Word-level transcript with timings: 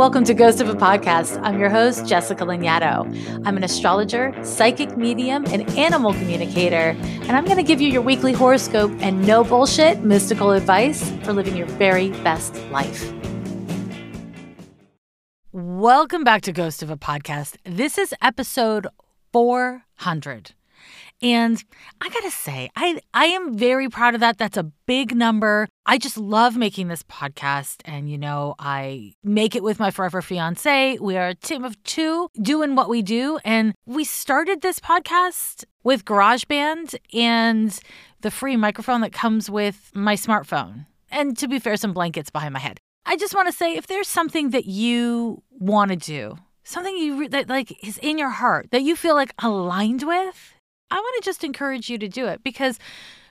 Welcome 0.00 0.24
to 0.24 0.32
Ghost 0.32 0.62
of 0.62 0.70
a 0.70 0.74
Podcast. 0.74 1.38
I'm 1.42 1.60
your 1.60 1.68
host, 1.68 2.06
Jessica 2.06 2.42
Lanyadoo. 2.42 3.44
I'm 3.44 3.58
an 3.58 3.62
astrologer, 3.62 4.34
psychic 4.42 4.96
medium, 4.96 5.44
and 5.48 5.68
animal 5.76 6.14
communicator, 6.14 6.96
and 7.02 7.32
I'm 7.32 7.44
going 7.44 7.58
to 7.58 7.62
give 7.62 7.82
you 7.82 7.88
your 7.90 8.00
weekly 8.00 8.32
horoscope 8.32 8.90
and 9.00 9.26
no 9.26 9.44
bullshit 9.44 10.02
mystical 10.02 10.52
advice 10.52 11.10
for 11.22 11.34
living 11.34 11.54
your 11.54 11.66
very 11.66 12.08
best 12.22 12.56
life. 12.70 13.12
Welcome 15.52 16.24
back 16.24 16.40
to 16.42 16.52
Ghost 16.54 16.82
of 16.82 16.88
a 16.88 16.96
Podcast. 16.96 17.58
This 17.66 17.98
is 17.98 18.14
episode 18.22 18.86
400. 19.34 20.54
And 21.22 21.62
I 22.00 22.08
gotta 22.08 22.30
say, 22.30 22.70
I, 22.76 23.00
I 23.12 23.26
am 23.26 23.56
very 23.56 23.88
proud 23.88 24.14
of 24.14 24.20
that. 24.20 24.38
That's 24.38 24.56
a 24.56 24.64
big 24.86 25.14
number. 25.14 25.68
I 25.84 25.98
just 25.98 26.16
love 26.16 26.56
making 26.56 26.88
this 26.88 27.02
podcast. 27.02 27.82
And, 27.84 28.10
you 28.10 28.16
know, 28.16 28.54
I 28.58 29.12
make 29.22 29.54
it 29.54 29.62
with 29.62 29.78
my 29.78 29.90
forever 29.90 30.22
fiance. 30.22 30.98
We 31.00 31.16
are 31.16 31.28
a 31.28 31.34
team 31.34 31.64
of 31.64 31.82
two 31.84 32.28
doing 32.40 32.74
what 32.74 32.88
we 32.88 33.02
do. 33.02 33.38
And 33.44 33.74
we 33.86 34.04
started 34.04 34.62
this 34.62 34.80
podcast 34.80 35.64
with 35.82 36.04
GarageBand 36.04 36.96
and 37.12 37.78
the 38.20 38.30
free 38.30 38.56
microphone 38.56 39.00
that 39.02 39.12
comes 39.12 39.50
with 39.50 39.90
my 39.94 40.14
smartphone. 40.14 40.86
And 41.10 41.36
to 41.38 41.48
be 41.48 41.58
fair, 41.58 41.76
some 41.76 41.92
blankets 41.92 42.30
behind 42.30 42.54
my 42.54 42.60
head. 42.60 42.78
I 43.06 43.16
just 43.16 43.34
want 43.34 43.48
to 43.48 43.52
say 43.52 43.74
if 43.74 43.86
there's 43.86 44.08
something 44.08 44.50
that 44.50 44.66
you 44.66 45.42
want 45.50 45.90
to 45.90 45.96
do, 45.96 46.36
something 46.64 46.96
you 46.96 47.28
that 47.30 47.48
like 47.48 47.84
is 47.84 47.98
in 47.98 48.18
your 48.18 48.30
heart 48.30 48.68
that 48.70 48.82
you 48.82 48.94
feel 48.94 49.14
like 49.14 49.32
aligned 49.42 50.02
with, 50.02 50.54
I 50.90 50.96
want 50.96 51.22
to 51.22 51.28
just 51.28 51.44
encourage 51.44 51.88
you 51.88 51.98
to 51.98 52.08
do 52.08 52.26
it 52.26 52.42
because 52.42 52.78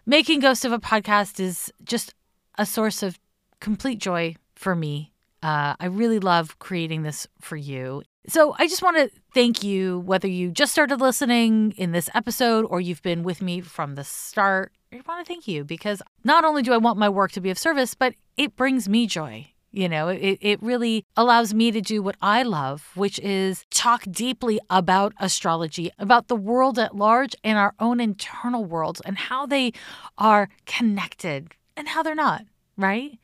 making 0.06 0.40
Ghost 0.40 0.66
of 0.66 0.72
a 0.72 0.80
podcast 0.80 1.40
is 1.40 1.72
just 1.84 2.14
a 2.58 2.66
source 2.66 3.04
of 3.04 3.20
complete 3.60 4.00
joy 4.00 4.36
for 4.56 4.76
me. 4.76 5.14
Uh, 5.42 5.76
I 5.80 5.86
really 5.86 6.20
love 6.20 6.60
creating 6.60 7.04
this 7.04 7.28
for 7.40 7.56
you. 7.56 8.04
So 8.28 8.56
I 8.60 8.68
just 8.68 8.84
want 8.84 8.98
to 8.98 9.10
thank 9.34 9.64
you, 9.64 10.00
whether 10.00 10.28
you 10.28 10.52
just 10.52 10.72
started 10.72 11.00
listening 11.00 11.74
in 11.78 11.92
this 11.92 12.10
episode 12.14 12.66
or 12.66 12.82
you've 12.82 13.02
been 13.02 13.24
with 13.24 13.42
me 13.42 13.62
from 13.62 13.96
the 13.96 14.04
start. 14.04 14.74
I 14.92 15.02
want 15.08 15.26
to 15.26 15.34
thank 15.34 15.48
you 15.48 15.64
because 15.64 16.02
not 16.24 16.44
only 16.44 16.62
do 16.62 16.74
I 16.74 16.78
want 16.78 17.00
my 17.00 17.10
work 17.10 17.32
to 17.34 17.42
be 17.42 17.50
of 17.50 17.58
service, 17.58 17.96
but 17.96 18.14
it 18.38 18.56
brings 18.56 18.90
me 18.90 19.08
joy. 19.08 19.52
You 19.72 19.88
know, 19.88 20.08
it, 20.08 20.40
it 20.42 20.62
really 20.64 21.06
allows 21.16 21.54
me 21.54 21.72
to 21.72 21.82
do 21.82 22.02
what 22.02 22.16
I 22.22 22.42
love, 22.44 22.90
which 22.96 23.20
is 23.20 23.66
talk 23.70 24.04
deeply 24.10 24.60
about 24.70 25.14
astrology, 25.20 25.92
about 26.00 26.28
the 26.28 26.36
world 26.36 26.80
at 26.80 26.96
large 26.96 27.36
and 27.44 27.58
our 27.58 27.76
own 27.80 28.00
internal 28.00 28.66
worlds 28.66 29.02
and 29.06 29.18
how 29.18 29.46
they 29.46 29.74
are 30.18 30.50
connected 30.66 31.54
and 31.78 31.88
how 31.88 32.02
they're 32.02 32.16
not, 32.16 32.46
right? 32.78 33.20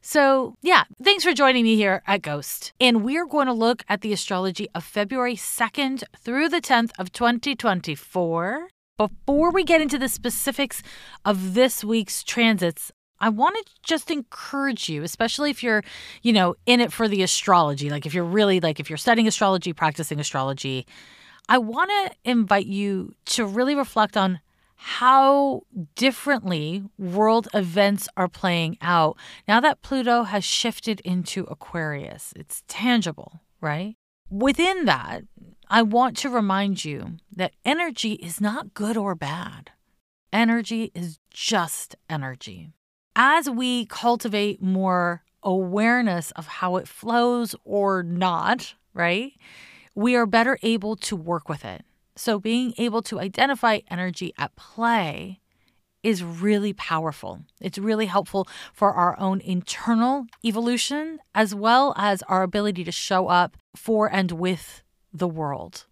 So, 0.00 0.54
yeah, 0.62 0.84
thanks 1.02 1.24
for 1.24 1.34
joining 1.34 1.64
me 1.64 1.76
here 1.76 2.02
at 2.06 2.22
Ghost. 2.22 2.72
And 2.80 3.04
we're 3.04 3.26
going 3.26 3.46
to 3.46 3.52
look 3.52 3.84
at 3.86 4.00
the 4.00 4.14
astrology 4.14 4.68
of 4.74 4.82
February 4.82 5.36
2nd 5.36 6.02
through 6.16 6.48
the 6.48 6.62
10th 6.62 6.92
of 6.98 7.12
2024. 7.12 8.68
Before 8.96 9.50
we 9.50 9.64
get 9.64 9.80
into 9.80 9.98
the 9.98 10.08
specifics 10.08 10.82
of 11.24 11.54
this 11.54 11.84
week's 11.84 12.22
transits, 12.22 12.90
I 13.20 13.28
want 13.28 13.56
to 13.56 13.72
just 13.82 14.10
encourage 14.10 14.88
you, 14.88 15.02
especially 15.02 15.50
if 15.50 15.62
you're, 15.62 15.82
you 16.22 16.32
know, 16.32 16.54
in 16.64 16.80
it 16.80 16.92
for 16.92 17.06
the 17.06 17.22
astrology, 17.22 17.90
like 17.90 18.06
if 18.06 18.14
you're 18.14 18.24
really 18.24 18.60
like 18.60 18.80
if 18.80 18.88
you're 18.88 18.96
studying 18.96 19.28
astrology, 19.28 19.72
practicing 19.72 20.18
astrology, 20.18 20.86
I 21.48 21.58
want 21.58 21.90
to 21.90 22.30
invite 22.30 22.66
you 22.66 23.14
to 23.26 23.44
really 23.44 23.74
reflect 23.74 24.16
on 24.16 24.40
how 24.76 25.62
differently 25.94 26.82
world 26.96 27.48
events 27.52 28.08
are 28.16 28.28
playing 28.28 28.78
out 28.80 29.18
now 29.46 29.60
that 29.60 29.82
Pluto 29.82 30.22
has 30.22 30.42
shifted 30.42 31.00
into 31.00 31.44
Aquarius. 31.44 32.32
It's 32.34 32.62
tangible, 32.66 33.42
right? 33.60 33.96
Within 34.30 34.86
that, 34.86 35.24
I 35.68 35.82
want 35.82 36.16
to 36.18 36.30
remind 36.30 36.84
you 36.84 37.18
that 37.36 37.52
energy 37.64 38.14
is 38.14 38.40
not 38.40 38.72
good 38.72 38.96
or 38.96 39.14
bad. 39.14 39.72
Energy 40.32 40.90
is 40.94 41.18
just 41.30 41.96
energy 42.08 42.70
as 43.16 43.48
we 43.48 43.86
cultivate 43.86 44.62
more 44.62 45.22
awareness 45.42 46.30
of 46.32 46.46
how 46.46 46.76
it 46.76 46.88
flows 46.88 47.54
or 47.64 48.02
not, 48.02 48.74
right, 48.94 49.32
we 49.94 50.14
are 50.14 50.26
better 50.26 50.58
able 50.62 50.96
to 50.96 51.16
work 51.16 51.48
with 51.48 51.64
it. 51.64 51.84
So, 52.16 52.38
being 52.38 52.74
able 52.76 53.02
to 53.02 53.18
identify 53.18 53.80
energy 53.90 54.34
at 54.36 54.54
play 54.56 55.40
is 56.02 56.22
really 56.22 56.72
powerful. 56.72 57.40
It's 57.60 57.78
really 57.78 58.06
helpful 58.06 58.48
for 58.72 58.92
our 58.92 59.18
own 59.18 59.40
internal 59.40 60.26
evolution 60.44 61.18
as 61.34 61.54
well 61.54 61.94
as 61.96 62.22
our 62.22 62.42
ability 62.42 62.84
to 62.84 62.92
show 62.92 63.28
up 63.28 63.56
for 63.76 64.10
and 64.10 64.32
with 64.32 64.82
the 65.12 65.28
world 65.28 65.86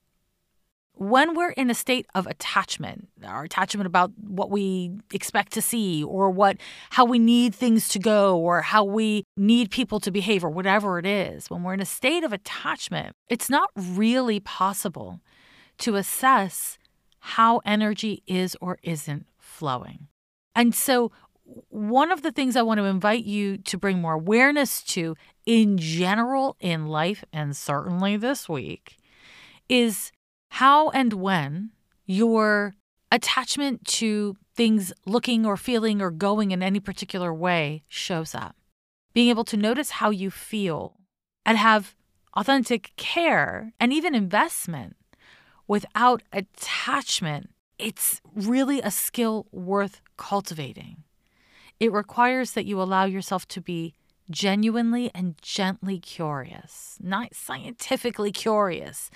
when 0.98 1.36
we're 1.36 1.50
in 1.50 1.70
a 1.70 1.75
state 1.75 2.06
of 2.16 2.26
attachment, 2.26 3.09
our 3.25 3.44
attachment 3.44 3.86
about 3.86 4.10
what 4.19 4.50
we 4.50 4.91
expect 5.12 5.53
to 5.53 5.62
see 5.62 6.03
or 6.03 6.28
what 6.28 6.56
how 6.91 7.04
we 7.04 7.20
need 7.20 7.54
things 7.54 7.88
to 7.91 8.00
go 8.00 8.36
or 8.36 8.62
how 8.62 8.82
we 8.82 9.25
need 9.36 9.70
people 9.70 10.00
to 10.00 10.10
behave 10.10 10.44
or 10.44 10.50
whatever 10.50 10.98
it 10.98 11.06
is, 11.06 11.48
when 11.50 11.62
we're 11.62 11.75
in 11.75 11.81
a 11.81 11.86
state 11.86 12.25
of 12.25 12.32
attachment, 12.32 13.14
it's 13.28 13.48
not 13.48 13.70
really 13.76 14.41
possible 14.41 15.20
to 15.78 15.94
assess 15.94 16.78
how 17.20 17.60
energy 17.65 18.22
is 18.26 18.56
or 18.60 18.78
isn't 18.82 19.26
flowing. 19.38 20.09
And 20.56 20.75
so 20.75 21.12
one 21.69 22.10
of 22.10 22.22
the 22.22 22.32
things 22.32 22.56
I 22.56 22.62
want 22.62 22.78
to 22.78 22.84
invite 22.84 23.25
you 23.25 23.59
to 23.59 23.78
bring 23.78 24.00
more 24.00 24.15
awareness 24.15 24.82
to 24.84 25.16
in 25.47 25.78
general 25.78 26.56
in 26.60 26.86
life 26.86 27.25
and 27.32 27.56
certainly 27.56 28.16
this 28.16 28.48
week 28.48 28.97
is 29.69 30.10
how 30.50 30.91
and 30.91 31.12
when 31.12 31.70
your 32.06 32.75
attachment 33.10 33.84
to 33.86 34.36
things 34.54 34.92
looking 35.06 35.47
or 35.47 35.56
feeling 35.56 36.00
or 36.00 36.10
going 36.10 36.50
in 36.50 36.62
any 36.62 36.81
particular 36.81 37.32
way 37.32 37.84
shows 37.88 38.34
up. 38.34 38.56
Being 39.14 39.28
able 39.28 39.44
to 39.44 39.56
notice 39.56 39.91
how 39.91 40.10
you 40.10 40.31
feel 40.31 40.97
and 41.47 41.56
have 41.56 41.94
authentic 42.34 42.92
care 42.97 43.72
and 43.81 43.92
even 43.92 44.14
investment 44.14 44.97
without 45.66 46.22
attachment, 46.32 47.50
it's 47.78 48.20
really 48.34 48.80
a 48.80 48.91
skill 48.91 49.47
worth 49.53 50.00
cultivating. 50.16 51.04
It 51.80 51.92
requires 51.92 52.53
that 52.53 52.66
you 52.66 52.82
allow 52.82 53.04
yourself 53.04 53.47
to 53.48 53.60
be 53.60 53.94
genuinely 54.30 55.10
and 55.15 55.36
gently 55.41 55.98
curious, 55.98 56.98
not 57.00 57.34
scientifically 57.34 58.32
curious, 58.32 59.10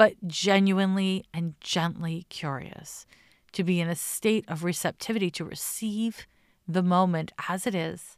but 0.00 0.14
genuinely 0.26 1.26
and 1.34 1.52
gently 1.60 2.24
curious, 2.30 3.04
to 3.52 3.62
be 3.62 3.82
in 3.82 3.88
a 3.90 3.94
state 3.94 4.46
of 4.48 4.64
receptivity 4.64 5.30
to 5.30 5.44
receive 5.44 6.26
the 6.66 6.82
moment 6.82 7.32
as 7.50 7.66
it 7.66 7.74
is, 7.74 8.16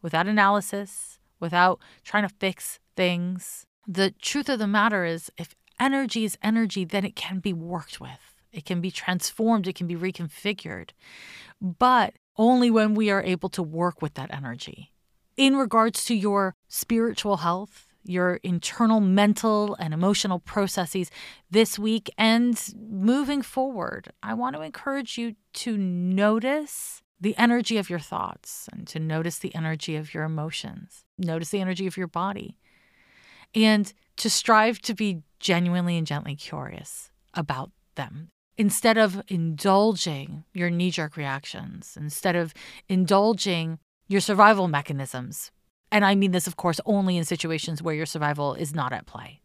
without 0.00 0.26
analysis, 0.26 1.18
without 1.38 1.80
trying 2.02 2.26
to 2.26 2.34
fix 2.40 2.80
things. 2.96 3.66
The 3.86 4.12
truth 4.12 4.48
of 4.48 4.58
the 4.58 4.66
matter 4.66 5.04
is, 5.04 5.30
if 5.36 5.54
energy 5.78 6.24
is 6.24 6.38
energy, 6.42 6.86
then 6.86 7.04
it 7.04 7.14
can 7.14 7.40
be 7.40 7.52
worked 7.52 8.00
with. 8.00 8.40
It 8.50 8.64
can 8.64 8.80
be 8.80 8.90
transformed, 8.90 9.68
it 9.68 9.74
can 9.74 9.86
be 9.86 9.96
reconfigured, 9.96 10.92
but 11.60 12.14
only 12.38 12.70
when 12.70 12.94
we 12.94 13.10
are 13.10 13.22
able 13.22 13.50
to 13.50 13.62
work 13.62 14.00
with 14.00 14.14
that 14.14 14.32
energy. 14.32 14.94
In 15.36 15.56
regards 15.56 16.06
to 16.06 16.14
your 16.14 16.54
spiritual 16.68 17.36
health, 17.36 17.87
your 18.04 18.36
internal 18.42 19.00
mental 19.00 19.74
and 19.78 19.92
emotional 19.92 20.38
processes 20.38 21.10
this 21.50 21.78
week 21.78 22.10
and 22.16 22.72
moving 22.76 23.42
forward. 23.42 24.12
I 24.22 24.34
want 24.34 24.56
to 24.56 24.62
encourage 24.62 25.18
you 25.18 25.34
to 25.54 25.76
notice 25.76 27.02
the 27.20 27.36
energy 27.36 27.76
of 27.76 27.90
your 27.90 27.98
thoughts 27.98 28.68
and 28.72 28.86
to 28.88 28.98
notice 28.98 29.38
the 29.38 29.54
energy 29.54 29.96
of 29.96 30.14
your 30.14 30.24
emotions, 30.24 31.04
notice 31.18 31.50
the 31.50 31.60
energy 31.60 31.86
of 31.86 31.96
your 31.96 32.06
body, 32.06 32.56
and 33.54 33.92
to 34.16 34.30
strive 34.30 34.80
to 34.82 34.94
be 34.94 35.22
genuinely 35.40 35.96
and 35.96 36.06
gently 36.06 36.36
curious 36.36 37.10
about 37.34 37.70
them. 37.96 38.28
Instead 38.56 38.98
of 38.98 39.22
indulging 39.28 40.44
your 40.52 40.70
knee 40.70 40.90
jerk 40.90 41.16
reactions, 41.16 41.96
instead 42.00 42.34
of 42.34 42.52
indulging 42.88 43.78
your 44.08 44.20
survival 44.20 44.68
mechanisms 44.68 45.50
and 45.90 46.04
I 46.04 46.14
mean 46.14 46.32
this, 46.32 46.46
of 46.46 46.56
course, 46.56 46.80
only 46.84 47.16
in 47.16 47.24
situations 47.24 47.82
where 47.82 47.94
your 47.94 48.06
survival 48.06 48.54
is 48.54 48.74
not 48.74 48.92
at 48.92 49.06
play. 49.06 49.40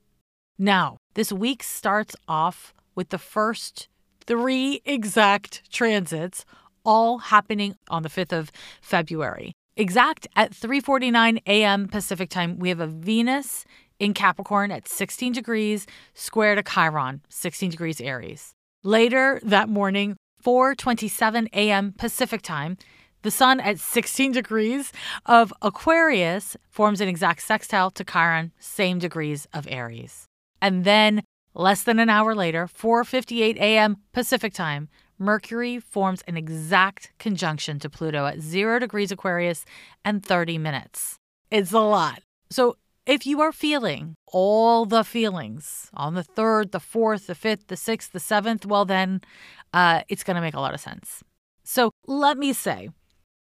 Now, 0.57 0.97
this 1.15 1.31
week 1.31 1.63
starts 1.63 2.15
off 2.27 2.73
with 2.95 3.09
the 3.09 3.17
first 3.17 3.87
three 4.25 4.81
exact 4.85 5.71
transits 5.71 6.45
all 6.85 7.17
happening 7.17 7.75
on 7.89 8.03
the 8.03 8.09
5th 8.09 8.33
of 8.33 8.51
February. 8.81 9.53
Exact 9.75 10.27
at 10.35 10.51
3:49 10.51 11.39
a.m. 11.47 11.87
Pacific 11.87 12.29
time, 12.29 12.59
we 12.59 12.69
have 12.69 12.79
a 12.79 12.87
Venus 12.87 13.65
in 13.99 14.13
Capricorn 14.13 14.71
at 14.71 14.87
16 14.87 15.33
degrees 15.33 15.87
square 16.13 16.55
to 16.55 16.61
Chiron, 16.61 17.21
16 17.29 17.71
degrees 17.71 17.99
Aries. 17.99 18.53
Later 18.83 19.39
that 19.43 19.69
morning, 19.69 20.15
4:27 20.43 21.47
a.m. 21.53 21.93
Pacific 21.93 22.41
time, 22.43 22.77
The 23.23 23.31
sun 23.31 23.61
at 23.61 23.79
16 23.79 24.33
degrees 24.33 24.91
of 25.25 25.53
Aquarius 25.61 26.57
forms 26.69 26.99
an 26.99 27.07
exact 27.07 27.41
sextile 27.41 27.89
to 27.91 28.03
Chiron, 28.03 28.51
same 28.59 28.99
degrees 28.99 29.47
of 29.53 29.65
Aries. 29.69 30.25
And 30.61 30.83
then 30.83 31.23
less 31.53 31.83
than 31.83 31.99
an 31.99 32.09
hour 32.09 32.35
later, 32.35 32.67
4:58 32.67 33.55
a.m. 33.55 33.95
Pacific 34.11 34.53
time, 34.53 34.89
Mercury 35.17 35.79
forms 35.79 36.21
an 36.27 36.35
exact 36.35 37.13
conjunction 37.17 37.79
to 37.79 37.89
Pluto 37.89 38.25
at 38.25 38.41
0 38.41 38.79
degrees 38.79 39.09
Aquarius 39.09 39.63
and 40.03 40.25
30 40.25 40.57
minutes. 40.57 41.17
It's 41.49 41.71
a 41.71 41.79
lot. 41.79 42.23
So 42.49 42.75
if 43.05 43.25
you 43.25 43.39
are 43.39 43.53
feeling 43.53 44.15
all 44.27 44.85
the 44.85 45.05
feelings 45.05 45.89
on 45.93 46.15
the 46.15 46.23
third, 46.23 46.73
the 46.73 46.81
fourth, 46.81 47.27
the 47.27 47.35
fifth, 47.35 47.67
the 47.67 47.77
sixth, 47.77 48.11
the 48.11 48.19
seventh, 48.19 48.65
well, 48.65 48.83
then 48.83 49.21
uh, 49.73 50.01
it's 50.09 50.25
going 50.25 50.35
to 50.35 50.41
make 50.41 50.55
a 50.55 50.59
lot 50.59 50.73
of 50.73 50.81
sense. 50.81 51.23
So 51.63 51.91
let 52.05 52.37
me 52.37 52.51
say 52.51 52.89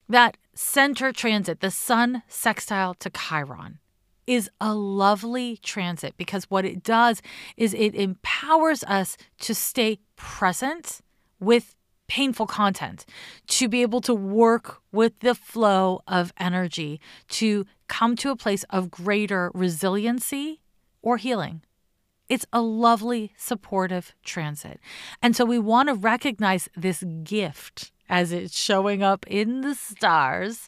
that 0.10 0.38
center 0.54 1.12
transit, 1.12 1.60
the 1.60 1.72
sun 1.72 2.24
sextile 2.28 2.94
to 2.96 3.10
Chiron, 3.10 3.80
is 4.26 4.50
a 4.60 4.74
lovely 4.74 5.58
transit 5.58 6.16
because 6.18 6.46
what 6.46 6.66
it 6.66 6.84
does 6.84 7.22
is 7.56 7.74
it 7.74 7.96
empowers 7.96 8.84
us 8.84 9.18
to 9.40 9.56
stay 9.56 10.00
present 10.16 11.00
with 11.40 11.76
painful 12.08 12.48
content, 12.48 13.06
to 13.48 13.68
be 13.68 13.82
able 13.82 14.02
to 14.02 14.14
work 14.14 14.82
with 14.92 15.20
the 15.20 15.36
flow 15.36 16.02
of 16.08 16.34
energy, 16.38 17.00
to 17.28 17.66
come 17.88 18.16
to 18.16 18.32
a 18.32 18.36
place 18.36 18.64
of 18.70 18.92
greater 18.92 19.52
resiliency 19.54 20.62
or 21.02 21.18
healing. 21.18 21.62
It's 22.30 22.46
a 22.52 22.62
lovely, 22.62 23.34
supportive 23.38 24.14
transit. 24.24 24.80
And 25.22 25.36
so 25.36 25.46
we 25.46 25.60
want 25.60 25.88
to 25.90 25.96
recognize 25.96 26.68
this 26.76 27.04
gift 27.24 27.92
as 28.10 28.32
it's 28.32 28.58
showing 28.58 29.04
up 29.04 29.26
in 29.28 29.62
the 29.62 29.76
stars. 29.76 30.68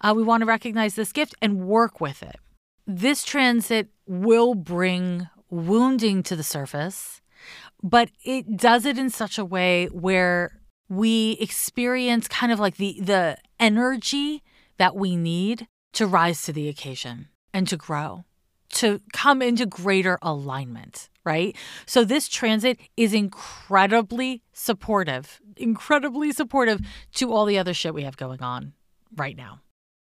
Uh, 0.00 0.14
we 0.16 0.22
want 0.22 0.42
to 0.42 0.46
recognize 0.46 0.94
this 0.94 1.12
gift 1.12 1.34
and 1.42 1.66
work 1.66 2.00
with 2.00 2.22
it. 2.22 2.36
This 2.86 3.24
transit 3.24 3.88
will 4.06 4.54
bring 4.54 5.28
wounding 5.50 6.22
to 6.24 6.36
the 6.36 6.42
surface, 6.42 7.20
but 7.82 8.10
it 8.24 8.56
does 8.56 8.86
it 8.86 8.98
in 8.98 9.10
such 9.10 9.38
a 9.38 9.44
way 9.44 9.86
where 9.86 10.60
we 10.88 11.32
experience 11.40 12.28
kind 12.28 12.50
of 12.50 12.58
like 12.58 12.76
the 12.76 12.98
the 13.00 13.36
energy 13.60 14.42
that 14.78 14.96
we 14.96 15.16
need 15.16 15.66
to 15.92 16.06
rise 16.06 16.42
to 16.42 16.52
the 16.52 16.68
occasion 16.68 17.28
and 17.52 17.68
to 17.68 17.76
grow 17.76 18.24
to 18.70 19.00
come 19.12 19.42
into 19.42 19.66
greater 19.66 20.18
alignment, 20.22 21.08
right? 21.28 21.54
So 21.84 22.04
this 22.04 22.26
transit 22.26 22.80
is 22.96 23.12
incredibly 23.12 24.42
supportive, 24.54 25.40
incredibly 25.58 26.32
supportive 26.32 26.80
to 27.16 27.30
all 27.30 27.44
the 27.44 27.58
other 27.58 27.74
shit 27.74 27.92
we 27.92 28.04
have 28.04 28.16
going 28.16 28.42
on 28.42 28.72
right 29.14 29.36
now. 29.36 29.60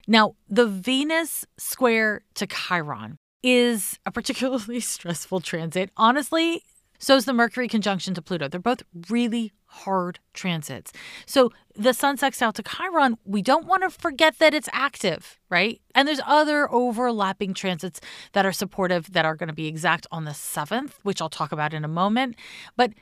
Now, 0.08 0.36
the 0.50 0.66
Venus 0.66 1.46
square 1.56 2.24
to 2.34 2.48
Chiron 2.48 3.18
is 3.44 4.00
a 4.08 4.12
particularly 4.12 4.80
stressful 4.96 5.42
transit. 5.42 5.92
Honestly, 5.98 6.64
so 6.98 7.16
is 7.16 7.26
the 7.26 7.34
Mercury 7.34 7.68
conjunction 7.68 8.16
to 8.16 8.22
Pluto. 8.24 8.48
They're 8.48 8.60
both 8.60 8.82
really 9.08 9.52
hard 9.74 10.20
transits. 10.34 10.94
So 11.26 11.52
the 11.76 11.94
Sun 11.94 12.18
sextile 12.18 12.54
to 12.54 12.64
Chiron, 12.64 13.18
we 13.26 13.42
don't 13.42 13.66
want 13.66 13.84
to 13.84 13.90
forget 13.90 14.38
that 14.40 14.54
it's 14.54 14.70
active, 14.72 15.40
right? 15.50 15.82
And 15.96 16.08
there's 16.08 16.22
other 16.26 16.72
overlapping 16.72 17.54
transits 17.54 18.00
that 18.34 18.46
are 18.46 18.52
supportive 18.52 19.12
that 19.14 19.26
are 19.26 19.36
going 19.36 19.48
to 19.48 19.54
be 19.54 19.68
exact 19.68 20.06
on 20.12 20.26
the 20.26 20.32
7th, 20.32 20.94
which 21.04 21.22
I'll 21.22 21.30
talk 21.30 21.52
about 21.52 21.74
in 21.74 21.84
a 21.84 21.88
moment. 21.90 22.36
But 22.78 22.94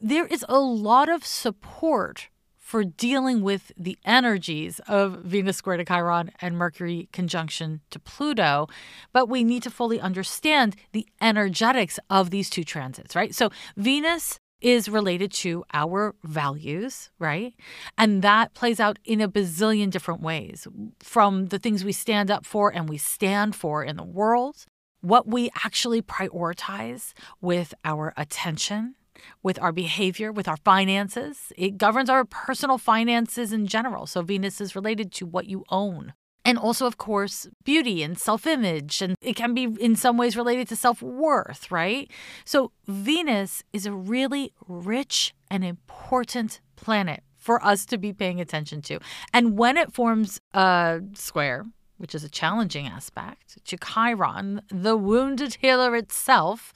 there 0.00 0.26
is 0.26 0.44
a 0.48 0.58
lot 0.58 1.08
of 1.08 1.24
support 1.24 2.28
for 2.58 2.82
dealing 2.82 3.42
with 3.42 3.70
the 3.76 3.96
energies 4.04 4.80
of 4.88 5.20
Venus 5.22 5.56
square 5.56 5.76
to 5.76 5.84
Chiron 5.84 6.32
and 6.40 6.58
Mercury 6.58 7.08
conjunction 7.12 7.80
to 7.90 8.00
Pluto, 8.00 8.66
but 9.12 9.28
we 9.28 9.44
need 9.44 9.62
to 9.62 9.70
fully 9.70 10.00
understand 10.00 10.74
the 10.90 11.06
energetics 11.20 12.00
of 12.10 12.30
these 12.30 12.50
two 12.50 12.64
transits, 12.64 13.14
right? 13.14 13.32
So 13.32 13.50
Venus 13.76 14.40
is 14.60 14.88
related 14.88 15.30
to 15.30 15.64
our 15.72 16.14
values, 16.24 17.10
right? 17.18 17.54
And 17.98 18.22
that 18.22 18.54
plays 18.54 18.80
out 18.80 18.98
in 19.04 19.20
a 19.20 19.28
bazillion 19.28 19.90
different 19.90 20.22
ways 20.22 20.66
from 21.00 21.46
the 21.46 21.58
things 21.58 21.84
we 21.84 21.92
stand 21.92 22.30
up 22.30 22.46
for 22.46 22.72
and 22.72 22.88
we 22.88 22.98
stand 22.98 23.54
for 23.54 23.84
in 23.84 23.96
the 23.96 24.04
world, 24.04 24.66
what 25.00 25.26
we 25.26 25.50
actually 25.64 26.02
prioritize 26.02 27.12
with 27.40 27.74
our 27.84 28.12
attention, 28.16 28.94
with 29.42 29.60
our 29.60 29.72
behavior, 29.72 30.32
with 30.32 30.48
our 30.48 30.56
finances. 30.58 31.52
It 31.56 31.78
governs 31.78 32.10
our 32.10 32.24
personal 32.24 32.78
finances 32.78 33.52
in 33.52 33.66
general. 33.66 34.06
So 34.06 34.22
Venus 34.22 34.60
is 34.60 34.74
related 34.74 35.12
to 35.14 35.26
what 35.26 35.46
you 35.46 35.64
own. 35.68 36.14
And 36.46 36.58
also, 36.58 36.86
of 36.86 36.96
course, 36.96 37.48
beauty 37.64 38.04
and 38.04 38.16
self 38.16 38.46
image. 38.46 39.02
And 39.02 39.16
it 39.20 39.34
can 39.34 39.52
be 39.52 39.64
in 39.80 39.96
some 39.96 40.16
ways 40.16 40.36
related 40.36 40.68
to 40.68 40.76
self 40.76 41.02
worth, 41.02 41.70
right? 41.72 42.08
So, 42.44 42.70
Venus 42.86 43.64
is 43.72 43.84
a 43.84 43.92
really 43.92 44.52
rich 44.68 45.34
and 45.50 45.64
important 45.64 46.60
planet 46.76 47.24
for 47.36 47.62
us 47.64 47.84
to 47.86 47.98
be 47.98 48.12
paying 48.12 48.40
attention 48.40 48.80
to. 48.82 49.00
And 49.34 49.58
when 49.58 49.76
it 49.76 49.92
forms 49.92 50.40
a 50.54 51.00
square, 51.14 51.66
which 51.98 52.14
is 52.14 52.22
a 52.22 52.28
challenging 52.28 52.86
aspect, 52.86 53.64
to 53.64 53.76
Chiron, 53.76 54.62
the 54.70 54.96
wounded 54.96 55.56
healer 55.60 55.96
itself, 55.96 56.72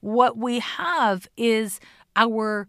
what 0.00 0.38
we 0.38 0.60
have 0.60 1.28
is 1.36 1.78
our 2.16 2.68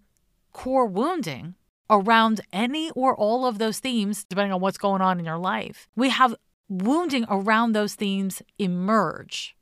core 0.52 0.86
wounding 0.86 1.56
around 1.92 2.42
any 2.54 2.90
or 2.92 3.16
all 3.16 3.46
of 3.46 3.60
those 3.60 3.80
themes, 3.80 4.24
depending 4.24 4.54
on 4.54 4.62
what's 4.62 4.78
going 4.78 5.02
on 5.02 5.20
in 5.20 5.26
your 5.26 5.38
life. 5.38 5.90
We 5.96 6.10
have 6.10 6.34
wounding 6.70 7.26
around 7.30 7.74
those 7.74 7.96
themes 7.96 8.42
emerge 8.58 9.56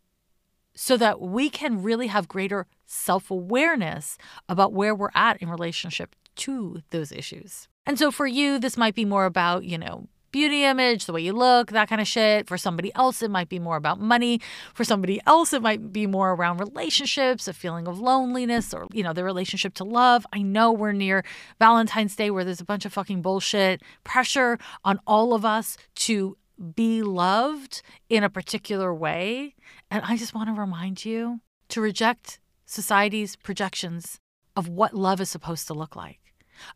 so 0.76 0.96
that 0.96 1.20
we 1.20 1.50
can 1.50 1.82
really 1.82 2.08
have 2.08 2.28
greater 2.28 2.68
self 2.86 3.30
awareness 3.32 4.18
about 4.48 4.72
where 4.72 4.96
we're 4.96 5.10
at 5.16 5.42
in 5.42 5.50
relationship 5.50 6.16
to 6.36 6.84
those 6.92 7.12
issues. 7.12 7.68
And 7.86 7.98
so 7.98 8.12
for 8.12 8.28
you, 8.28 8.60
this 8.60 8.78
might 8.78 8.96
be 8.96 9.06
more 9.06 9.26
about, 9.26 9.66
you 9.66 9.78
know, 9.78 10.08
beauty 10.32 10.64
image, 10.64 11.06
the 11.06 11.14
way 11.14 11.22
you 11.22 11.34
look, 11.34 11.72
that 11.72 11.90
kind 11.90 12.02
of 12.02 12.08
shit. 12.08 12.48
For 12.48 12.58
somebody 12.58 12.94
else, 12.96 13.22
it 13.22 13.32
might 13.32 13.50
be 13.50 13.60
more 13.60 13.78
about 13.78 14.00
money. 14.00 14.42
For 14.74 14.84
somebody 14.84 15.22
else, 15.26 15.54
it 15.54 15.62
might 15.62 15.92
be 15.92 16.08
more 16.08 16.32
around 16.32 16.60
relationships, 16.60 17.48
a 17.48 17.54
feeling 17.54 17.88
of 17.88 18.00
loneliness, 18.00 18.74
or, 18.74 18.88
you 18.92 19.04
know, 19.04 19.14
the 19.14 19.24
relationship 19.24 19.74
to 19.76 19.84
love. 19.84 20.26
I 20.34 20.42
know 20.42 20.72
we're 20.72 20.92
near 20.92 21.24
Valentine's 21.60 22.16
Day 22.16 22.32
where 22.32 22.44
there's 22.44 22.62
a 22.62 22.66
bunch 22.66 22.86
of 22.86 22.94
fucking 22.94 23.22
bullshit, 23.22 23.82
pressure 24.04 24.58
on 24.84 25.00
all 25.06 25.34
of 25.34 25.46
us 25.46 25.78
to 25.96 26.38
be 26.76 27.02
loved 27.02 27.82
in 28.10 28.24
a 28.24 28.30
particular 28.30 28.94
way. 28.94 29.56
And 29.90 30.04
I 30.06 30.18
just 30.18 30.34
want 30.34 30.50
to 30.50 30.60
remind 30.60 31.06
you 31.06 31.40
to 31.70 31.82
reject 31.82 32.40
society's 32.66 33.36
projections 33.36 34.20
of 34.56 34.68
what 34.68 34.94
love 34.94 35.22
is 35.22 35.30
supposed 35.30 35.68
to 35.68 35.74
look 35.74 35.96
like 35.96 36.20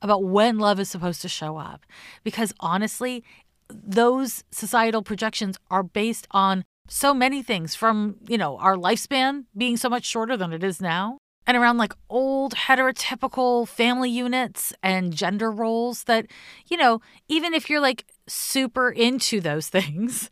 about 0.02 0.24
when 0.24 0.58
love 0.58 0.80
is 0.80 0.90
supposed 0.90 1.22
to 1.22 1.30
show 1.30 1.58
up. 1.58 1.86
Because 2.24 2.54
honestly, 2.60 3.24
those 3.74 4.44
societal 4.52 5.02
projections 5.02 5.58
are 5.72 5.84
based 5.84 6.28
on 6.32 6.64
so 6.88 7.14
many 7.14 7.42
things 7.42 7.76
from, 7.76 8.18
you 8.28 8.38
know, 8.38 8.58
our 8.58 8.76
lifespan 8.76 9.46
being 9.56 9.78
so 9.78 9.90
much 9.90 10.06
shorter 10.06 10.36
than 10.36 10.54
it 10.54 10.64
is 10.64 10.82
now 10.82 11.18
and 11.46 11.58
around 11.58 11.78
like 11.78 11.94
old 12.10 12.54
heterotypical 12.54 13.68
family 13.68 14.10
units 14.10 14.74
and 14.82 15.14
gender 15.14 15.52
roles 15.52 16.04
that, 16.06 16.28
you 16.68 16.78
know, 16.78 17.02
even 17.28 17.54
if 17.54 17.70
you're 17.70 17.82
like 17.82 18.06
super 18.28 18.90
into 18.90 19.42
those 19.42 19.68
things, 19.70 20.30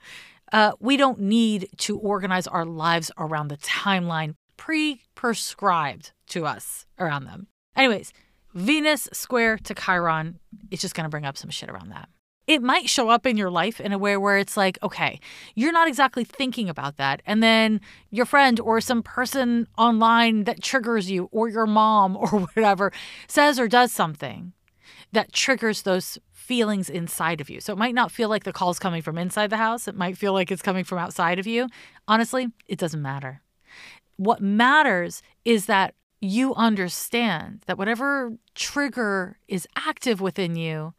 uh, 0.54 0.74
we 0.80 0.98
don't 0.98 1.20
need 1.20 1.70
to 1.78 1.98
organize 1.98 2.48
our 2.48 2.66
lives 2.66 3.12
around 3.18 3.48
the 3.48 3.58
timeline 3.58 4.36
pre 4.58 5.02
prescribed 5.16 6.12
to 6.28 6.46
us 6.46 6.86
around 7.00 7.26
them. 7.26 7.48
Anyways, 7.76 8.12
Venus 8.54 9.08
square 9.14 9.58
to 9.58 9.74
Chiron, 9.74 10.40
it's 10.70 10.82
just 10.82 10.94
going 10.94 11.06
to 11.06 11.10
bring 11.10 11.26
up 11.26 11.38
some 11.38 11.50
shit 11.50 11.70
around 11.70 11.90
that 11.90 12.10
it 12.48 12.62
might 12.62 12.90
show 12.90 13.10
up 13.10 13.26
in 13.26 13.38
your 13.38 13.50
life 13.52 13.80
in 13.80 13.92
a 13.92 13.98
way 13.98 14.18
where 14.18 14.38
it's 14.38 14.58
like, 14.58 14.78
okay, 14.82 15.20
you're 15.56 15.72
not 15.72 15.88
exactly 15.88 16.24
thinking 16.24 16.70
about 16.70 16.98
that. 16.98 17.22
And 17.26 17.42
then 17.42 17.82
your 18.10 18.26
friend 18.26 18.60
or 18.60 18.82
some 18.82 19.04
person 19.04 19.68
online 19.78 20.46
that 20.46 20.62
triggers 20.62 21.10
you, 21.10 21.30
or 21.32 21.50
your 21.50 21.68
mom 21.68 22.18
or 22.18 22.28
whatever, 22.28 22.92
says 23.28 23.60
or 23.60 23.68
does 23.68 23.92
something 23.92 24.54
that 25.12 25.34
triggers 25.34 25.84
those 25.84 26.18
feelings 26.32 26.90
inside 26.90 27.40
of 27.40 27.50
you. 27.50 27.62
So 27.62 27.74
it 27.74 27.80
might 27.80 27.96
not 27.96 28.12
feel 28.12 28.28
like 28.28 28.44
the 28.44 28.54
call's 28.54 28.80
coming 28.80 29.02
from 29.02 29.18
inside 29.18 29.50
the 29.50 29.58
house, 29.58 29.88
it 29.88 29.96
might 29.96 30.18
feel 30.18 30.34
like 30.34 30.52
it's 30.52 30.62
coming 30.62 30.84
from 30.84 30.98
outside 30.98 31.40
of 31.40 31.48
you. 31.48 31.68
Honestly, 32.08 32.48
it 32.68 32.80
doesn't 32.80 33.02
matter. 33.02 33.42
What 34.18 34.42
matters 34.42 35.22
is 35.46 35.68
that 35.68 35.96
you 36.20 36.54
understand 36.56 37.62
that 37.66 37.78
whatever 37.78 38.34
trigger 38.54 39.40
is 39.48 39.68
active 39.76 40.22
within 40.22 40.56
you 40.56 40.94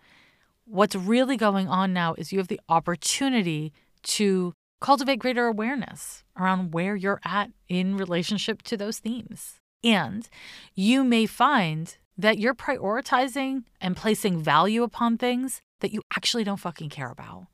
What's 0.64 0.94
really 0.94 1.36
going 1.36 1.68
on 1.68 1.92
now 1.92 2.14
is 2.14 2.32
you 2.32 2.38
have 2.38 2.48
the 2.48 2.60
opportunity 2.68 3.72
to 4.04 4.54
cultivate 4.80 5.18
greater 5.18 5.46
awareness 5.46 6.24
around 6.38 6.72
where 6.72 6.96
you're 6.96 7.20
at 7.24 7.50
in 7.68 7.96
relationship 7.96 8.62
to 8.62 8.76
those 8.76 8.98
themes. 8.98 9.60
And 9.84 10.28
you 10.74 11.04
may 11.04 11.26
find 11.26 11.96
that 12.16 12.38
you're 12.38 12.54
prioritizing 12.54 13.64
and 13.80 13.96
placing 13.96 14.42
value 14.42 14.82
upon 14.82 15.18
things 15.18 15.60
that 15.80 15.92
you 15.92 16.02
actually 16.14 16.44
don't 16.44 16.58
fucking 16.58 16.90
care 16.90 17.10
about. 17.10 17.46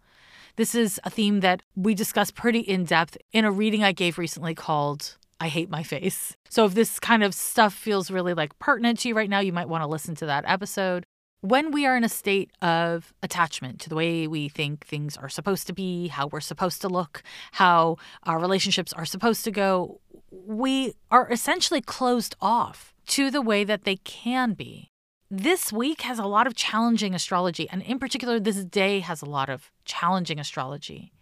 This 0.56 0.74
is 0.74 1.00
a 1.04 1.10
theme 1.10 1.40
that 1.40 1.62
we 1.76 1.94
discussed 1.94 2.34
pretty 2.34 2.60
in 2.60 2.84
depth 2.84 3.16
in 3.32 3.44
a 3.44 3.52
reading 3.52 3.84
I 3.84 3.92
gave 3.92 4.18
recently 4.18 4.54
called 4.54 5.16
I 5.40 5.48
Hate 5.48 5.70
My 5.70 5.82
Face. 5.82 6.36
So 6.48 6.64
if 6.64 6.74
this 6.74 6.98
kind 6.98 7.22
of 7.22 7.32
stuff 7.32 7.72
feels 7.72 8.10
really 8.10 8.34
like 8.34 8.58
pertinent 8.58 8.98
to 9.00 9.08
you 9.08 9.14
right 9.14 9.30
now, 9.30 9.38
you 9.38 9.52
might 9.52 9.68
want 9.68 9.82
to 9.82 9.86
listen 9.88 10.16
to 10.16 10.26
that 10.26 10.44
episode. 10.46 11.04
When 11.40 11.71
we 11.71 11.87
are 11.87 11.97
in 11.97 12.02
a 12.02 12.09
state 12.09 12.50
of 12.61 13.14
attachment 13.23 13.80
to 13.83 13.88
the 13.88 13.95
way 13.95 14.26
we 14.26 14.49
think 14.49 14.85
things 14.85 15.16
are 15.16 15.28
supposed 15.28 15.68
to 15.68 15.73
be, 15.73 16.09
how 16.09 16.26
we're 16.26 16.40
supposed 16.40 16.80
to 16.80 16.88
look, 16.88 17.23
how 17.52 17.97
our 18.25 18.40
relationships 18.40 18.92
are 18.92 19.04
supposed 19.04 19.45
to 19.45 19.52
go, 19.52 20.00
we 20.33 20.95
are 21.12 21.30
essentially 21.30 21.80
closed 21.80 22.35
off 22.40 22.92
to 23.07 23.30
the 23.30 23.40
way 23.40 23.62
that 23.62 23.85
they 23.85 23.97
can 23.99 24.54
be. 24.54 24.90
This 25.30 25.73
week 25.73 26.00
has 26.00 26.18
a 26.18 26.26
lot 26.26 26.49
of 26.49 26.57
challenging 26.57 27.14
astrology, 27.14 27.68
and 27.71 27.83
in 27.83 28.00
particular, 28.00 28.40
this 28.40 28.64
day 28.64 28.99
has 28.99 29.23
a 29.23 29.26
lot 29.26 29.49
of 29.49 29.71
challenging 29.85 30.40
astrology. 30.40 31.12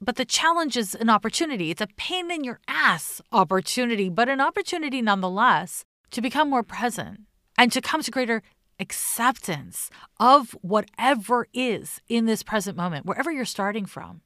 But 0.00 0.16
the 0.16 0.24
challenge 0.24 0.78
is 0.78 0.94
an 0.94 1.10
opportunity. 1.10 1.70
It's 1.70 1.82
a 1.82 1.88
pain 1.98 2.30
in 2.30 2.42
your 2.42 2.60
ass 2.66 3.20
opportunity, 3.30 4.08
but 4.08 4.30
an 4.30 4.40
opportunity 4.40 5.02
nonetheless 5.02 5.84
to 6.12 6.22
become 6.22 6.48
more 6.48 6.62
present 6.62 7.20
and 7.58 7.70
to 7.70 7.80
come 7.80 8.02
to 8.02 8.10
greater 8.10 8.42
acceptance 8.82 9.88
of 10.18 10.52
whatever 10.60 11.46
is 11.54 12.00
in 12.08 12.26
this 12.26 12.42
present 12.42 12.76
moment, 12.76 13.06
wherever 13.06 13.30
you're 13.30 13.44
starting 13.44 13.86
from. 13.86 14.20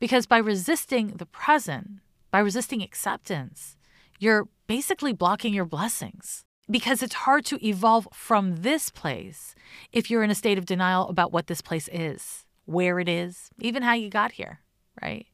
Because 0.00 0.26
by 0.26 0.38
resisting 0.38 1.08
the 1.08 1.26
present, 1.26 2.00
by 2.30 2.38
resisting 2.40 2.82
acceptance, 2.82 3.76
you're 4.18 4.48
basically 4.66 5.12
blocking 5.12 5.54
your 5.54 5.66
blessings. 5.66 6.44
Because 6.68 7.02
it's 7.02 7.26
hard 7.26 7.44
to 7.46 7.66
evolve 7.66 8.08
from 8.12 8.56
this 8.62 8.90
place 8.90 9.54
if 9.92 10.10
you're 10.10 10.22
in 10.22 10.30
a 10.30 10.36
state 10.36 10.56
of 10.56 10.66
denial 10.66 11.08
about 11.08 11.32
what 11.32 11.48
this 11.48 11.60
place 11.60 11.88
is, 11.92 12.46
where 12.64 13.00
it 13.00 13.08
is, 13.08 13.50
even 13.60 13.82
how 13.82 13.92
you 13.92 14.08
got 14.08 14.32
here, 14.32 14.60
right? 15.02 15.26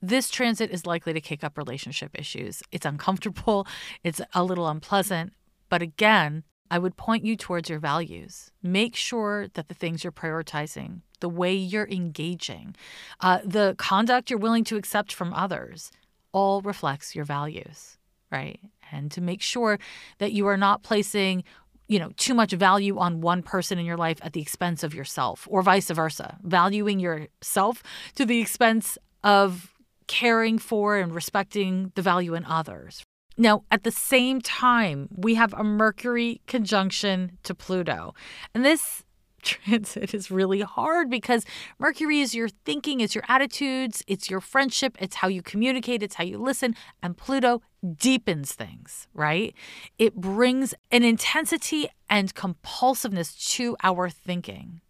This 0.00 0.30
transit 0.30 0.70
is 0.70 0.86
likely 0.86 1.12
to 1.12 1.20
kick 1.20 1.44
up 1.44 1.58
relationship 1.58 2.18
issues. 2.18 2.62
It's 2.72 2.86
uncomfortable, 2.86 3.66
it's 4.02 4.20
a 4.34 4.42
little 4.42 4.66
unpleasant, 4.66 5.34
but 5.68 5.82
again, 5.82 6.44
I 6.70 6.78
would 6.78 6.96
point 6.96 7.24
you 7.24 7.36
towards 7.36 7.70
your 7.70 7.78
values. 7.78 8.50
Make 8.62 8.94
sure 8.94 9.48
that 9.54 9.68
the 9.68 9.74
things 9.74 10.04
you're 10.04 10.12
prioritizing, 10.12 11.00
the 11.20 11.28
way 11.28 11.54
you're 11.54 11.88
engaging, 11.88 12.76
uh, 13.20 13.40
the 13.44 13.74
conduct 13.78 14.30
you're 14.30 14.38
willing 14.38 14.64
to 14.64 14.76
accept 14.76 15.12
from 15.12 15.32
others, 15.32 15.90
all 16.32 16.60
reflects 16.60 17.14
your 17.14 17.24
values, 17.24 17.96
right? 18.30 18.60
And 18.92 19.10
to 19.12 19.20
make 19.20 19.42
sure 19.42 19.78
that 20.18 20.32
you 20.32 20.46
are 20.46 20.56
not 20.56 20.82
placing 20.82 21.44
you 21.88 21.98
know 21.98 22.10
too 22.18 22.34
much 22.34 22.52
value 22.52 22.98
on 22.98 23.22
one 23.22 23.42
person 23.42 23.78
in 23.78 23.86
your 23.86 23.96
life 23.96 24.18
at 24.22 24.34
the 24.34 24.42
expense 24.42 24.82
of 24.84 24.94
yourself 24.94 25.48
or 25.50 25.62
vice 25.62 25.90
versa 25.90 26.36
valuing 26.42 27.00
yourself 27.00 27.82
to 28.14 28.26
the 28.26 28.40
expense 28.40 28.98
of 29.24 29.72
caring 30.06 30.58
for 30.58 30.98
and 30.98 31.14
respecting 31.14 31.90
the 31.94 32.02
value 32.02 32.34
in 32.34 32.44
others 32.44 33.02
now, 33.38 33.62
at 33.70 33.84
the 33.84 33.92
same 33.92 34.40
time, 34.40 35.08
we 35.16 35.36
have 35.36 35.54
a 35.54 35.62
Mercury 35.62 36.40
conjunction 36.48 37.38
to 37.44 37.54
Pluto. 37.54 38.12
And 38.52 38.64
this 38.64 39.04
transit 39.42 40.12
is 40.12 40.28
really 40.28 40.62
hard 40.62 41.08
because 41.08 41.44
Mercury 41.78 42.18
is 42.18 42.34
your 42.34 42.48
thinking, 42.48 43.00
it's 43.00 43.14
your 43.14 43.22
attitudes, 43.28 44.02
it's 44.08 44.28
your 44.28 44.40
friendship, 44.40 44.98
it's 45.00 45.14
how 45.16 45.28
you 45.28 45.40
communicate, 45.40 46.02
it's 46.02 46.16
how 46.16 46.24
you 46.24 46.36
listen. 46.38 46.74
And 47.00 47.16
Pluto 47.16 47.62
deepens 47.96 48.54
things, 48.54 49.06
right? 49.14 49.54
It 49.98 50.16
brings 50.16 50.74
an 50.90 51.04
intensity 51.04 51.88
and 52.10 52.34
compulsiveness 52.34 53.48
to 53.54 53.76
our 53.84 54.10
thinking. 54.10 54.80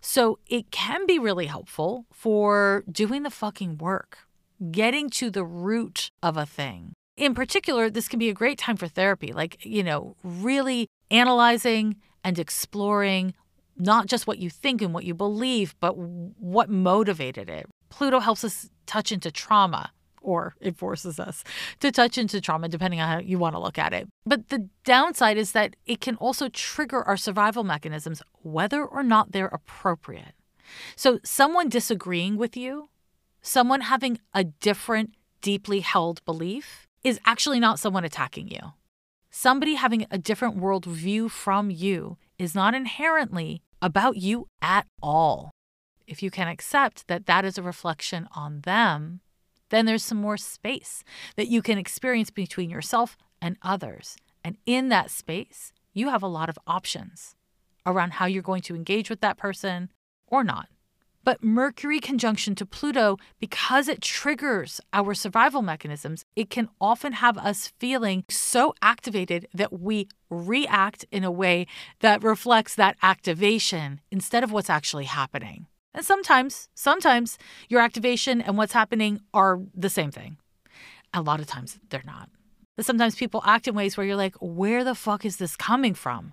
So 0.00 0.38
it 0.46 0.70
can 0.70 1.04
be 1.04 1.18
really 1.18 1.46
helpful 1.46 2.06
for 2.12 2.84
doing 2.90 3.24
the 3.24 3.30
fucking 3.30 3.78
work, 3.78 4.18
getting 4.70 5.10
to 5.10 5.30
the 5.30 5.44
root 5.44 6.12
of 6.22 6.36
a 6.36 6.46
thing 6.46 6.94
in 7.18 7.34
particular, 7.34 7.90
this 7.90 8.08
can 8.08 8.18
be 8.18 8.28
a 8.28 8.34
great 8.34 8.58
time 8.58 8.76
for 8.76 8.86
therapy, 8.86 9.32
like, 9.32 9.64
you 9.64 9.82
know, 9.82 10.16
really 10.22 10.88
analyzing 11.10 11.96
and 12.22 12.38
exploring 12.38 13.34
not 13.76 14.06
just 14.06 14.26
what 14.26 14.38
you 14.38 14.50
think 14.50 14.80
and 14.80 14.94
what 14.94 15.04
you 15.04 15.14
believe, 15.14 15.74
but 15.80 15.96
what 15.96 16.70
motivated 16.70 17.48
it. 17.48 17.66
Pluto 17.90 18.20
helps 18.20 18.44
us 18.44 18.70
touch 18.86 19.12
into 19.12 19.30
trauma, 19.30 19.90
or 20.20 20.54
it 20.60 20.76
forces 20.76 21.18
us 21.18 21.44
to 21.80 21.90
touch 21.90 22.18
into 22.18 22.40
trauma, 22.40 22.68
depending 22.68 23.00
on 23.00 23.08
how 23.08 23.18
you 23.18 23.38
want 23.38 23.54
to 23.54 23.60
look 23.60 23.78
at 23.78 23.92
it. 23.92 24.08
But 24.24 24.48
the 24.48 24.68
downside 24.84 25.36
is 25.36 25.52
that 25.52 25.74
it 25.86 26.00
can 26.00 26.16
also 26.16 26.48
trigger 26.48 27.02
our 27.02 27.16
survival 27.16 27.64
mechanisms, 27.64 28.22
whether 28.42 28.84
or 28.84 29.02
not 29.02 29.32
they're 29.32 29.46
appropriate. 29.46 30.34
So, 30.96 31.18
someone 31.24 31.68
disagreeing 31.68 32.36
with 32.36 32.56
you, 32.56 32.90
someone 33.40 33.82
having 33.82 34.18
a 34.34 34.44
different, 34.44 35.14
deeply 35.40 35.80
held 35.80 36.22
belief, 36.26 36.87
is 37.04 37.20
actually 37.24 37.60
not 37.60 37.78
someone 37.78 38.04
attacking 38.04 38.48
you. 38.48 38.72
Somebody 39.30 39.74
having 39.74 40.06
a 40.10 40.18
different 40.18 40.58
worldview 40.58 41.30
from 41.30 41.70
you 41.70 42.16
is 42.38 42.54
not 42.54 42.74
inherently 42.74 43.62
about 43.82 44.16
you 44.16 44.48
at 44.62 44.86
all. 45.02 45.50
If 46.06 46.22
you 46.22 46.30
can 46.30 46.48
accept 46.48 47.06
that 47.08 47.26
that 47.26 47.44
is 47.44 47.58
a 47.58 47.62
reflection 47.62 48.28
on 48.34 48.62
them, 48.62 49.20
then 49.70 49.84
there's 49.84 50.02
some 50.02 50.18
more 50.18 50.38
space 50.38 51.04
that 51.36 51.48
you 51.48 51.60
can 51.60 51.78
experience 51.78 52.30
between 52.30 52.70
yourself 52.70 53.16
and 53.40 53.56
others. 53.62 54.16
And 54.42 54.56
in 54.64 54.88
that 54.88 55.10
space, 55.10 55.72
you 55.92 56.08
have 56.08 56.22
a 56.22 56.28
lot 56.28 56.48
of 56.48 56.58
options 56.66 57.34
around 57.84 58.14
how 58.14 58.26
you're 58.26 58.42
going 58.42 58.62
to 58.62 58.74
engage 58.74 59.10
with 59.10 59.20
that 59.20 59.36
person 59.36 59.90
or 60.26 60.42
not. 60.42 60.68
But 61.28 61.44
Mercury 61.44 62.00
conjunction 62.00 62.54
to 62.54 62.64
Pluto, 62.64 63.18
because 63.38 63.86
it 63.86 64.00
triggers 64.00 64.80
our 64.94 65.12
survival 65.12 65.60
mechanisms, 65.60 66.24
it 66.34 66.48
can 66.48 66.70
often 66.80 67.12
have 67.12 67.36
us 67.36 67.70
feeling 67.78 68.24
so 68.30 68.74
activated 68.80 69.46
that 69.52 69.78
we 69.78 70.08
react 70.30 71.04
in 71.12 71.24
a 71.24 71.30
way 71.30 71.66
that 72.00 72.22
reflects 72.22 72.74
that 72.76 72.96
activation 73.02 74.00
instead 74.10 74.42
of 74.42 74.52
what's 74.52 74.70
actually 74.70 75.04
happening. 75.04 75.66
And 75.92 76.02
sometimes, 76.02 76.70
sometimes 76.74 77.36
your 77.68 77.82
activation 77.82 78.40
and 78.40 78.56
what's 78.56 78.72
happening 78.72 79.20
are 79.34 79.60
the 79.74 79.90
same 79.90 80.10
thing. 80.10 80.38
A 81.12 81.20
lot 81.20 81.40
of 81.40 81.46
times 81.46 81.78
they're 81.90 82.02
not. 82.06 82.30
But 82.74 82.86
sometimes 82.86 83.16
people 83.16 83.42
act 83.44 83.68
in 83.68 83.74
ways 83.74 83.98
where 83.98 84.06
you're 84.06 84.16
like, 84.16 84.36
where 84.40 84.82
the 84.82 84.94
fuck 84.94 85.26
is 85.26 85.36
this 85.36 85.56
coming 85.56 85.92
from? 85.92 86.32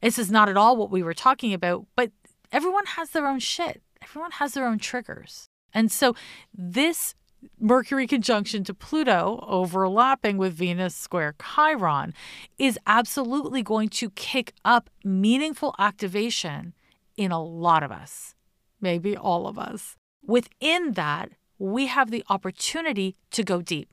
This 0.00 0.20
is 0.20 0.30
not 0.30 0.48
at 0.48 0.56
all 0.56 0.76
what 0.76 0.92
we 0.92 1.02
were 1.02 1.14
talking 1.14 1.52
about, 1.52 1.84
but 1.96 2.12
everyone 2.52 2.86
has 2.86 3.10
their 3.10 3.26
own 3.26 3.40
shit 3.40 3.82
everyone 4.02 4.32
has 4.32 4.54
their 4.54 4.66
own 4.66 4.78
triggers. 4.78 5.48
And 5.72 5.90
so 5.90 6.14
this 6.52 7.14
Mercury 7.60 8.06
conjunction 8.06 8.64
to 8.64 8.74
Pluto 8.74 9.44
overlapping 9.46 10.38
with 10.38 10.54
Venus 10.54 10.94
square 10.94 11.34
Chiron 11.40 12.14
is 12.58 12.78
absolutely 12.86 13.62
going 13.62 13.88
to 13.90 14.10
kick 14.10 14.52
up 14.64 14.90
meaningful 15.04 15.74
activation 15.78 16.74
in 17.16 17.32
a 17.32 17.42
lot 17.42 17.82
of 17.82 17.92
us, 17.92 18.34
maybe 18.80 19.16
all 19.16 19.46
of 19.46 19.58
us. 19.58 19.96
Within 20.24 20.92
that, 20.92 21.30
we 21.58 21.86
have 21.86 22.10
the 22.10 22.24
opportunity 22.28 23.16
to 23.30 23.42
go 23.42 23.62
deep 23.62 23.88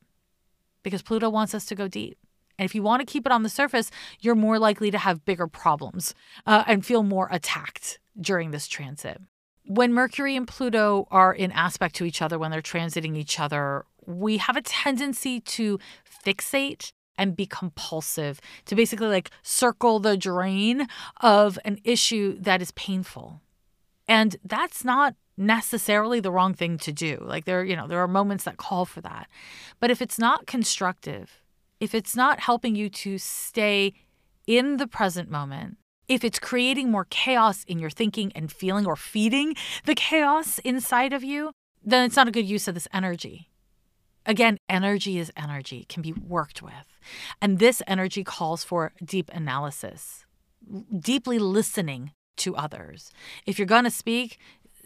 because 0.82 1.02
Pluto 1.02 1.30
wants 1.30 1.54
us 1.54 1.66
to 1.66 1.76
go 1.76 1.88
deep. 1.88 2.18
And 2.58 2.66
if 2.66 2.76
you 2.76 2.84
want 2.84 3.00
to 3.00 3.06
keep 3.06 3.26
it 3.26 3.32
on 3.32 3.44
the 3.44 3.50
surface, 3.50 3.90
you're 4.20 4.36
more 4.36 4.60
likely 4.60 4.92
to 4.92 4.98
have 4.98 5.26
bigger 5.26 5.48
problems 5.48 6.14
uh, 6.46 6.64
and 6.68 6.86
feel 6.86 7.04
more 7.04 7.28
attacked 7.32 8.00
during 8.20 8.52
this 8.52 8.68
transit 8.68 9.22
when 9.66 9.94
Mercury 9.94 10.36
and 10.36 10.48
Pluto 10.48 11.08
are 11.12 11.34
in 11.34 11.52
aspect 11.52 11.96
to 11.96 12.06
each 12.06 12.22
other, 12.22 12.38
when 12.38 12.52
they're 12.52 12.62
transiting 12.62 13.16
each 13.16 13.40
other, 13.40 13.86
we 14.06 14.38
have 14.38 14.58
a 14.58 14.62
tendency 14.62 15.40
to 15.40 15.80
fixate 16.26 16.92
and 17.18 17.36
be 17.36 17.46
compulsive, 17.46 18.42
to 18.66 18.76
basically 18.76 19.08
like 19.08 19.30
circle 19.44 20.00
the 20.00 20.18
drain 20.18 20.88
of 21.22 21.60
an 21.64 21.80
issue 21.84 22.38
that 22.40 22.62
is 22.62 22.72
painful. 22.72 23.42
And 24.08 24.36
that's 24.44 24.84
not 24.84 25.16
necessarily 25.38 26.20
the 26.20 26.32
wrong 26.32 26.54
thing 26.54 26.78
to 26.80 26.92
do. 26.92 27.24
Like 27.26 27.46
there, 27.46 27.64
you 27.64 27.76
know, 27.76 27.88
there 27.88 28.02
are 28.02 28.08
moments 28.08 28.44
that 28.44 28.58
call 28.58 28.86
for 28.86 29.02
that. 29.02 29.28
But 29.80 29.92
if 29.92 30.02
it's 30.02 30.20
not 30.20 30.48
constructive, 30.48 31.42
if 31.80 31.94
it's 31.96 32.16
not 32.16 32.40
helping 32.40 32.76
you 32.76 32.90
to 32.90 33.18
stay 33.18 33.94
in 34.48 34.78
the 34.78 34.88
present 34.88 35.30
moment, 35.30 35.78
if 36.08 36.24
it's 36.24 36.40
creating 36.40 36.92
more 36.92 37.06
chaos 37.10 37.64
in 37.66 37.80
your 37.80 37.90
thinking 37.90 38.32
and 38.36 38.52
feeling 38.52 38.86
or 38.86 38.96
feeding 38.96 39.56
the 39.86 39.96
chaos 39.96 40.60
inside 40.60 41.14
of 41.14 41.24
you, 41.24 41.52
then 41.84 42.06
it's 42.06 42.16
not 42.16 42.28
a 42.28 42.32
good 42.32 42.48
use 42.48 42.68
of 42.68 42.74
this 42.74 42.88
energy. 42.94 43.50
Again, 44.26 44.58
energy 44.70 45.18
is 45.18 45.32
energy, 45.36 45.86
can 45.90 46.02
be 46.02 46.14
worked 46.14 46.62
with. 46.62 46.98
And 47.42 47.60
this 47.60 47.82
energy 47.88 48.24
calls 48.24 48.64
for 48.64 48.94
deep 49.04 49.30
analysis, 49.34 50.26
deeply 50.98 51.40
listening 51.40 52.12
to 52.38 52.56
others. 52.56 53.12
If 53.46 53.60
you're 53.60 53.66
going 53.66 53.84
to 53.84 53.92
speak, 53.92 54.38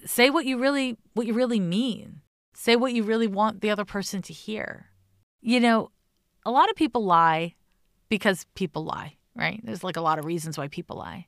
say 0.06 0.30
what 0.30 0.46
you 0.46 0.58
really 0.58 0.98
what 1.14 1.28
you 1.28 1.34
really 1.34 1.60
mean. 1.60 2.22
Say 2.56 2.76
what 2.76 2.94
you 2.94 3.04
really 3.04 3.28
want 3.28 3.62
the 3.62 3.70
other 3.70 3.86
person 3.86 4.24
to 4.24 4.34
hear. 4.34 4.88
You 5.42 5.60
know, 5.60 5.92
a 6.44 6.50
lot 6.50 6.70
of 6.72 6.76
people 6.76 7.06
lie 7.06 7.54
because 8.10 8.48
people 8.56 8.84
lie 8.84 9.17
right? 9.38 9.62
There's 9.64 9.84
like 9.84 9.98
a 9.98 10.02
lot 10.02 10.20
of 10.20 10.26
reasons 10.26 10.58
why 10.58 10.68
people 10.68 10.98
lie. 10.98 11.28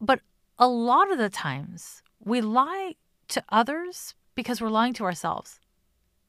But 0.00 0.20
a 0.58 0.66
lot 0.66 1.12
of 1.12 1.18
the 1.18 1.28
times, 1.28 2.02
we 2.24 2.40
lie 2.40 2.94
to 3.28 3.42
others 3.50 4.14
because 4.34 4.60
we're 4.60 4.68
lying 4.68 4.94
to 4.94 5.04
ourselves, 5.04 5.60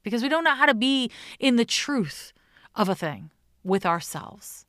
because 0.03 0.21
we 0.21 0.29
don't 0.29 0.43
know 0.43 0.55
how 0.55 0.65
to 0.65 0.73
be 0.73 1.09
in 1.39 1.55
the 1.55 1.65
truth 1.65 2.33
of 2.75 2.89
a 2.89 2.95
thing 2.95 3.31
with 3.63 3.85
ourselves. 3.85 4.65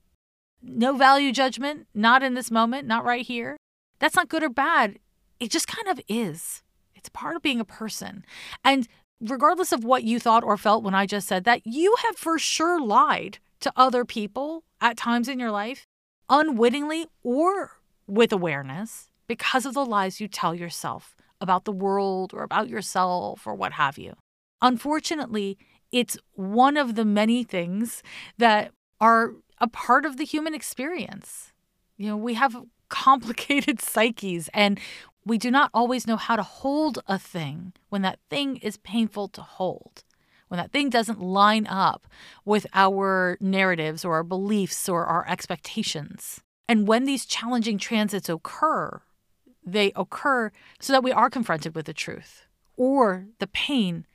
No 0.63 0.97
value 0.97 1.33
judgment, 1.33 1.87
not 1.95 2.23
in 2.23 2.35
this 2.35 2.51
moment, 2.51 2.87
not 2.87 3.05
right 3.05 3.25
here. 3.25 3.57
That's 3.99 4.17
not 4.17 4.29
good 4.29 4.43
or 4.43 4.49
bad. 4.49 4.99
It 5.39 5.51
just 5.51 5.69
kind 5.69 5.89
of 5.89 6.01
is. 6.09 6.63
It's 6.95 7.09
part 7.09 7.37
of 7.37 7.43
being 7.43 7.61
a 7.61 7.65
person. 7.65 8.25
And 8.65 8.89
regardless 9.21 9.73
of 9.73 9.85
what 9.85 10.05
you 10.05 10.19
thought 10.19 10.43
or 10.43 10.57
felt 10.57 10.83
when 10.83 10.95
I 10.95 11.07
just 11.07 11.29
said 11.29 11.45
that, 11.45 11.63
you 11.65 11.95
have 12.05 12.17
for 12.17 12.39
sure 12.39 12.81
lied 12.81 13.39
to 13.61 13.73
other 13.77 14.05
people 14.05 14.65
at 14.81 14.97
times 14.97 15.29
in 15.29 15.39
your 15.39 15.51
life, 15.51 15.87
unwittingly 16.29 17.07
or 17.23 17.73
with 18.07 18.33
awareness, 18.33 19.11
because 19.27 19.67
of 19.67 19.75
the 19.75 19.85
lies 19.85 20.21
you 20.21 20.29
tell 20.29 20.55
yourself 20.55 21.15
about 21.41 21.65
the 21.65 21.73
world 21.73 22.33
or 22.35 22.43
about 22.43 22.69
yourself 22.69 23.47
or 23.47 23.55
what 23.55 23.73
have 23.73 23.99
you. 23.99 24.15
Unfortunately, 24.61 25.57
it's 25.93 26.19
one 26.35 26.77
of 26.77 26.95
the 26.95 27.05
many 27.05 27.45
things 27.45 28.03
that 28.39 28.73
are 29.01 29.35
a 29.59 29.69
part 29.69 30.05
of 30.05 30.17
the 30.17 30.25
human 30.25 30.55
experience. 30.55 31.53
You 31.97 32.09
know, 32.09 32.17
we 32.17 32.35
have 32.35 32.57
complicated 32.89 33.81
psyches 33.81 34.49
and 34.55 34.81
we 35.25 35.37
do 35.37 35.51
not 35.51 35.71
always 35.75 36.07
know 36.07 36.17
how 36.17 36.37
to 36.37 36.43
hold 36.43 37.01
a 37.07 37.19
thing 37.19 37.75
when 37.91 38.03
that 38.03 38.19
thing 38.31 38.57
is 38.57 38.79
painful 38.79 39.29
to 39.29 39.43
hold, 39.43 40.05
when 40.49 40.59
that 40.59 40.73
thing 40.73 40.91
doesn't 40.91 41.21
line 41.21 41.67
up 41.67 42.07
with 42.45 42.67
our 42.75 43.37
narratives 43.41 44.05
or 44.05 44.15
our 44.15 44.23
beliefs 44.23 44.89
or 44.89 45.07
our 45.07 45.27
expectations. 45.29 46.41
And 46.69 46.87
when 46.87 47.05
these 47.05 47.25
challenging 47.25 47.79
transits 47.79 48.29
occur, 48.29 49.01
they 49.65 49.93
occur 49.97 50.51
so 50.81 50.93
that 50.93 51.05
we 51.05 51.13
are 51.13 51.31
confronted 51.31 51.75
with 51.75 51.87
the 51.87 51.93
truth 51.93 52.47
or 52.77 53.27
the 53.39 53.47
pain 53.47 54.07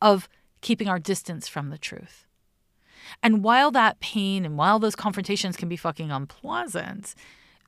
of 0.00 0.28
keeping 0.60 0.88
our 0.88 0.98
distance 0.98 1.48
from 1.48 1.70
the 1.70 1.78
truth. 1.78 2.26
And 3.22 3.42
while 3.42 3.70
that 3.72 4.00
pain 4.00 4.44
and 4.44 4.56
while 4.56 4.78
those 4.78 4.96
confrontations 4.96 5.56
can 5.56 5.68
be 5.68 5.76
fucking 5.76 6.10
unpleasant, 6.10 7.14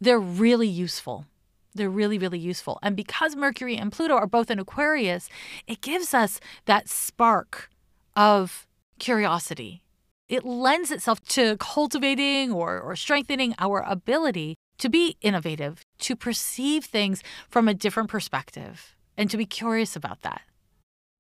they're 0.01 0.21
really 0.21 0.69
useful 0.69 1.27
they're 1.75 1.91
really, 1.91 2.19
really 2.19 2.39
useful. 2.39 2.79
And 2.83 2.97
because 2.97 3.37
Mercury 3.37 3.77
and 3.77 3.91
Pluto 3.91 4.15
are 4.15 4.27
both 4.27 4.51
in 4.51 4.59
Aquarius, 4.59 5.29
it 5.67 5.81
gives 5.81 6.15
us 6.15 6.41
that 6.67 6.89
spark 6.89 7.69
of 8.17 8.67
curiosity. 8.99 9.83
It 10.29 10.45
lends 10.45 10.91
itself 10.91 11.23
to 11.29 11.57
cultivating 11.59 12.53
or, 12.53 12.81
or 12.81 12.97
strengthening 12.97 13.55
our 13.59 13.81
ability 13.87 14.57
to 14.79 14.89
be 14.89 15.17
innovative, 15.21 15.83
to 15.99 16.17
perceive 16.17 16.85
things 16.85 17.23
from 17.49 17.69
a 17.69 17.75
different 17.75 18.09
perspective, 18.09 18.97
and 19.17 19.31
to 19.31 19.37
be 19.37 19.47
curious 19.47 19.95
about 19.95 20.23
that 20.23 20.43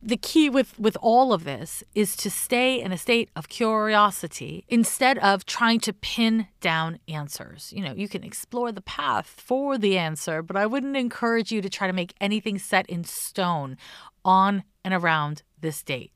the 0.04 0.16
key 0.18 0.50
with 0.50 0.78
with 0.78 0.98
all 1.00 1.32
of 1.32 1.44
this 1.44 1.82
is 1.94 2.14
to 2.14 2.30
stay 2.30 2.80
in 2.80 2.92
a 2.92 2.98
state 2.98 3.30
of 3.34 3.48
curiosity 3.48 4.64
instead 4.68 5.16
of 5.18 5.46
trying 5.46 5.80
to 5.80 5.94
pin 5.94 6.46
down 6.60 6.98
answers. 7.08 7.72
You 7.74 7.82
know, 7.82 7.94
you 7.94 8.08
can 8.08 8.22
explore 8.22 8.70
the 8.70 8.82
path 8.82 9.26
for 9.26 9.78
the 9.78 9.96
answer, 9.96 10.42
but 10.42 10.56
I 10.56 10.66
wouldn't 10.66 10.96
encourage 10.96 11.50
you 11.50 11.62
to 11.62 11.70
try 11.70 11.86
to 11.86 11.92
make 11.94 12.14
anything 12.20 12.58
set 12.58 12.86
in 12.86 13.04
stone 13.04 13.78
on 14.24 14.64
and 14.84 14.92
around 14.92 15.42
this 15.60 15.82
date 15.82 16.12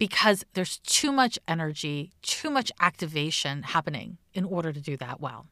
because 0.00 0.44
there's 0.54 0.78
too 0.78 1.12
much 1.12 1.38
energy, 1.46 2.10
too 2.22 2.50
much 2.50 2.72
activation 2.80 3.62
happening 3.62 4.18
in 4.34 4.44
order 4.44 4.72
to 4.72 4.80
do 4.80 4.96
that 4.96 5.20
well 5.20 5.46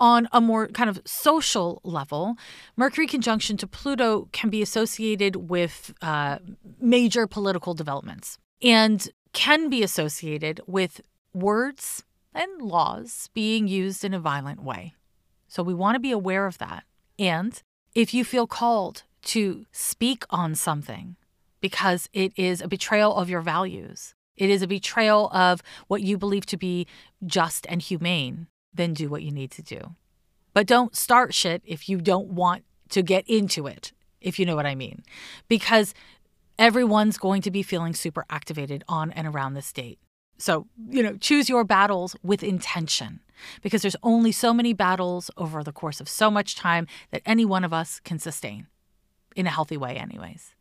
on 0.00 0.28
a 0.32 0.40
more 0.40 0.68
kind 0.68 0.88
of 0.88 1.00
social 1.04 1.80
level, 1.84 2.36
Mercury 2.76 3.06
conjunction 3.06 3.56
to 3.56 3.66
Pluto 3.66 4.28
can 4.32 4.50
be 4.50 4.62
associated 4.62 5.50
with 5.50 5.92
uh, 6.02 6.38
major 6.80 7.26
political 7.26 7.74
developments 7.74 8.38
and 8.62 9.08
can 9.32 9.68
be 9.68 9.82
associated 9.82 10.60
with 10.66 11.00
words 11.34 12.04
and 12.34 12.62
laws 12.62 13.28
being 13.34 13.66
used 13.66 14.04
in 14.04 14.14
a 14.14 14.20
violent 14.20 14.62
way. 14.62 14.94
So 15.48 15.62
we 15.62 15.74
want 15.74 15.96
to 15.96 16.00
be 16.00 16.12
aware 16.12 16.46
of 16.46 16.58
that. 16.58 16.84
And 17.18 17.60
if 17.94 18.14
you 18.14 18.24
feel 18.24 18.46
called 18.46 19.02
to 19.22 19.66
speak 19.72 20.24
on 20.30 20.54
something 20.54 21.16
because 21.60 22.08
it 22.12 22.32
is 22.36 22.60
a 22.60 22.68
betrayal 22.68 23.14
of 23.14 23.28
your 23.28 23.40
values, 23.40 24.14
it 24.36 24.50
is 24.50 24.62
a 24.62 24.68
betrayal 24.68 25.30
of 25.32 25.62
what 25.88 26.02
you 26.02 26.16
believe 26.16 26.46
to 26.46 26.56
be 26.56 26.86
just 27.26 27.66
and 27.68 27.82
humane, 27.82 28.46
then 28.72 28.94
do 28.94 29.08
what 29.08 29.22
you 29.22 29.32
need 29.32 29.50
to 29.52 29.62
do. 29.62 29.96
But 30.54 30.66
don't 30.66 30.96
start 30.96 31.34
shit 31.34 31.62
if 31.64 31.88
you 31.88 32.00
don't 32.00 32.28
want 32.28 32.64
to 32.90 33.02
get 33.02 33.28
into 33.28 33.66
it, 33.66 33.92
if 34.20 34.38
you 34.38 34.46
know 34.46 34.56
what 34.56 34.66
I 34.66 34.74
mean. 34.74 35.02
Because 35.48 35.94
everyone's 36.58 37.18
going 37.18 37.42
to 37.42 37.50
be 37.50 37.62
feeling 37.62 37.94
super 37.94 38.24
activated 38.30 38.84
on 38.88 39.12
and 39.12 39.26
around 39.26 39.54
this 39.54 39.72
date. 39.72 39.98
So, 40.38 40.66
you 40.88 41.02
know, 41.02 41.16
choose 41.16 41.48
your 41.48 41.64
battles 41.64 42.16
with 42.22 42.42
intention 42.42 43.20
because 43.62 43.82
there's 43.82 43.96
only 44.02 44.32
so 44.32 44.52
many 44.52 44.72
battles 44.72 45.30
over 45.36 45.62
the 45.62 45.72
course 45.72 46.00
of 46.00 46.08
so 46.08 46.30
much 46.30 46.56
time 46.56 46.86
that 47.10 47.22
any 47.26 47.44
one 47.44 47.64
of 47.64 47.72
us 47.72 48.00
can 48.00 48.18
sustain 48.18 48.68
in 49.36 49.46
a 49.46 49.50
healthy 49.50 49.76
way, 49.76 49.96
anyways. 49.96 50.54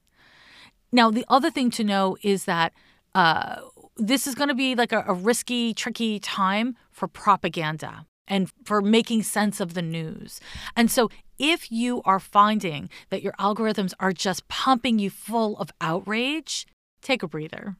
Now, 0.92 1.12
the 1.12 1.26
other 1.28 1.52
thing 1.52 1.70
to 1.72 1.84
know 1.84 2.18
is 2.22 2.46
that 2.46 2.74
uh, 3.14 3.62
this 3.98 4.28
is 4.28 4.36
going 4.36 4.50
to 4.50 4.56
be 4.56 4.76
like 4.76 4.92
a, 4.92 5.04
a 5.08 5.14
risky, 5.14 5.74
tricky 5.74 6.20
time 6.20 6.76
for 6.92 7.08
propaganda 7.08 8.06
and 8.28 8.50
for 8.64 8.82
making 8.82 9.24
sense 9.24 9.60
of 9.60 9.74
the 9.74 9.82
news. 9.82 10.40
And 10.76 10.92
so, 10.92 11.10
if 11.40 11.72
you 11.72 12.02
are 12.04 12.20
finding 12.20 12.90
that 13.10 13.22
your 13.22 13.34
algorithms 13.34 13.94
are 14.00 14.12
just 14.12 14.48
pumping 14.48 14.98
you 14.98 15.10
full 15.10 15.58
of 15.58 15.72
outrage, 15.80 16.66
take 17.02 17.22
a 17.22 17.28
breather, 17.28 17.76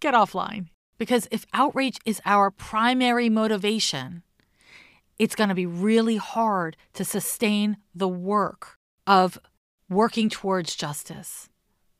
get 0.00 0.14
offline. 0.14 0.68
Because 0.98 1.28
if 1.30 1.46
outrage 1.54 1.98
is 2.04 2.20
our 2.26 2.50
primary 2.50 3.28
motivation, 3.28 4.22
it's 5.18 5.34
going 5.34 5.48
to 5.48 5.54
be 5.54 5.66
really 5.66 6.16
hard 6.16 6.76
to 6.94 7.04
sustain 7.04 7.76
the 7.94 8.08
work 8.08 8.78
of 9.06 9.38
working 9.88 10.28
towards 10.28 10.76
justice. 10.76 11.48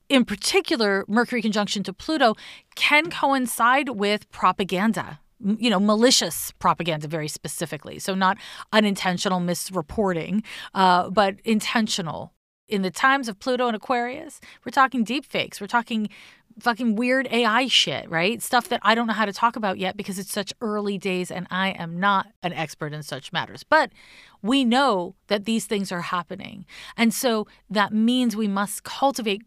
In 0.09 0.25
particular, 0.25 1.05
Mercury 1.07 1.43
conjunction 1.43 1.83
to 1.85 1.93
Pluto 1.93 2.35
can 2.75 3.11
coincide 3.11 3.91
with 3.91 4.31
propaganda 4.31 5.21
you 5.41 5.71
know, 5.71 5.79
malicious 5.79 6.53
propaganda 6.59 7.07
very 7.07 7.29
specifically. 7.29 7.99
So 7.99 8.15
not 8.15 8.39
unintentional 8.73 9.41
misreporting, 9.41 10.43
uh, 10.75 11.11
but 11.11 11.37
intentional. 11.45 12.33
In 12.67 12.83
the 12.83 12.91
times 12.91 13.29
of 13.29 13.39
Pluto 13.39 13.67
and 13.67 13.77
Aquarius, 13.77 14.41
we're 14.65 14.71
talking 14.71 15.05
deep 15.05 15.25
fakes. 15.25 15.61
We're 15.61 15.69
talking 15.69 16.09
fucking 16.61 16.97
weird 16.97 17.29
AI 17.31 17.69
shit, 17.69 18.11
right? 18.11 18.43
Stuff 18.43 18.69
that 18.69 18.81
I 18.83 18.95
don't 18.95 19.07
know 19.07 19.13
how 19.13 19.25
to 19.25 19.33
talk 19.33 19.57
about 19.57 19.79
yet 19.79 19.97
because 19.97 20.19
it's 20.19 20.33
such 20.33 20.53
early 20.61 20.99
days 20.99 21.31
and 21.31 21.47
I 21.51 21.71
am 21.71 22.01
not 22.01 22.27
an 22.43 22.53
expert 22.53 22.93
in 22.93 23.03
such 23.03 23.33
matters. 23.33 23.63
But 23.63 23.93
we 24.43 24.65
know 24.65 25.15
that 25.29 25.45
these 25.45 25.67
things 25.67 25.93
are 25.93 26.03
happening. 26.03 26.67
And 26.97 27.15
so 27.15 27.47
that 27.71 27.93
means 27.93 28.37
we 28.37 28.49
must 28.49 28.83
cultivate 28.83 29.43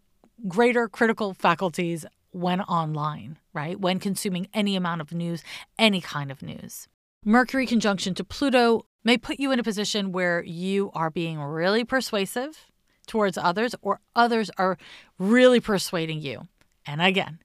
greater 0.48 0.88
critical 0.88 1.34
faculties 1.34 2.06
when 2.32 2.62
online, 2.62 3.38
right? 3.54 3.80
When 3.80 4.00
consuming 4.00 4.48
any 4.54 4.76
amount 4.76 5.02
of 5.02 5.14
news, 5.14 5.44
any 5.78 6.02
kind 6.02 6.32
of 6.32 6.42
news. 6.42 6.88
Mercury 7.24 7.66
conjunction 7.66 8.14
to 8.16 8.24
Pluto 8.24 8.86
may 9.04 9.18
put 9.18 9.40
you 9.40 9.52
in 9.52 9.60
a 9.60 9.64
position 9.64 10.12
where 10.12 10.44
you 10.44 10.92
are 10.94 11.10
being 11.10 11.40
really 11.40 11.84
persuasive 11.84 12.72
towards 13.08 13.38
others 13.38 13.76
or 13.82 14.00
others 14.16 14.50
are 14.58 14.78
really 15.20 15.60
persuading 15.60 16.22
you. 16.22 16.48
And 16.86 17.02
again, 17.02 17.40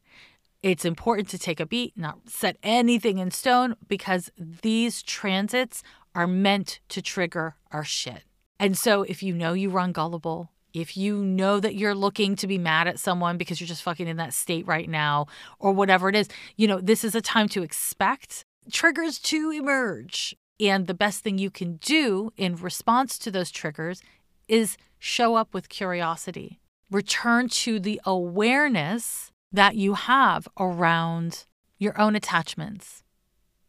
it's 0.63 0.85
important 0.85 1.29
to 1.29 1.39
take 1.39 1.61
a 1.61 1.67
beat, 1.67 1.97
not 1.97 2.29
set 2.29 2.57
anything 2.63 3.19
in 3.19 3.31
stone 3.31 3.77
because 3.87 4.31
these 4.39 5.03
transits 5.03 5.83
are 6.15 6.27
meant 6.27 6.81
to 6.89 7.03
trigger 7.03 7.57
our 7.71 7.85
shit. 7.85 8.23
And 8.59 8.77
so 8.77 9.03
if 9.03 9.23
you 9.23 9.35
know 9.35 9.53
you 9.53 9.69
run 9.69 9.93
gullible, 9.93 10.51
if 10.77 10.95
you 10.95 11.25
know 11.25 11.59
that 11.59 11.75
you're 11.75 11.95
looking 11.95 12.37
to 12.37 12.47
be 12.47 12.59
mad 12.59 12.87
at 12.87 13.01
someone 13.01 13.39
because 13.39 13.59
you're 13.59 13.67
just 13.67 13.83
fucking 13.83 14.07
in 14.07 14.19
that 14.19 14.35
state 14.35 14.67
right 14.67 14.91
now 14.91 15.27
or 15.59 15.73
whatever 15.73 16.11
it 16.11 16.15
is, 16.15 16.29
you 16.57 16.69
know, 16.69 16.81
this 16.83 17.03
is 17.03 17.15
a 17.15 17.23
time 17.23 17.49
to 17.49 17.63
expect 17.63 18.45
triggers 18.71 19.19
to 19.19 19.51
emerge. 19.51 20.37
And 20.61 20.87
the 20.87 20.93
best 20.93 21.25
thing 21.25 21.39
you 21.39 21.51
can 21.51 21.77
do 21.77 22.31
in 22.37 22.57
response 22.57 23.19
to 23.21 23.31
those 23.31 23.51
triggers 23.51 24.03
is 24.49 24.77
show 24.99 25.35
up 25.35 25.55
with 25.55 25.71
curiosity. 25.71 26.61
Return 26.91 27.49
to 27.49 27.81
the 27.81 27.99
awareness 28.05 29.33
that 29.51 29.77
you 29.77 29.95
have 29.95 30.47
around 30.61 31.47
your 31.79 31.99
own 31.99 32.15
attachments, 32.15 33.03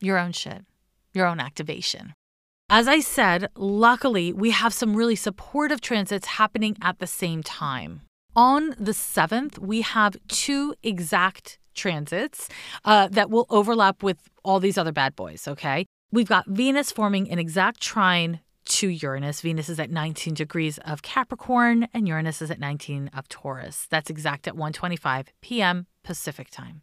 your 0.02 0.18
own 0.18 0.34
shit, 0.34 0.66
your 1.14 1.26
own 1.26 1.40
activation. 1.40 2.14
As 2.70 2.86
I 2.90 3.00
said, 3.00 3.48
luckily, 3.56 4.34
we 4.34 4.52
have 4.52 4.74
some 4.74 4.94
really 4.94 5.16
supportive 5.16 5.80
transits 5.80 6.28
happening 6.28 6.76
at 6.82 7.00
the 7.00 7.08
same 7.08 7.42
time. 7.42 8.02
On 8.36 8.76
the 8.78 8.92
7th, 8.92 9.58
we 9.58 9.82
have 9.84 10.18
two 10.28 10.76
exact 10.84 11.60
transits 11.76 12.50
uh, 12.84 13.08
that 13.08 13.30
will 13.30 13.46
overlap 13.50 14.04
with 14.04 14.18
all 14.44 14.60
these 14.60 14.78
other 14.78 14.92
bad 14.92 15.16
boys, 15.16 15.48
okay? 15.48 15.86
We've 16.12 16.28
got 16.28 16.46
Venus 16.46 16.92
forming 16.92 17.32
an 17.32 17.40
exact 17.40 17.80
trine 17.80 18.42
to 18.66 18.90
Uranus. 18.90 19.40
Venus 19.40 19.70
is 19.70 19.80
at 19.80 19.90
19 19.90 20.34
degrees 20.34 20.78
of 20.80 21.02
Capricorn 21.02 21.88
and 21.94 22.06
Uranus 22.06 22.42
is 22.42 22.52
at 22.52 22.60
19 22.60 23.12
of 23.16 23.30
Taurus. 23.30 23.88
That's 23.90 24.10
exact 24.10 24.46
at 24.46 24.56
1:25 24.56 25.28
p.m. 25.42 25.88
Pacific 26.04 26.50
time. 26.50 26.82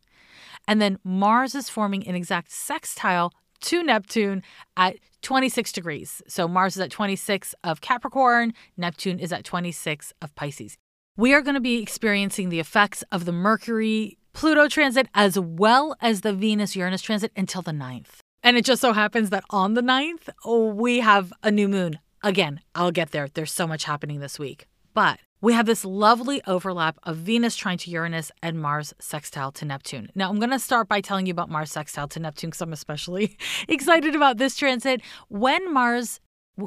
And 0.67 0.81
then 0.81 0.99
Mars 1.05 1.55
is 1.55 1.69
forming 1.69 2.07
an 2.09 2.15
exact 2.15 2.51
sextile 2.53 3.35
to 3.65 3.83
Neptune 3.83 4.43
at 4.77 4.97
26 5.23 5.73
degrees. 5.73 6.23
So 6.29 6.47
Mars 6.47 6.77
is 6.77 6.83
at 6.83 6.91
26 6.91 7.55
of 7.65 7.81
Capricorn, 7.81 8.55
Neptune 8.77 9.19
is 9.19 9.33
at 9.33 9.45
26 9.45 10.13
of 10.23 10.35
Pisces. 10.35 10.77
We 11.17 11.33
are 11.35 11.43
going 11.43 11.55
to 11.55 11.61
be 11.61 11.81
experiencing 11.81 12.49
the 12.49 12.61
effects 12.61 13.03
of 13.13 13.25
the 13.25 13.33
Mercury 13.33 14.19
Pluto 14.33 14.69
transit 14.69 15.09
as 15.15 15.39
well 15.39 15.97
as 16.01 16.23
the 16.23 16.33
Venus 16.33 16.75
Uranus 16.75 17.03
transit 17.03 17.33
until 17.37 17.63
the 17.63 17.71
9th. 17.71 18.19
And 18.43 18.57
it 18.57 18.65
just 18.65 18.83
so 18.83 18.93
happens 18.93 19.31
that 19.31 19.45
on 19.51 19.75
the 19.75 19.81
9th, 19.81 20.75
we 20.75 21.01
have 21.01 21.33
a 21.43 21.51
new 21.51 21.69
moon. 21.69 22.01
Again, 22.23 22.61
I'll 22.75 22.91
get 22.91 23.13
there. 23.13 23.29
There's 23.33 23.53
so 23.53 23.67
much 23.67 23.85
happening 23.85 24.21
this 24.21 24.39
week. 24.39 24.67
But 24.93 25.21
we 25.45 25.53
have 25.53 25.67
this 25.67 25.85
lovely 25.85 26.41
overlap 26.47 26.99
of 27.03 27.19
Venus 27.19 27.55
trine 27.55 27.77
to 27.77 27.91
Uranus 27.91 28.33
and 28.43 28.59
Mars 28.59 28.95
sextile 28.99 29.53
to 29.53 29.67
Neptune. 29.67 30.09
Now, 30.15 30.31
I'm 30.31 30.39
going 30.39 30.49
to 30.49 30.59
start 30.59 30.89
by 30.89 31.03
telling 31.03 31.27
you 31.27 31.33
about 31.33 31.51
Mars 31.51 31.71
sextile 31.71 32.09
to 32.09 32.19
Neptune 32.19 32.49
because 32.49 32.63
I'm 32.63 32.73
especially 32.73 33.37
excited 33.69 34.15
about 34.15 34.39
this 34.39 34.57
transit. 34.57 35.03
When 35.29 35.71
Mars, 35.71 36.19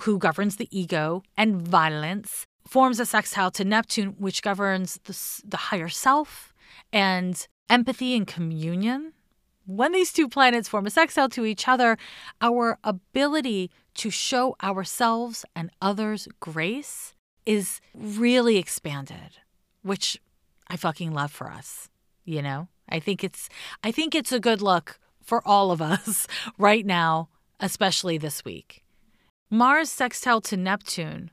who 0.04 0.20
governs 0.20 0.58
the 0.58 0.68
ego 0.70 1.24
and 1.36 1.60
violence, 1.60 2.46
forms 2.68 3.00
a 3.00 3.08
sextile 3.08 3.50
to 3.50 3.66
Neptune, 3.66 4.14
which 4.20 4.44
governs 4.44 5.00
the, 5.06 5.42
the 5.44 5.58
higher 5.58 5.90
self 5.90 6.54
and 6.94 7.48
empathy 7.72 8.16
and 8.16 8.28
communion, 8.28 9.14
when 9.66 9.92
these 9.92 10.14
two 10.14 10.30
planets 10.30 10.70
form 10.70 10.86
a 10.86 10.92
sextile 10.92 11.30
to 11.30 11.46
each 11.46 11.68
other, 11.68 11.98
our 12.42 12.78
ability 12.84 13.72
to 13.96 14.12
show 14.12 14.56
ourselves 14.62 15.46
and 15.56 15.72
others 15.82 16.28
grace 16.40 17.16
is 17.48 17.80
really 17.96 18.58
expanded, 18.58 19.40
which 19.82 20.22
I 20.68 20.76
fucking 20.76 21.14
love 21.14 21.32
for 21.32 21.50
us. 21.50 21.90
You 22.26 22.42
know, 22.42 22.68
I 22.90 23.00
think 23.00 23.24
it's 23.24 23.50
I 23.84 23.92
think 23.92 24.14
it's 24.14 24.34
a 24.34 24.40
good 24.40 24.62
look 24.62 25.00
for 25.24 25.42
all 25.48 25.72
of 25.72 25.82
us 25.94 26.28
right 26.58 26.86
now, 26.86 27.30
especially 27.60 28.18
this 28.18 28.44
week. 28.44 28.84
Mars 29.50 29.90
sextile 29.90 30.42
to 30.42 30.58
Neptune 30.58 31.32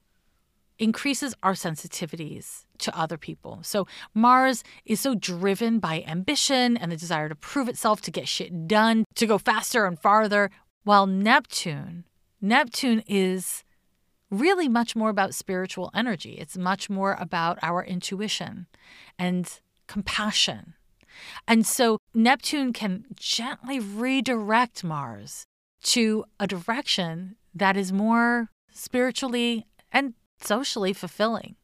increases 0.79 1.35
our 1.43 1.55
sensitivities 1.55 2.65
to 2.79 2.97
other 2.97 3.19
people. 3.19 3.61
So 3.63 3.87
Mars 4.13 4.63
is 4.85 5.01
so 5.01 5.15
driven 5.17 5.81
by 5.81 6.05
ambition 6.07 6.77
and 6.77 6.93
the 6.93 6.97
desire 6.97 7.29
to 7.29 7.35
prove 7.35 7.69
itself, 7.69 8.01
to 8.03 8.11
get 8.13 8.29
shit 8.29 8.69
done, 8.69 9.05
to 9.17 9.27
go 9.27 9.39
faster 9.39 9.85
and 9.85 9.99
farther, 9.99 10.51
while 10.85 11.07
Neptune, 11.07 12.05
Neptune 12.41 13.03
is 13.07 13.64
really 14.31 14.69
much 14.69 14.97
more 14.97 15.11
about 15.11 15.35
spiritual 15.35 15.91
energy. 15.95 16.33
It's 16.33 16.57
much 16.57 16.89
more 16.91 17.17
about 17.19 17.59
our 17.63 17.85
intuition 17.85 18.67
and 19.19 19.61
compassion. 19.87 20.75
And 21.47 21.67
so 21.67 21.99
Neptune 22.13 22.73
can 22.73 23.07
gently 23.17 23.79
redirect 23.79 24.83
Mars 24.83 25.45
to 25.85 26.25
a 26.41 26.47
direction 26.47 27.37
that 27.55 27.77
is 27.77 27.93
more 27.93 28.49
spiritually 28.73 29.67
and 29.93 30.15
socially 30.41 30.93
fulfilling. 30.93 31.57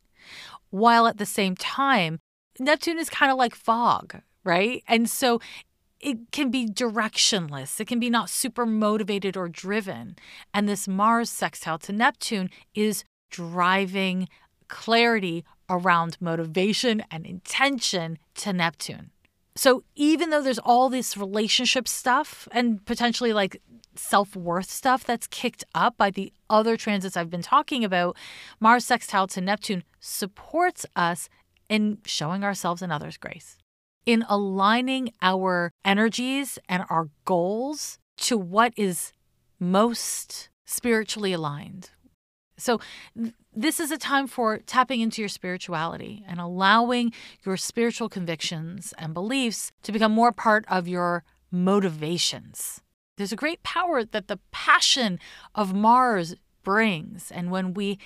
While 0.70 1.06
at 1.06 1.18
the 1.18 1.26
same 1.26 1.56
time, 1.56 2.20
Neptune 2.58 2.98
is 2.98 3.10
kind 3.10 3.32
of 3.32 3.38
like 3.38 3.54
fog, 3.54 4.20
right? 4.44 4.84
And 4.86 5.10
so 5.10 5.40
it 6.00 6.32
can 6.32 6.50
be 6.50 6.66
directionless. 6.66 7.78
It 7.80 7.86
can 7.86 8.00
be 8.00 8.10
not 8.10 8.30
super 8.30 8.64
motivated 8.64 9.36
or 9.36 9.48
driven. 9.48 10.16
And 10.54 10.68
this 10.68 10.88
Mars 10.88 11.30
sextile 11.30 11.78
to 11.80 11.92
Neptune 11.92 12.50
is 12.74 13.04
driving 13.30 14.28
clarity 14.68 15.44
around 15.68 16.16
motivation 16.20 17.02
and 17.10 17.26
intention 17.26 18.18
to 18.34 18.52
Neptune. 18.52 19.10
So 19.56 19.84
even 19.94 20.30
though 20.30 20.42
there's 20.42 20.58
all 20.58 20.88
this 20.88 21.16
relationship 21.16 21.86
stuff 21.86 22.48
and 22.52 22.84
potentially 22.86 23.32
like 23.32 23.60
self 23.94 24.34
worth 24.34 24.70
stuff 24.70 25.04
that's 25.04 25.26
kicked 25.26 25.64
up 25.74 25.96
by 25.96 26.10
the 26.10 26.32
other 26.48 26.76
transits 26.76 27.16
I've 27.16 27.30
been 27.30 27.42
talking 27.42 27.84
about, 27.84 28.16
Mars 28.58 28.86
sextile 28.86 29.26
to 29.28 29.40
Neptune 29.40 29.84
supports 29.98 30.86
us 30.96 31.28
in 31.68 31.98
showing 32.06 32.42
ourselves 32.42 32.80
and 32.80 32.92
others 32.92 33.16
grace 33.16 33.59
in 34.06 34.24
aligning 34.28 35.12
our 35.22 35.72
energies 35.84 36.58
and 36.68 36.84
our 36.88 37.08
goals 37.24 37.98
to 38.16 38.36
what 38.36 38.72
is 38.76 39.12
most 39.58 40.48
spiritually 40.64 41.32
aligned. 41.32 41.90
So, 42.56 42.78
this 43.54 43.80
is 43.80 43.90
a 43.90 43.98
time 43.98 44.26
for 44.26 44.58
tapping 44.58 45.00
into 45.00 45.22
your 45.22 45.28
spirituality 45.28 46.24
and 46.28 46.38
allowing 46.40 47.12
your 47.44 47.56
spiritual 47.56 48.08
convictions 48.08 48.94
and 48.98 49.14
beliefs 49.14 49.72
to 49.82 49.92
become 49.92 50.12
more 50.12 50.30
part 50.30 50.64
of 50.68 50.86
your 50.86 51.24
motivations. 51.50 52.82
There's 53.16 53.32
a 53.32 53.36
great 53.36 53.62
power 53.62 54.04
that 54.04 54.28
the 54.28 54.38
passion 54.52 55.18
of 55.54 55.74
Mars 55.74 56.36
brings. 56.62 57.30
And 57.30 57.50
when 57.50 57.74
we 57.74 57.98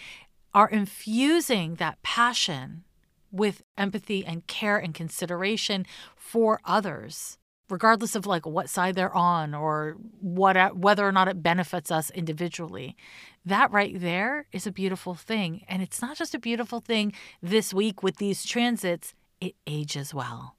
are 0.54 0.68
infusing 0.68 1.74
that 1.74 2.02
passion 2.02 2.84
with 3.34 3.62
empathy 3.76 4.24
and 4.24 4.46
care 4.46 4.78
and 4.78 4.94
consideration 4.94 5.84
for 6.16 6.60
others 6.64 7.38
regardless 7.70 8.14
of 8.14 8.26
like 8.26 8.46
what 8.46 8.68
side 8.68 8.94
they're 8.94 9.14
on 9.14 9.54
or 9.54 9.96
what 10.20 10.56
uh, 10.56 10.70
whether 10.70 11.06
or 11.06 11.12
not 11.12 11.28
it 11.28 11.42
benefits 11.42 11.90
us 11.90 12.10
individually. 12.10 12.96
That 13.44 13.72
right 13.72 13.98
there 13.98 14.46
is 14.52 14.66
a 14.66 14.72
beautiful 14.72 15.14
thing 15.14 15.64
and 15.68 15.82
it's 15.82 16.02
not 16.02 16.16
just 16.16 16.34
a 16.34 16.38
beautiful 16.38 16.80
thing 16.80 17.12
this 17.42 17.72
week 17.72 18.02
with 18.02 18.16
these 18.18 18.44
transits. 18.44 19.14
It 19.40 19.54
ages 19.66 20.14
well 20.14 20.53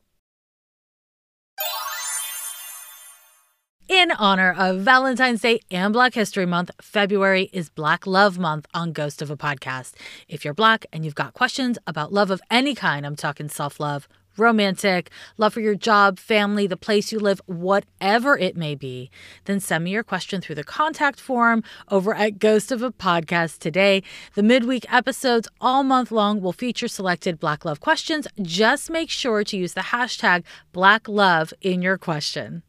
In 3.87 4.11
honor 4.13 4.51
of 4.57 4.79
Valentine's 4.79 5.41
Day 5.41 5.59
and 5.69 5.93
Black 5.93 6.15
History 6.15 6.47
Month, 6.47 6.71
February 6.81 7.51
is 7.53 7.69
Black 7.69 8.07
Love 8.07 8.39
Month 8.39 8.65
on 8.73 8.91
Ghost 8.91 9.21
of 9.21 9.29
a 9.29 9.37
Podcast. 9.37 9.93
If 10.27 10.43
you're 10.43 10.55
Black 10.55 10.87
and 10.91 11.05
you've 11.05 11.13
got 11.13 11.35
questions 11.35 11.77
about 11.85 12.11
love 12.11 12.31
of 12.31 12.41
any 12.49 12.73
kind, 12.73 13.05
I'm 13.05 13.15
talking 13.15 13.47
self 13.47 13.79
love, 13.79 14.07
romantic, 14.37 15.11
love 15.37 15.53
for 15.53 15.59
your 15.59 15.75
job, 15.75 16.17
family, 16.17 16.65
the 16.65 16.75
place 16.75 17.11
you 17.11 17.19
live, 17.19 17.39
whatever 17.45 18.35
it 18.35 18.57
may 18.57 18.73
be, 18.73 19.11
then 19.43 19.59
send 19.59 19.83
me 19.83 19.91
your 19.91 20.03
question 20.03 20.41
through 20.41 20.55
the 20.55 20.63
contact 20.63 21.19
form 21.19 21.63
over 21.91 22.15
at 22.15 22.39
Ghost 22.39 22.71
of 22.71 22.81
a 22.81 22.91
Podcast 22.91 23.59
today. 23.59 24.01
The 24.33 24.41
midweek 24.41 24.91
episodes 24.91 25.47
all 25.61 25.83
month 25.83 26.11
long 26.11 26.41
will 26.41 26.53
feature 26.53 26.87
selected 26.87 27.39
Black 27.39 27.63
Love 27.63 27.81
questions. 27.81 28.27
Just 28.41 28.89
make 28.89 29.11
sure 29.11 29.43
to 29.43 29.55
use 29.55 29.75
the 29.75 29.81
hashtag 29.81 30.43
Black 30.71 31.07
Love 31.07 31.53
in 31.61 31.83
your 31.83 31.99
question. 31.99 32.63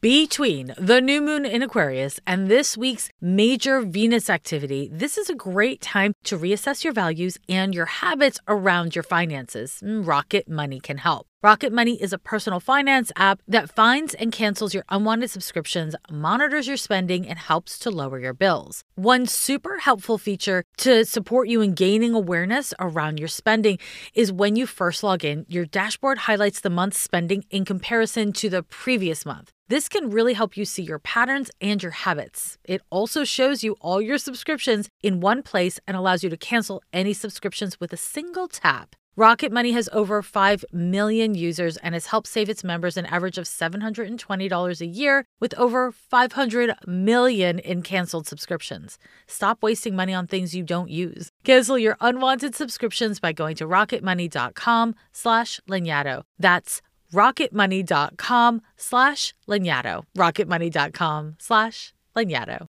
Between 0.00 0.72
the 0.78 1.00
new 1.00 1.20
moon 1.20 1.44
in 1.44 1.60
Aquarius 1.60 2.20
and 2.28 2.46
this 2.46 2.76
week's 2.76 3.10
major 3.20 3.80
Venus 3.80 4.30
activity, 4.30 4.88
this 4.92 5.18
is 5.18 5.28
a 5.28 5.34
great 5.34 5.80
time 5.80 6.12
to 6.24 6.38
reassess 6.38 6.84
your 6.84 6.92
values 6.92 7.38
and 7.48 7.74
your 7.74 7.86
habits 7.86 8.38
around 8.46 8.94
your 8.94 9.02
finances. 9.02 9.80
Mm, 9.82 10.06
Rocket 10.06 10.48
Money 10.48 10.78
can 10.78 10.98
help. 10.98 11.26
Rocket 11.44 11.74
Money 11.74 12.00
is 12.00 12.14
a 12.14 12.18
personal 12.18 12.58
finance 12.58 13.12
app 13.16 13.42
that 13.46 13.68
finds 13.68 14.14
and 14.14 14.32
cancels 14.32 14.72
your 14.72 14.84
unwanted 14.88 15.30
subscriptions, 15.30 15.94
monitors 16.10 16.66
your 16.66 16.78
spending, 16.78 17.28
and 17.28 17.38
helps 17.38 17.78
to 17.80 17.90
lower 17.90 18.18
your 18.18 18.32
bills. 18.32 18.80
One 18.94 19.26
super 19.26 19.76
helpful 19.80 20.16
feature 20.16 20.64
to 20.78 21.04
support 21.04 21.48
you 21.48 21.60
in 21.60 21.74
gaining 21.74 22.14
awareness 22.14 22.72
around 22.80 23.18
your 23.18 23.28
spending 23.28 23.78
is 24.14 24.32
when 24.32 24.56
you 24.56 24.64
first 24.66 25.02
log 25.02 25.22
in, 25.22 25.44
your 25.46 25.66
dashboard 25.66 26.16
highlights 26.16 26.60
the 26.60 26.70
month's 26.70 26.96
spending 26.98 27.44
in 27.50 27.66
comparison 27.66 28.32
to 28.32 28.48
the 28.48 28.62
previous 28.62 29.26
month. 29.26 29.50
This 29.68 29.86
can 29.86 30.08
really 30.08 30.32
help 30.32 30.56
you 30.56 30.64
see 30.64 30.82
your 30.82 30.98
patterns 30.98 31.50
and 31.60 31.82
your 31.82 31.92
habits. 31.92 32.56
It 32.64 32.80
also 32.88 33.22
shows 33.22 33.62
you 33.62 33.76
all 33.82 34.00
your 34.00 34.16
subscriptions 34.16 34.88
in 35.02 35.20
one 35.20 35.42
place 35.42 35.78
and 35.86 35.94
allows 35.94 36.24
you 36.24 36.30
to 36.30 36.38
cancel 36.38 36.82
any 36.90 37.12
subscriptions 37.12 37.78
with 37.78 37.92
a 37.92 37.98
single 37.98 38.48
tap. 38.48 38.96
Rocket 39.16 39.52
Money 39.52 39.70
has 39.70 39.88
over 39.92 40.22
5 40.22 40.64
million 40.72 41.36
users 41.36 41.76
and 41.76 41.94
has 41.94 42.06
helped 42.06 42.26
save 42.26 42.48
its 42.48 42.64
members 42.64 42.96
an 42.96 43.06
average 43.06 43.38
of 43.38 43.44
$720 43.44 44.80
a 44.80 44.86
year 44.86 45.24
with 45.38 45.54
over 45.54 45.92
500 45.92 46.74
million 46.84 47.60
in 47.60 47.82
canceled 47.82 48.26
subscriptions. 48.26 48.98
Stop 49.28 49.62
wasting 49.62 49.94
money 49.94 50.14
on 50.14 50.26
things 50.26 50.52
you 50.56 50.64
don't 50.64 50.90
use. 50.90 51.28
Cancel 51.44 51.78
your 51.78 51.96
unwanted 52.00 52.56
subscriptions 52.56 53.20
by 53.20 53.32
going 53.32 53.54
to 53.54 53.66
rocketmoney.com 53.66 54.96
slash 55.12 55.60
lanyadoo. 55.70 56.22
That's 56.40 56.82
rocketmoney.com 57.12 58.62
slash 58.76 59.32
lanyadoo. 59.48 60.02
rocketmoney.com 60.18 61.36
slash 61.38 61.94
lanyadoo. 62.16 62.66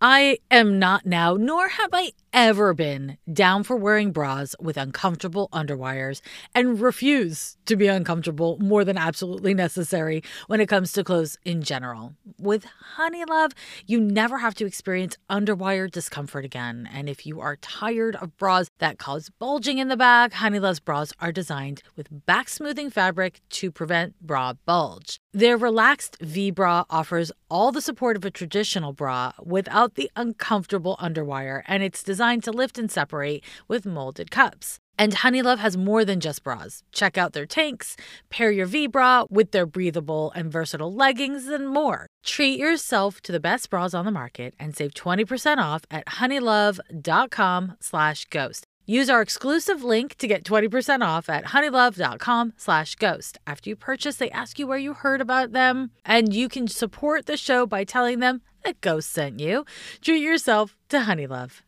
I 0.00 0.38
am 0.48 0.78
not 0.78 1.06
now, 1.06 1.34
nor 1.34 1.68
have 1.68 1.90
I 1.92 2.12
ever 2.32 2.74
been 2.74 3.16
down 3.32 3.62
for 3.62 3.76
wearing 3.76 4.12
bras 4.12 4.54
with 4.60 4.76
uncomfortable 4.76 5.48
underwires 5.52 6.20
and 6.54 6.80
refuse 6.80 7.56
to 7.64 7.76
be 7.76 7.86
uncomfortable 7.86 8.58
more 8.60 8.84
than 8.84 8.98
absolutely 8.98 9.54
necessary 9.54 10.22
when 10.48 10.60
it 10.60 10.68
comes 10.68 10.92
to 10.92 11.02
clothes 11.02 11.38
in 11.46 11.62
general. 11.62 12.14
With 12.38 12.66
Honeylove, 12.98 13.52
you 13.86 14.00
never 14.00 14.38
have 14.38 14.54
to 14.56 14.66
experience 14.66 15.16
underwire 15.30 15.90
discomfort 15.90 16.44
again. 16.44 16.88
And 16.92 17.08
if 17.08 17.24
you 17.24 17.40
are 17.40 17.56
tired 17.56 18.16
of 18.16 18.36
bras 18.36 18.70
that 18.80 18.98
cause 18.98 19.30
bulging 19.38 19.78
in 19.78 19.88
the 19.88 19.96
back, 19.96 20.34
Honey 20.34 20.58
Honeylove's 20.58 20.80
bras 20.80 21.12
are 21.20 21.30
designed 21.30 21.84
with 21.94 22.26
back 22.26 22.48
smoothing 22.48 22.90
fabric 22.90 23.40
to 23.50 23.70
prevent 23.70 24.20
bra 24.20 24.54
bulge. 24.66 25.20
Their 25.32 25.56
relaxed 25.56 26.16
V 26.20 26.50
bra 26.50 26.84
offers 26.90 27.30
all 27.48 27.70
the 27.70 27.80
support 27.80 28.16
of 28.16 28.24
a 28.24 28.30
traditional 28.30 28.92
bra 28.92 29.30
without 29.40 29.94
the 29.94 30.10
uncomfortable 30.16 30.96
underwire, 31.00 31.62
and 31.68 31.84
it's 31.84 32.02
designed 32.02 32.17
to 32.18 32.50
lift 32.50 32.78
and 32.78 32.90
separate 32.90 33.44
with 33.68 33.86
molded 33.86 34.30
cups. 34.30 34.78
And 34.98 35.12
Honeylove 35.12 35.58
has 35.58 35.76
more 35.76 36.02
than 36.04 36.20
just 36.20 36.42
bras. 36.42 36.82
Check 36.90 37.16
out 37.16 37.32
their 37.32 37.46
tanks, 37.46 37.96
pair 38.30 38.50
your 38.50 38.66
V 38.66 38.88
bra 38.88 39.24
with 39.30 39.52
their 39.52 39.66
breathable 39.66 40.32
and 40.34 40.50
versatile 40.50 40.92
leggings, 40.92 41.46
and 41.46 41.68
more. 41.68 42.08
Treat 42.24 42.58
yourself 42.58 43.20
to 43.22 43.30
the 43.30 43.40
best 43.40 43.70
bras 43.70 43.94
on 43.94 44.04
the 44.04 44.10
market 44.10 44.54
and 44.58 44.74
save 44.74 44.94
20% 44.94 45.58
off 45.58 45.82
at 45.90 46.06
honeylove.com/ghost. 46.06 48.64
Use 48.90 49.10
our 49.10 49.20
exclusive 49.20 49.84
link 49.84 50.16
to 50.16 50.26
get 50.26 50.44
20% 50.44 51.02
off 51.02 51.28
at 51.28 51.44
honeylove.com 51.44 52.54
slash 52.56 52.94
ghost. 52.94 53.36
After 53.46 53.68
you 53.68 53.76
purchase, 53.76 54.16
they 54.16 54.30
ask 54.30 54.58
you 54.58 54.66
where 54.66 54.78
you 54.78 54.94
heard 54.94 55.20
about 55.20 55.52
them, 55.52 55.90
and 56.06 56.34
you 56.34 56.48
can 56.48 56.66
support 56.66 57.26
the 57.26 57.36
show 57.36 57.66
by 57.66 57.84
telling 57.84 58.20
them 58.20 58.40
that 58.64 58.80
Ghost 58.80 59.10
sent 59.10 59.40
you. 59.40 59.66
Treat 60.00 60.22
yourself 60.22 60.74
to 60.88 61.00
Honeylove. 61.00 61.67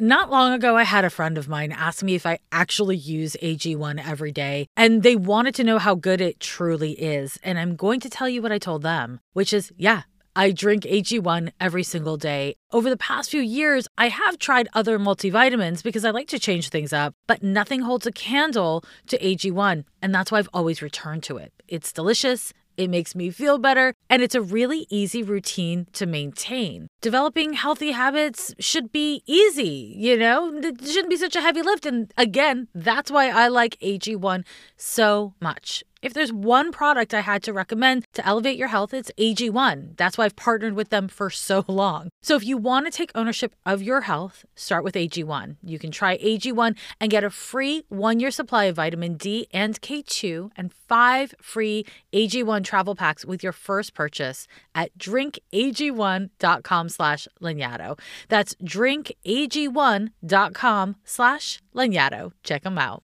Not 0.00 0.30
long 0.30 0.52
ago, 0.52 0.76
I 0.76 0.84
had 0.84 1.04
a 1.04 1.10
friend 1.10 1.36
of 1.36 1.48
mine 1.48 1.72
ask 1.72 2.04
me 2.04 2.14
if 2.14 2.24
I 2.24 2.38
actually 2.52 2.96
use 2.96 3.36
AG1 3.42 4.00
every 4.06 4.30
day, 4.30 4.68
and 4.76 5.02
they 5.02 5.16
wanted 5.16 5.56
to 5.56 5.64
know 5.64 5.78
how 5.78 5.96
good 5.96 6.20
it 6.20 6.38
truly 6.38 6.92
is. 6.92 7.36
And 7.42 7.58
I'm 7.58 7.74
going 7.74 7.98
to 8.00 8.08
tell 8.08 8.28
you 8.28 8.40
what 8.40 8.52
I 8.52 8.58
told 8.58 8.82
them, 8.82 9.18
which 9.32 9.52
is 9.52 9.72
yeah, 9.76 10.02
I 10.36 10.52
drink 10.52 10.84
AG1 10.84 11.50
every 11.60 11.82
single 11.82 12.16
day. 12.16 12.54
Over 12.70 12.90
the 12.90 12.96
past 12.96 13.28
few 13.28 13.40
years, 13.40 13.88
I 13.98 14.08
have 14.08 14.38
tried 14.38 14.68
other 14.72 15.00
multivitamins 15.00 15.82
because 15.82 16.04
I 16.04 16.10
like 16.10 16.28
to 16.28 16.38
change 16.38 16.68
things 16.68 16.92
up, 16.92 17.14
but 17.26 17.42
nothing 17.42 17.80
holds 17.80 18.06
a 18.06 18.12
candle 18.12 18.84
to 19.08 19.18
AG1, 19.18 19.82
and 20.00 20.14
that's 20.14 20.30
why 20.30 20.38
I've 20.38 20.48
always 20.54 20.80
returned 20.80 21.24
to 21.24 21.38
it. 21.38 21.52
It's 21.66 21.92
delicious. 21.92 22.52
It 22.78 22.90
makes 22.90 23.16
me 23.16 23.30
feel 23.30 23.58
better, 23.58 23.92
and 24.08 24.22
it's 24.22 24.36
a 24.36 24.40
really 24.40 24.86
easy 24.88 25.24
routine 25.24 25.88
to 25.94 26.06
maintain. 26.06 26.86
Developing 27.00 27.54
healthy 27.54 27.90
habits 27.90 28.54
should 28.60 28.92
be 28.92 29.20
easy, 29.26 29.94
you 29.96 30.16
know? 30.16 30.54
It 30.54 30.86
shouldn't 30.86 31.10
be 31.10 31.16
such 31.16 31.34
a 31.34 31.40
heavy 31.40 31.60
lift. 31.60 31.86
And 31.86 32.14
again, 32.16 32.68
that's 32.72 33.10
why 33.10 33.30
I 33.30 33.48
like 33.48 33.76
AG1 33.80 34.44
so 34.76 35.34
much. 35.40 35.82
If 36.00 36.14
there's 36.14 36.32
one 36.32 36.70
product 36.70 37.12
I 37.12 37.22
had 37.22 37.42
to 37.42 37.52
recommend 37.52 38.04
to 38.14 38.24
elevate 38.24 38.56
your 38.56 38.68
health, 38.68 38.94
it's 38.94 39.10
AG1. 39.18 39.96
That's 39.96 40.16
why 40.16 40.26
I've 40.26 40.36
partnered 40.36 40.74
with 40.74 40.90
them 40.90 41.08
for 41.08 41.28
so 41.28 41.64
long. 41.66 42.10
So 42.22 42.36
if 42.36 42.44
you 42.44 42.56
want 42.56 42.86
to 42.86 42.92
take 42.92 43.10
ownership 43.16 43.56
of 43.66 43.82
your 43.82 44.02
health, 44.02 44.44
start 44.54 44.84
with 44.84 44.94
AG1. 44.94 45.56
You 45.60 45.80
can 45.80 45.90
try 45.90 46.16
AG1 46.18 46.76
and 47.00 47.10
get 47.10 47.24
a 47.24 47.30
free 47.30 47.82
one 47.88 48.20
year 48.20 48.30
supply 48.30 48.66
of 48.66 48.76
vitamin 48.76 49.16
D 49.16 49.48
and 49.52 49.80
K2 49.80 50.52
and 50.56 50.72
five 50.72 51.34
free 51.42 51.84
AG1 52.12 52.62
travel 52.62 52.94
packs 52.94 53.24
with 53.24 53.42
your 53.42 53.52
first 53.52 53.92
purchase 53.92 54.46
at 54.76 54.96
drinkag1.com 54.98 56.88
slash 56.90 57.26
Lanyadoo. 57.42 57.98
That's 58.28 58.54
drinkag1.com 58.56 60.96
slash 61.04 61.60
Lanyadoo. 61.74 62.32
Check 62.44 62.62
them 62.62 62.78
out. 62.78 63.02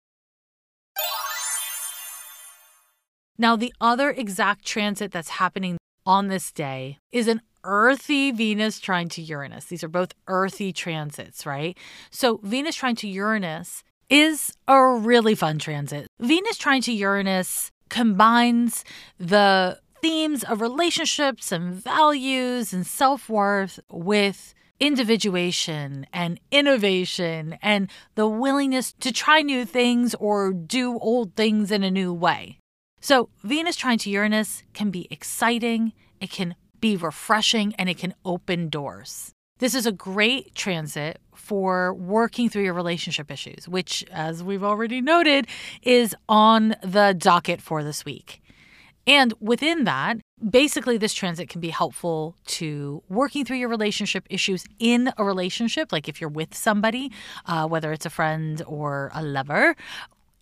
Now, 3.38 3.56
the 3.56 3.74
other 3.82 4.12
exact 4.12 4.66
transit 4.66 5.12
that's 5.12 5.30
happening 5.30 5.78
on 6.06 6.28
this 6.28 6.52
day 6.52 7.00
is 7.12 7.28
an 7.28 7.42
earthy 7.64 8.32
Venus 8.32 8.80
trine 8.80 9.10
to 9.10 9.22
Uranus. 9.22 9.66
These 9.66 9.84
are 9.84 9.90
both 9.90 10.14
earthy 10.28 10.72
transits, 10.74 11.46
right? 11.46 11.78
So, 12.12 12.40
Venus 12.44 12.76
trine 12.76 12.96
to 12.98 13.08
Uranus 13.08 13.84
is 14.10 14.54
a 14.68 14.86
really 14.86 15.34
fun 15.34 15.58
transit. 15.60 16.08
Venus 16.20 16.58
trine 16.58 16.82
to 16.82 16.94
Uranus 16.94 17.72
combines 17.90 18.84
the 19.18 19.80
themes 20.02 20.44
of 20.44 20.62
relationships 20.62 21.52
and 21.52 21.74
values 21.74 22.74
and 22.74 22.86
self 22.86 23.30
worth 23.30 23.80
with 23.90 24.54
individuation 24.80 26.06
and 26.12 26.40
innovation 26.52 27.58
and 27.62 27.90
the 28.16 28.28
willingness 28.28 28.94
to 29.00 29.14
try 29.14 29.42
new 29.42 29.64
things 29.64 30.14
or 30.16 30.52
do 30.52 31.00
old 31.00 31.36
things 31.36 31.72
in 31.72 31.84
a 31.84 31.92
new 31.92 32.14
way. 32.14 32.60
So, 33.04 33.28
Venus 33.44 33.76
trine 33.76 33.98
to 33.98 34.10
Uranus 34.10 34.64
can 34.74 34.90
be 34.90 35.10
exciting, 35.12 35.92
it 36.22 36.30
can 36.30 36.56
be 36.80 36.96
refreshing, 36.96 37.76
and 37.78 37.90
it 37.90 37.98
can 37.98 38.14
open 38.24 38.70
doors. 38.70 39.34
This 39.60 39.76
is 39.76 39.86
a 39.86 39.92
great 39.92 40.56
transit 40.56 41.20
for 41.36 41.94
working 41.96 42.48
through 42.48 42.64
your 42.64 42.74
relationship 42.74 43.30
issues, 43.30 43.68
which, 43.68 44.06
as 44.10 44.42
we've 44.42 44.64
already 44.64 45.02
noted, 45.02 45.48
is 45.82 46.16
on 46.30 46.78
the 46.82 47.14
docket 47.18 47.62
for 47.62 47.84
this 47.84 48.06
week. 48.06 48.42
And 49.06 49.34
within 49.42 49.84
that, 49.84 50.22
basically, 50.50 50.98
this 50.98 51.14
transit 51.14 51.50
can 51.50 51.60
be 51.60 51.72
helpful 51.72 52.38
to 52.46 53.04
working 53.10 53.44
through 53.44 53.58
your 53.58 53.68
relationship 53.68 54.26
issues 54.30 54.64
in 54.80 55.12
a 55.18 55.26
relationship, 55.26 55.92
like 55.92 56.08
if 56.08 56.22
you're 56.22 56.30
with 56.30 56.56
somebody, 56.56 57.12
uh, 57.48 57.68
whether 57.68 57.92
it's 57.92 58.06
a 58.06 58.10
friend 58.10 58.62
or 58.66 59.12
a 59.14 59.22
lover, 59.22 59.76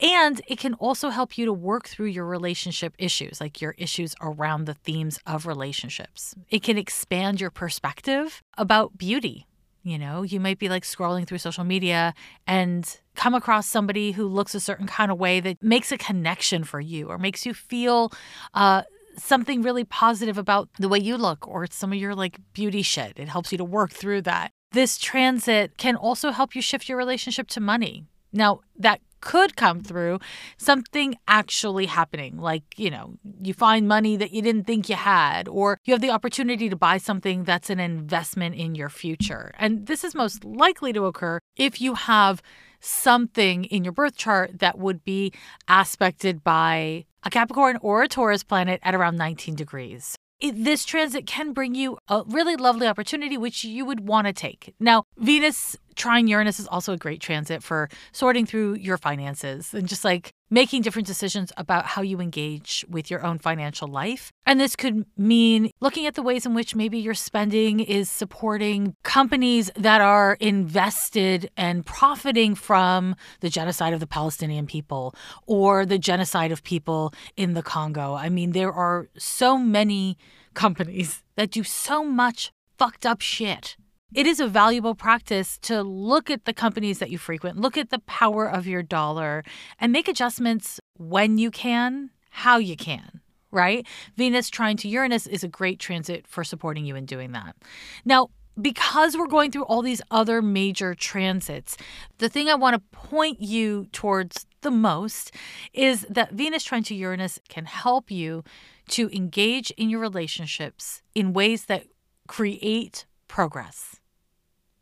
and 0.01 0.41
it 0.47 0.57
can 0.57 0.73
also 0.75 1.09
help 1.09 1.37
you 1.37 1.45
to 1.45 1.53
work 1.53 1.87
through 1.87 2.07
your 2.07 2.25
relationship 2.25 2.93
issues, 2.97 3.39
like 3.39 3.61
your 3.61 3.75
issues 3.77 4.15
around 4.21 4.65
the 4.65 4.73
themes 4.73 5.19
of 5.25 5.45
relationships. 5.45 6.33
It 6.49 6.63
can 6.63 6.77
expand 6.77 7.39
your 7.39 7.51
perspective 7.51 8.41
about 8.57 8.97
beauty. 8.97 9.47
You 9.83 9.97
know, 9.97 10.21
you 10.23 10.39
might 10.39 10.59
be 10.59 10.69
like 10.69 10.83
scrolling 10.83 11.25
through 11.25 11.39
social 11.39 11.63
media 11.63 12.13
and 12.45 12.99
come 13.15 13.33
across 13.33 13.67
somebody 13.67 14.11
who 14.11 14.27
looks 14.27 14.53
a 14.53 14.59
certain 14.59 14.87
kind 14.87 15.11
of 15.11 15.17
way 15.17 15.39
that 15.39 15.61
makes 15.61 15.91
a 15.91 15.97
connection 15.97 16.63
for 16.63 16.79
you 16.79 17.07
or 17.07 17.17
makes 17.17 17.45
you 17.45 17.53
feel 17.53 18.11
uh, 18.53 18.83
something 19.17 19.61
really 19.61 19.83
positive 19.83 20.37
about 20.37 20.69
the 20.79 20.87
way 20.87 20.99
you 20.99 21.17
look 21.17 21.47
or 21.47 21.65
some 21.69 21.91
of 21.91 21.97
your 21.97 22.13
like 22.15 22.39
beauty 22.53 22.81
shit. 22.81 23.13
It 23.17 23.27
helps 23.27 23.51
you 23.51 23.57
to 23.57 23.63
work 23.63 23.91
through 23.91 24.21
that. 24.23 24.51
This 24.71 24.97
transit 24.97 25.77
can 25.77 25.95
also 25.95 26.31
help 26.31 26.55
you 26.55 26.61
shift 26.61 26.87
your 26.87 26.97
relationship 26.97 27.47
to 27.49 27.59
money. 27.59 28.05
Now, 28.31 28.61
that 28.77 29.01
could 29.21 29.55
come 29.55 29.81
through 29.81 30.19
something 30.57 31.15
actually 31.27 31.85
happening. 31.85 32.37
Like 32.37 32.63
you 32.77 32.89
know 32.89 33.15
you 33.41 33.53
find 33.53 33.87
money 33.87 34.17
that 34.17 34.31
you 34.31 34.41
didn't 34.41 34.65
think 34.65 34.89
you 34.89 34.95
had 34.95 35.47
or 35.47 35.77
you 35.85 35.93
have 35.93 36.01
the 36.01 36.11
opportunity 36.11 36.69
to 36.69 36.75
buy 36.75 36.97
something 36.97 37.43
that's 37.43 37.69
an 37.69 37.79
investment 37.79 38.55
in 38.55 38.75
your 38.75 38.89
future. 38.89 39.53
And 39.57 39.87
this 39.87 40.03
is 40.03 40.15
most 40.15 40.43
likely 40.43 40.93
to 40.93 41.05
occur 41.05 41.39
if 41.55 41.81
you 41.81 41.95
have 41.95 42.41
something 42.81 43.65
in 43.65 43.83
your 43.83 43.93
birth 43.93 44.15
chart 44.15 44.59
that 44.59 44.77
would 44.77 45.03
be 45.03 45.31
aspected 45.67 46.43
by 46.43 47.05
a 47.23 47.29
Capricorn 47.29 47.77
or 47.81 48.03
a 48.03 48.07
Taurus 48.07 48.43
planet 48.43 48.79
at 48.83 48.95
around 48.95 49.17
19 49.17 49.55
degrees. 49.55 50.15
It, 50.39 50.63
this 50.63 50.83
transit 50.85 51.27
can 51.27 51.53
bring 51.53 51.75
you 51.75 51.99
a 52.07 52.23
really 52.25 52.55
lovely 52.55 52.87
opportunity, 52.87 53.37
which 53.37 53.63
you 53.63 53.85
would 53.85 54.07
want 54.07 54.25
to 54.25 54.33
take. 54.33 54.73
Now, 54.79 55.03
Venus 55.17 55.77
trine 55.95 56.27
Uranus 56.27 56.59
is 56.59 56.67
also 56.67 56.93
a 56.93 56.97
great 56.97 57.21
transit 57.21 57.63
for 57.63 57.89
sorting 58.11 58.45
through 58.45 58.75
your 58.75 58.97
finances 58.97 59.73
and 59.73 59.87
just 59.87 60.03
like 60.03 60.33
making 60.49 60.81
different 60.81 61.07
decisions 61.07 61.51
about 61.55 61.85
how 61.85 62.01
you 62.01 62.19
engage 62.19 62.85
with 62.89 63.09
your 63.09 63.25
own 63.25 63.39
financial 63.39 63.87
life. 63.87 64.31
And 64.45 64.59
this 64.59 64.75
could 64.75 65.05
mean 65.17 65.71
looking 65.79 66.05
at 66.05 66.15
the 66.15 66.21
ways 66.21 66.45
in 66.45 66.53
which 66.53 66.75
maybe 66.75 66.99
your 66.99 67.13
spending 67.13 67.79
is 67.79 68.11
supporting 68.11 68.93
companies 69.03 69.71
that 69.75 70.01
are 70.01 70.37
invested 70.41 71.49
and 71.55 71.85
profiting 71.85 72.53
from 72.53 73.15
the 73.39 73.49
genocide 73.49 73.93
of 73.93 74.01
the 74.01 74.07
Palestinian 74.07 74.67
people 74.67 75.15
or 75.47 75.85
the 75.85 75.97
genocide 75.97 76.51
of 76.51 76.63
people 76.63 77.13
in 77.37 77.53
the 77.53 77.63
Congo. 77.63 78.13
I 78.13 78.27
mean, 78.27 78.51
there 78.51 78.73
are 78.73 79.07
so 79.17 79.57
many 79.57 80.17
companies 80.53 81.23
that 81.35 81.51
do 81.51 81.63
so 81.63 82.03
much 82.03 82.51
fucked 82.77 83.05
up 83.05 83.21
shit 83.21 83.77
it 84.13 84.27
is 84.27 84.39
a 84.39 84.47
valuable 84.47 84.93
practice 84.93 85.57
to 85.59 85.81
look 85.83 86.29
at 86.29 86.45
the 86.45 86.53
companies 86.53 86.99
that 86.99 87.09
you 87.09 87.17
frequent, 87.17 87.57
look 87.57 87.77
at 87.77 87.91
the 87.91 87.99
power 87.99 88.49
of 88.49 88.67
your 88.67 88.83
dollar, 88.83 89.43
and 89.79 89.91
make 89.91 90.07
adjustments 90.07 90.79
when 90.97 91.37
you 91.37 91.49
can, 91.49 92.09
how 92.29 92.57
you 92.57 92.75
can, 92.75 93.21
right? 93.51 93.87
Venus 94.17 94.49
trine 94.49 94.75
to 94.77 94.89
Uranus 94.89 95.27
is 95.27 95.43
a 95.43 95.47
great 95.47 95.79
transit 95.79 96.27
for 96.27 96.43
supporting 96.43 96.85
you 96.85 96.95
in 96.95 97.05
doing 97.05 97.31
that. 97.31 97.55
Now, 98.03 98.29
because 98.61 99.15
we're 99.15 99.27
going 99.27 99.49
through 99.49 99.63
all 99.63 99.81
these 99.81 100.01
other 100.11 100.41
major 100.41 100.93
transits, 100.93 101.77
the 102.17 102.27
thing 102.27 102.49
I 102.49 102.55
want 102.55 102.73
to 102.73 102.97
point 102.97 103.39
you 103.39 103.87
towards 103.93 104.45
the 104.59 104.71
most 104.71 105.33
is 105.73 106.05
that 106.09 106.33
Venus 106.33 106.65
trine 106.65 106.83
to 106.83 106.95
Uranus 106.95 107.39
can 107.47 107.63
help 107.63 108.11
you 108.11 108.43
to 108.89 109.09
engage 109.15 109.71
in 109.71 109.89
your 109.89 110.01
relationships 110.01 111.01
in 111.15 111.31
ways 111.31 111.65
that 111.65 111.85
create 112.27 113.05
progress 113.29 114.00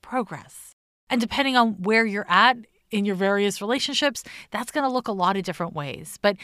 progress. 0.09 0.71
And 1.09 1.21
depending 1.21 1.55
on 1.55 1.73
where 1.83 2.05
you're 2.05 2.29
at 2.29 2.57
in 2.91 3.05
your 3.05 3.15
various 3.15 3.61
relationships, 3.61 4.23
that's 4.51 4.71
going 4.71 4.83
to 4.87 4.91
look 4.91 5.07
a 5.07 5.11
lot 5.11 5.37
of 5.37 5.43
different 5.43 5.73
ways. 5.73 6.17
But 6.21 6.35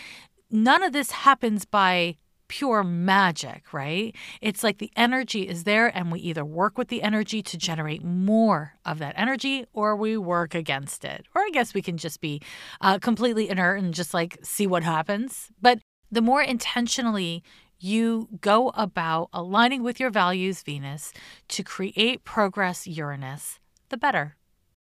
none 0.52 0.84
of 0.84 0.94
this 0.94 1.12
happens 1.12 1.66
by 1.66 2.18
pure 2.48 2.84
magic, 2.84 3.74
right? 3.74 4.16
It's 4.40 4.64
like 4.64 4.78
the 4.78 4.92
energy 4.96 5.48
is 5.48 5.64
there, 5.64 5.88
and 5.98 6.12
we 6.12 6.20
either 6.20 6.46
work 6.46 6.78
with 6.78 6.90
the 6.90 7.02
energy 7.02 7.42
to 7.42 7.58
generate 7.58 8.04
more 8.04 8.74
of 8.86 9.00
that 9.00 9.16
energy 9.18 9.66
or 9.74 9.96
we 9.96 10.16
work 10.16 10.54
against 10.54 11.04
it. 11.04 11.26
Or 11.34 11.42
I 11.42 11.50
guess 11.52 11.74
we 11.74 11.82
can 11.82 11.98
just 11.98 12.22
be 12.22 12.42
uh, 12.82 13.00
completely 13.00 13.50
inert 13.50 13.82
and 13.82 13.96
just 13.96 14.14
like 14.14 14.38
see 14.44 14.68
what 14.68 14.84
happens. 14.84 15.50
But 15.60 15.80
the 16.12 16.22
more 16.22 16.44
intentionally 16.44 17.44
you 17.80 18.28
go 18.42 18.70
about 18.70 19.30
aligning 19.34 19.84
with 19.84 20.00
your 20.00 20.10
values, 20.10 20.62
Venus, 20.64 21.14
to 21.50 21.64
create 21.64 22.24
progress, 22.24 22.88
Uranus, 22.88 23.60
the 23.90 23.98
better. 23.98 24.36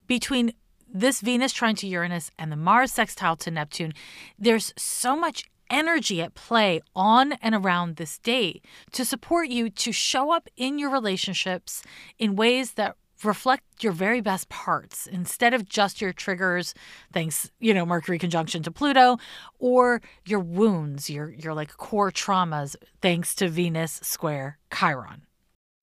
Between 0.07 0.53
this 0.93 1.21
Venus 1.21 1.53
trine 1.53 1.77
to 1.77 1.87
Uranus 1.87 2.31
and 2.39 2.53
the 2.53 2.57
Mars 2.57 2.93
sextile 2.93 3.37
to 3.37 3.51
Neptune, 3.51 3.93
there's 4.39 4.75
so 4.77 5.17
much 5.17 5.45
energy 5.71 6.21
at 6.21 6.35
play 6.35 6.81
on 6.95 7.33
and 7.41 7.55
around 7.55 7.97
this 7.97 8.19
date 8.19 8.65
to 8.93 9.05
support 9.05 9.49
you 9.49 9.71
to 9.71 9.91
show 9.91 10.31
up 10.31 10.49
in 10.57 10.79
your 10.79 10.91
relationships 10.91 11.83
in 12.19 12.37
ways 12.37 12.75
that 12.75 12.97
reflect 13.25 13.65
your 13.83 13.93
very 13.93 14.21
best 14.21 14.49
parts 14.49 15.07
instead 15.07 15.55
of 15.55 15.69
just 15.69 16.01
your 16.01 16.13
triggers 16.13 16.75
thanks 17.13 17.51
you 17.61 17.75
know 17.75 17.87
mercury 17.87 18.19
conjunction 18.19 18.63
to 18.63 18.71
pluto 18.71 19.17
or 19.59 20.01
your 20.27 20.41
wounds 20.41 21.11
your 21.11 21.31
your 21.31 21.55
like 21.55 21.77
core 21.77 22.11
traumas 22.11 22.77
thanks 23.01 23.35
to 23.35 23.49
venus 23.49 24.01
square 24.03 24.59
chiron 24.73 25.23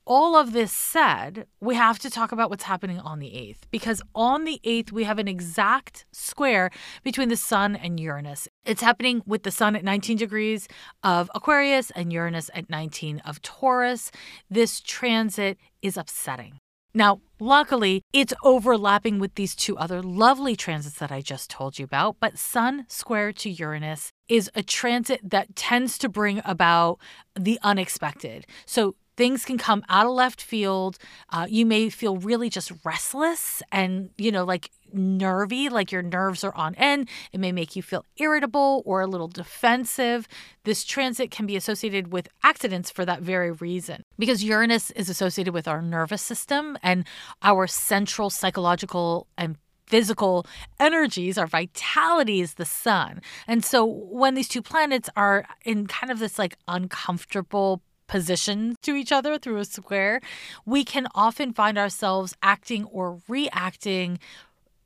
all 0.10 0.36
of 0.36 0.54
this 0.54 0.72
said, 0.72 1.46
we 1.62 1.76
have 1.76 2.00
to 2.00 2.10
talk 2.10 2.32
about 2.32 2.50
what's 2.50 2.64
happening 2.64 2.98
on 3.00 3.20
the 3.20 3.28
8th 3.28 3.70
because 3.70 4.02
on 4.16 4.44
the 4.44 4.60
8th, 4.66 4.92
we 4.92 5.04
have 5.04 5.20
an 5.20 5.28
exact 5.28 6.08
square 6.12 6.72
between 7.04 7.30
the 7.30 7.38
Sun 7.38 7.76
and 7.76 8.00
Uranus. 8.00 8.48
It's 8.66 8.82
happening 8.82 9.22
with 9.28 9.44
the 9.44 9.52
Sun 9.52 9.76
at 9.76 9.84
19 9.84 10.18
degrees 10.18 10.68
of 11.04 11.30
Aquarius 11.36 11.92
and 11.92 12.12
Uranus 12.12 12.50
at 12.56 12.72
19 12.72 13.20
of 13.20 13.40
Taurus. 13.44 14.10
This 14.50 14.82
transit 14.82 15.60
is 15.84 15.96
upsetting. 15.96 16.59
Now, 16.94 17.22
luckily, 17.40 18.02
it's 18.12 18.34
overlapping 18.44 19.20
with 19.20 19.36
these 19.36 19.56
two 19.56 19.78
other 19.78 20.02
lovely 20.02 20.56
transits 20.56 20.98
that 20.98 21.12
I 21.12 21.22
just 21.22 21.50
told 21.50 21.78
you 21.78 21.86
about, 21.86 22.18
but 22.20 22.40
Sun 22.40 22.86
square 22.88 23.32
to 23.34 23.50
Uranus 23.50 24.12
is 24.28 24.50
a 24.56 24.64
transit 24.64 25.22
that 25.24 25.56
tends 25.56 25.98
to 26.00 26.10
bring 26.10 26.42
about 26.46 27.00
the 27.36 27.60
unexpected. 27.62 28.48
So, 28.66 28.96
things 29.20 29.44
can 29.44 29.58
come 29.58 29.84
out 29.90 30.06
of 30.06 30.14
left 30.14 30.42
field. 30.42 30.98
Uh, 31.30 31.46
you 31.50 31.66
may 31.66 31.90
feel 31.90 32.16
really 32.16 32.50
just 32.50 32.72
restless 32.86 33.62
and, 33.70 34.12
you 34.18 34.32
know, 34.32 34.46
like 34.46 34.72
nervy, 34.94 35.68
like 35.68 35.92
your 35.92 36.02
nerves 36.02 36.42
are 36.46 36.56
on 36.56 36.74
end. 36.76 37.10
It 37.34 37.42
may 37.42 37.52
make 37.52 37.76
you 37.76 37.84
feel 37.84 38.06
irritable 38.16 38.82
or 38.86 39.02
a 39.02 39.08
little 39.08 39.28
defensive. 39.28 40.26
This 40.64 40.86
transit 40.86 41.32
can 41.32 41.46
be 41.46 41.58
associated 41.58 42.14
with 42.14 42.30
accidents 42.44 42.90
for 42.90 43.04
that 43.04 43.22
very 43.22 43.52
reason 43.52 44.04
because 44.18 44.42
Uranus 44.42 44.90
is 44.92 45.10
associated 45.10 45.54
with 45.54 45.68
our 45.68 45.82
nervous 45.82 46.22
system 46.22 46.78
and 46.82 47.04
our 47.42 47.68
central 47.68 48.30
psychological 48.30 49.28
and 49.38 49.58
physical 49.86 50.46
energies, 50.80 51.38
our 51.38 51.48
vitality 51.48 52.40
is 52.40 52.54
the 52.54 52.64
sun. 52.64 53.22
And 53.48 53.66
so 53.66 53.84
when 53.84 54.36
these 54.36 54.48
two 54.48 54.62
planets 54.62 55.10
are 55.18 55.46
in 55.66 55.88
kind 55.88 56.10
of 56.10 56.20
this 56.20 56.40
like 56.40 56.56
uncomfortable 56.70 57.82
position 58.10 58.76
to 58.82 58.96
each 58.96 59.14
other 59.14 59.38
through 59.38 59.58
a 59.58 59.66
square, 59.66 60.20
we 60.66 60.84
can 60.84 61.08
often 61.16 61.54
find 61.54 61.78
ourselves 61.78 62.36
acting 62.44 62.84
or 62.86 63.22
reacting 63.30 64.20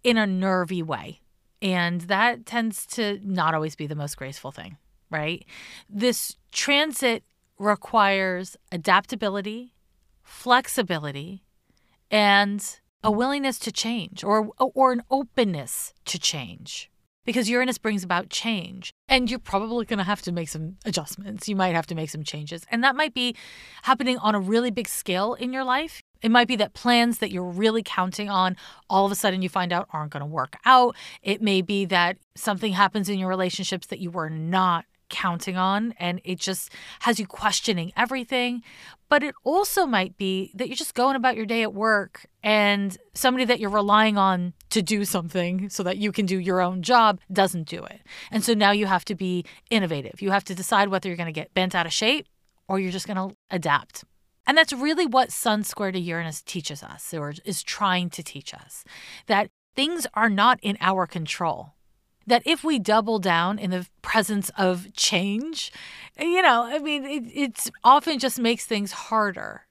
in 0.04 0.18
a 0.18 0.28
nervy 0.28 0.84
way. 0.84 1.22
And 1.62 2.02
that 2.02 2.46
tends 2.46 2.86
to 2.88 3.20
not 3.24 3.56
always 3.56 3.76
be 3.76 3.88
the 3.88 3.96
most 3.96 4.18
graceful 4.18 4.52
thing, 4.52 4.78
right? 5.10 5.46
This 5.90 6.36
transit 6.52 7.24
requires 7.58 8.58
adaptability, 8.72 9.74
flexibility, 10.22 11.44
and 12.12 12.80
a 13.04 13.12
willingness 13.12 13.58
to 13.60 13.72
change 13.72 14.24
or 14.24 14.50
or 14.58 14.92
an 14.92 15.04
openness 15.10 15.94
to 16.06 16.20
change 16.20 16.90
because 17.26 17.50
Uranus 17.50 17.78
brings 17.78 18.04
about 18.04 18.30
change. 18.30 18.94
And 19.08 19.30
you're 19.30 19.40
probably 19.40 19.86
going 19.86 19.98
to 19.98 20.04
have 20.04 20.22
to 20.24 20.32
make 20.32 20.50
some 20.50 20.78
adjustments. 20.86 21.48
You 21.48 21.56
might 21.56 21.76
have 21.76 21.88
to 21.88 21.96
make 21.96 22.10
some 22.10 22.24
changes. 22.24 22.66
And 22.72 22.84
that 22.84 22.96
might 22.96 23.14
be 23.14 23.36
happening 23.84 24.18
on 24.18 24.36
a 24.36 24.40
really 24.40 24.72
big 24.72 24.88
scale 24.88 25.34
in 25.34 25.54
your 25.54 25.64
life. 25.64 26.02
It 26.22 26.32
might 26.32 26.48
be 26.48 26.56
that 26.56 26.74
plans 26.74 27.20
that 27.20 27.32
you're 27.32 27.44
really 27.44 27.84
counting 27.84 28.30
on 28.30 28.56
all 28.90 29.06
of 29.06 29.12
a 29.12 29.16
sudden 29.16 29.42
you 29.42 29.50
find 29.50 29.74
out 29.74 29.88
aren't 29.92 30.12
going 30.12 30.22
to 30.22 30.26
work 30.26 30.58
out. 30.66 30.96
It 31.22 31.42
may 31.42 31.62
be 31.62 31.86
that 31.86 32.18
something 32.36 32.74
happens 32.74 33.10
in 33.10 33.20
your 33.20 33.30
relationships 33.30 33.88
that 33.88 34.00
you 34.00 34.10
were 34.10 34.30
not 34.30 34.86
counting 35.10 35.56
on 35.58 35.94
and 36.00 36.20
it 36.24 36.40
just 36.40 36.72
has 37.02 37.20
you 37.20 37.28
questioning 37.28 37.92
everything. 37.96 38.64
But 39.14 39.22
it 39.22 39.36
also 39.44 39.86
might 39.86 40.18
be 40.18 40.52
that 40.56 40.68
you're 40.70 40.76
just 40.76 40.96
going 40.96 41.16
about 41.16 41.36
your 41.36 41.46
day 41.46 41.62
at 41.62 41.72
work 41.72 42.26
and 42.42 42.98
somebody 43.14 43.46
that 43.46 43.60
you're 43.60 43.70
relying 43.70 44.18
on 44.18 44.54
to 44.72 44.82
do 44.82 45.06
something 45.06 45.70
so 45.70 45.84
that 45.84 45.98
you 45.98 46.12
can 46.12 46.26
do 46.26 46.40
your 46.40 46.62
own 46.62 46.82
job 46.82 47.20
doesn't 47.32 47.68
do 47.68 47.84
it. 47.84 48.02
And 48.32 48.44
so 48.44 48.56
now 48.56 48.72
you 48.72 48.88
have 48.88 49.06
to 49.06 49.14
be 49.14 49.46
innovative. 49.70 50.20
You 50.20 50.32
have 50.32 50.44
to 50.46 50.56
decide 50.56 50.88
whether 50.88 51.10
you're 51.10 51.16
going 51.16 51.28
to 51.28 51.32
get 51.32 51.54
bent 51.54 51.76
out 51.76 51.86
of 51.86 51.94
shape 51.94 52.26
or 52.68 52.80
you're 52.80 52.92
just 52.92 53.06
going 53.06 53.30
to 53.30 53.36
adapt. 53.52 54.04
And 54.48 54.58
that's 54.58 54.74
really 54.74 55.06
what 55.06 55.32
Sun 55.32 55.64
square 55.64 55.92
to 55.92 56.00
Uranus 56.00 56.42
teaches 56.42 56.82
us, 56.82 57.14
or 57.14 57.36
is 57.46 57.62
trying 57.62 58.10
to 58.10 58.24
teach 58.24 58.52
us 58.52 58.84
that 59.28 59.52
things 59.76 60.08
are 60.16 60.28
not 60.28 60.58
in 60.64 60.76
our 60.82 61.06
control 61.06 61.73
that 62.28 62.44
if 62.46 62.64
we 62.64 62.80
double 62.80 63.20
down 63.20 63.60
in 63.60 63.72
the 63.72 63.88
presence 64.02 64.52
of 64.58 64.94
change, 64.94 65.72
you 66.20 66.42
know, 66.42 66.64
I 66.64 66.80
mean, 66.80 67.06
it 67.06 67.24
it's 67.34 67.72
often 67.84 68.20
just 68.20 68.40
makes 68.40 68.66
things 68.66 68.92
harder. 68.92 69.66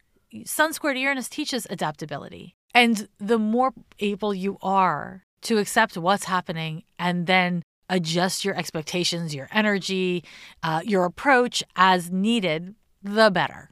Sun 0.45 0.73
squared 0.73 0.99
Uranus 0.99 1.29
teaches 1.29 1.67
adaptability. 1.71 2.57
And 2.75 3.09
the 3.19 3.39
more 3.39 3.73
able 3.99 4.33
you 4.33 4.59
are 4.63 5.25
to 5.43 5.59
accept 5.59 5.97
what's 5.97 6.25
happening 6.25 6.85
and 6.99 7.27
then 7.27 7.63
adjust 7.89 8.45
your 8.45 8.57
expectations, 8.57 9.35
your 9.35 9.49
energy, 9.53 10.25
uh, 10.63 10.81
your 10.85 11.05
approach 11.05 11.63
as 11.77 12.11
needed, 12.11 12.75
the 13.03 13.31
better. 13.31 13.71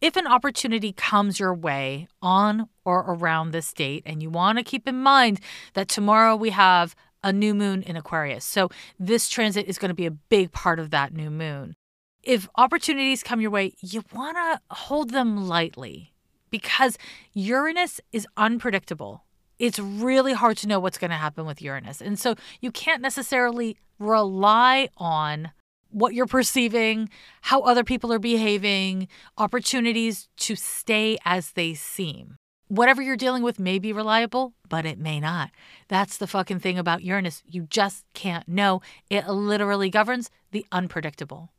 If 0.00 0.16
an 0.16 0.26
opportunity 0.26 0.92
comes 0.92 1.38
your 1.38 1.54
way 1.54 2.08
on 2.22 2.68
or 2.84 3.00
around 3.00 3.50
this 3.50 3.72
date, 3.72 4.02
and 4.06 4.22
you 4.22 4.30
want 4.30 4.58
to 4.58 4.64
keep 4.64 4.88
in 4.88 4.96
mind 4.96 5.40
that 5.74 5.88
tomorrow 5.88 6.34
we 6.34 6.50
have 6.50 6.96
a 7.22 7.32
new 7.32 7.54
moon 7.54 7.82
in 7.82 7.96
Aquarius. 7.96 8.44
So 8.44 8.70
this 8.98 9.28
transit 9.28 9.66
is 9.66 9.78
going 9.78 9.90
to 9.90 9.94
be 9.94 10.06
a 10.06 10.10
big 10.10 10.52
part 10.52 10.78
of 10.78 10.90
that 10.90 11.12
new 11.12 11.30
moon. 11.30 11.74
If 12.22 12.48
opportunities 12.56 13.22
come 13.22 13.40
your 13.40 13.50
way, 13.50 13.72
you 13.80 14.04
want 14.12 14.36
to 14.36 14.60
hold 14.74 15.10
them 15.10 15.48
lightly 15.48 16.12
because 16.50 16.98
Uranus 17.32 18.00
is 18.12 18.26
unpredictable. 18.36 19.24
It's 19.58 19.78
really 19.78 20.32
hard 20.32 20.56
to 20.58 20.68
know 20.68 20.80
what's 20.80 20.98
going 20.98 21.10
to 21.10 21.16
happen 21.16 21.46
with 21.46 21.62
Uranus. 21.62 22.00
And 22.00 22.18
so 22.18 22.34
you 22.60 22.70
can't 22.70 23.02
necessarily 23.02 23.76
rely 23.98 24.88
on 24.96 25.52
what 25.90 26.14
you're 26.14 26.26
perceiving, 26.26 27.08
how 27.42 27.60
other 27.62 27.84
people 27.84 28.12
are 28.12 28.18
behaving, 28.18 29.08
opportunities 29.36 30.28
to 30.38 30.56
stay 30.56 31.18
as 31.24 31.52
they 31.52 31.74
seem 31.74 32.36
whatever 32.70 33.02
you're 33.02 33.16
dealing 33.16 33.42
with 33.42 33.58
may 33.58 33.78
be 33.78 33.92
reliable, 33.92 34.54
but 34.68 34.86
it 34.86 34.98
may 34.98 35.18
not. 35.18 35.50
That's 35.88 36.16
the 36.16 36.28
fucking 36.28 36.60
thing 36.60 36.78
about 36.78 37.02
Uranus. 37.02 37.42
You 37.46 37.66
just 37.68 38.04
can't 38.14 38.48
know. 38.48 38.80
It 39.10 39.28
literally 39.28 39.90
governs 39.90 40.30
the 40.52 40.64
unpredictable. 40.70 41.50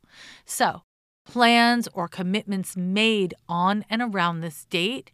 So, 0.46 0.82
plans 1.26 1.86
or 1.92 2.08
commitments 2.08 2.76
made 2.76 3.34
on 3.46 3.84
and 3.90 4.00
around 4.02 4.40
this 4.40 4.64
date 4.64 5.12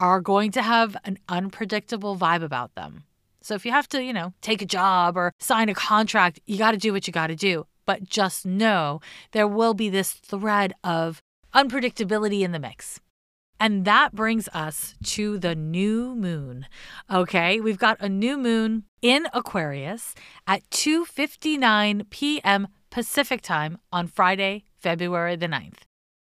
are 0.00 0.20
going 0.20 0.50
to 0.52 0.62
have 0.62 0.96
an 1.04 1.18
unpredictable 1.28 2.16
vibe 2.16 2.42
about 2.42 2.74
them. 2.74 3.04
So, 3.42 3.54
if 3.54 3.66
you 3.66 3.72
have 3.72 3.88
to, 3.90 4.02
you 4.02 4.14
know, 4.14 4.32
take 4.40 4.62
a 4.62 4.66
job 4.66 5.16
or 5.16 5.34
sign 5.38 5.68
a 5.68 5.74
contract, 5.74 6.40
you 6.46 6.56
got 6.56 6.70
to 6.70 6.78
do 6.78 6.92
what 6.92 7.06
you 7.06 7.12
got 7.12 7.26
to 7.26 7.36
do. 7.36 7.66
But 7.84 8.04
just 8.04 8.46
know 8.46 9.00
there 9.32 9.48
will 9.48 9.74
be 9.74 9.90
this 9.90 10.12
thread 10.12 10.72
of 10.82 11.20
unpredictability 11.54 12.40
in 12.40 12.52
the 12.52 12.58
mix. 12.58 13.00
And 13.60 13.84
that 13.84 14.14
brings 14.14 14.48
us 14.54 14.94
to 15.04 15.38
the 15.38 15.54
new 15.54 16.14
moon. 16.14 16.66
Okay, 17.10 17.60
we've 17.60 17.78
got 17.78 18.00
a 18.00 18.08
new 18.08 18.36
moon 18.36 18.84
in 19.02 19.26
Aquarius 19.32 20.14
at 20.46 20.68
2:59 20.70 22.08
p.m. 22.10 22.68
Pacific 22.90 23.42
time 23.42 23.78
on 23.92 24.06
Friday, 24.06 24.64
February 24.78 25.36
the 25.36 25.46
9th. 25.48 25.80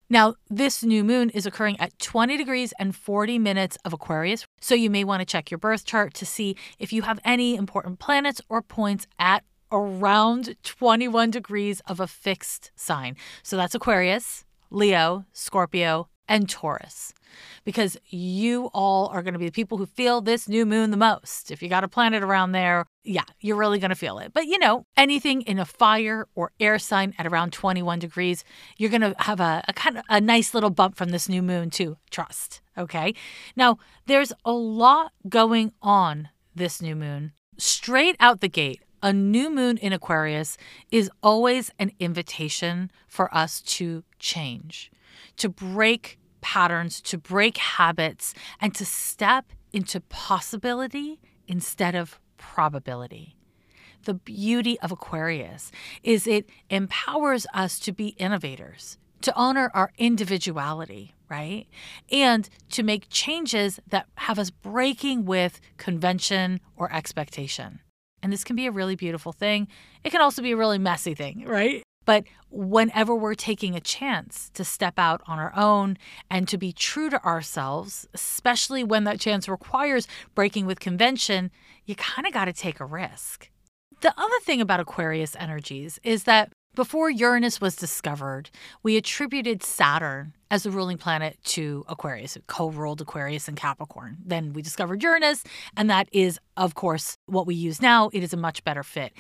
Now, 0.10 0.36
this 0.50 0.84
new 0.84 1.04
moon 1.04 1.32
is 1.32 1.48
occurring 1.48 1.80
at 1.80 1.98
20 1.98 2.38
degrees 2.38 2.74
and 2.78 2.96
40 2.96 3.40
minutes 3.40 3.76
of 3.84 3.92
Aquarius, 3.92 4.46
so 4.62 4.76
you 4.76 4.90
may 4.90 5.04
want 5.04 5.22
to 5.22 5.26
check 5.26 5.50
your 5.50 5.58
birth 5.58 5.84
chart 5.84 6.14
to 6.16 6.26
see 6.26 6.56
if 6.78 6.94
you 6.94 7.02
have 7.02 7.20
any 7.26 7.56
important 7.56 7.98
planets 7.98 8.40
or 8.48 8.62
points 8.62 9.08
at 9.18 9.44
around 9.72 10.56
21 10.64 11.32
degrees 11.32 11.82
of 11.88 12.00
a 12.00 12.08
fixed 12.08 12.72
sign. 12.76 13.16
So 13.42 13.58
that's 13.58 13.74
Aquarius, 13.74 14.46
Leo, 14.70 15.26
Scorpio, 15.34 16.08
and 16.28 16.50
Taurus 16.50 17.14
because 17.64 17.98
you 18.08 18.70
all 18.74 19.08
are 19.08 19.22
going 19.22 19.34
to 19.34 19.40
be 19.40 19.46
the 19.46 19.52
people 19.52 19.78
who 19.78 19.86
feel 19.86 20.22
this 20.22 20.48
new 20.48 20.66
moon 20.66 20.92
the 20.92 20.98
most. 20.98 21.52
If 21.52 21.62
you 21.62 21.70
got 21.70 21.84
a 21.84 21.88
planet 21.88 22.24
around 22.24 22.52
there, 22.52 22.86
yeah, 23.04 23.24
you're 23.40 23.56
really 23.58 23.80
going 23.80 23.90
to 23.90 23.96
feel 23.96 24.20
it. 24.20 24.32
But 24.34 24.46
you 24.46 24.58
know, 24.60 24.86
anything 24.96 25.42
in 25.42 25.60
a 25.60 25.66
fire 25.66 26.28
or 26.36 26.52
air 26.60 26.80
sign 26.80 27.14
at 27.18 27.28
around 27.28 27.54
21 27.54 28.00
degrees, 28.00 28.44
you're 28.78 28.90
going 28.90 29.02
to 29.02 29.16
have 29.20 29.40
a, 29.40 29.64
a 29.68 29.74
kind 29.74 29.98
of 29.98 30.04
a 30.10 30.22
nice 30.22 30.54
little 30.54 30.70
bump 30.70 30.96
from 30.96 31.10
this 31.10 31.28
new 31.28 31.42
moon 31.42 31.70
too. 31.70 31.98
Trust. 32.10 32.62
Okay. 32.78 33.14
Now, 33.56 33.78
there's 34.06 34.34
a 34.44 34.52
lot 34.52 35.12
going 35.28 35.72
on 35.82 36.30
this 36.54 36.82
new 36.82 36.96
moon. 36.96 37.34
Straight 37.58 38.16
out 38.20 38.42
the 38.42 38.50
gate, 38.50 38.82
a 39.02 39.14
new 39.14 39.50
moon 39.50 39.78
in 39.78 39.94
Aquarius 39.94 40.58
is 40.92 41.10
always 41.22 41.72
an 41.80 41.92
invitation 42.00 42.92
for 43.08 43.34
us 43.36 43.62
to 43.62 44.04
change, 44.20 44.92
to 45.38 45.50
break 45.50 46.18
patterns, 46.42 47.02
to 47.02 47.18
break 47.18 47.58
habits, 47.58 48.34
and 48.62 48.74
to 48.76 48.86
step 48.86 49.52
into 49.74 50.00
possibility 50.00 51.20
instead 51.48 51.96
of 51.96 52.20
probability. 52.38 53.36
The 54.04 54.14
beauty 54.14 54.80
of 54.82 54.92
Aquarius 54.92 55.72
is 56.04 56.28
it 56.28 56.48
empowers 56.70 57.48
us 57.54 57.80
to 57.80 57.92
be 57.92 58.10
innovators, 58.10 58.98
to 59.22 59.34
honor 59.36 59.72
our 59.74 59.92
individuality, 59.98 61.16
right? 61.30 61.68
And 62.12 62.48
to 62.70 62.84
make 62.84 63.08
changes 63.10 63.80
that 63.90 64.08
have 64.16 64.38
us 64.38 64.52
breaking 64.52 65.26
with 65.26 65.60
convention 65.78 66.62
or 66.76 66.94
expectation. 66.94 67.80
And 68.22 68.32
this 68.32 68.44
can 68.44 68.56
be 68.56 68.68
a 68.68 68.72
really 68.72 68.96
beautiful 68.96 69.32
thing. 69.32 69.68
It 70.04 70.12
can 70.12 70.22
also 70.22 70.42
be 70.42 70.52
a 70.52 70.58
really 70.58 70.78
messy 70.78 71.16
thing, 71.16 71.46
right? 71.48 71.82
But 72.06 72.24
whenever 72.50 73.16
we're 73.16 73.36
taking 73.36 73.76
a 73.76 73.82
chance 73.82 74.50
to 74.54 74.64
step 74.64 74.98
out 74.98 75.22
on 75.28 75.40
our 75.40 75.54
own 75.56 75.98
and 76.30 76.48
to 76.48 76.58
be 76.58 76.72
true 76.72 77.10
to 77.10 77.24
ourselves, 77.26 78.08
especially 78.14 78.84
when 78.84 79.04
that 79.04 79.20
chance 79.20 79.50
requires 79.50 80.08
breaking 80.34 80.66
with 80.66 80.80
convention, 80.80 81.52
you 81.86 81.96
kind 81.96 82.28
of 82.28 82.34
got 82.34 82.46
to 82.46 82.54
take 82.54 82.80
a 82.80 82.86
risk. 82.86 83.50
The 84.02 84.14
other 84.18 84.40
thing 84.44 84.62
about 84.62 84.80
Aquarius 84.80 85.36
energies 85.40 86.00
is 86.04 86.26
that 86.26 86.54
before 86.76 87.10
Uranus 87.10 87.60
was 87.60 87.76
discovered, 87.76 88.50
we 88.84 88.98
attributed 88.98 89.64
Saturn 89.64 90.34
as 90.52 90.64
the 90.64 90.72
ruling 90.72 90.98
planet 90.98 91.38
to 91.44 91.86
Aquarius. 91.88 92.36
It 92.36 92.48
co 92.48 92.70
ruled 92.70 93.02
Aquarius 93.02 93.48
and 93.48 93.58
Capricorn. 93.58 94.18
Then 94.24 94.54
we 94.54 94.62
discovered 94.62 95.02
Uranus, 95.02 95.44
and 95.76 95.90
that 95.90 96.08
is, 96.12 96.40
of 96.56 96.76
course, 96.76 97.18
what 97.26 97.48
we 97.48 97.56
use 97.56 97.82
now. 97.82 98.10
It 98.14 98.24
is 98.24 98.34
a 98.34 98.38
much 98.38 98.64
better 98.64 98.84
fit. 98.84 99.14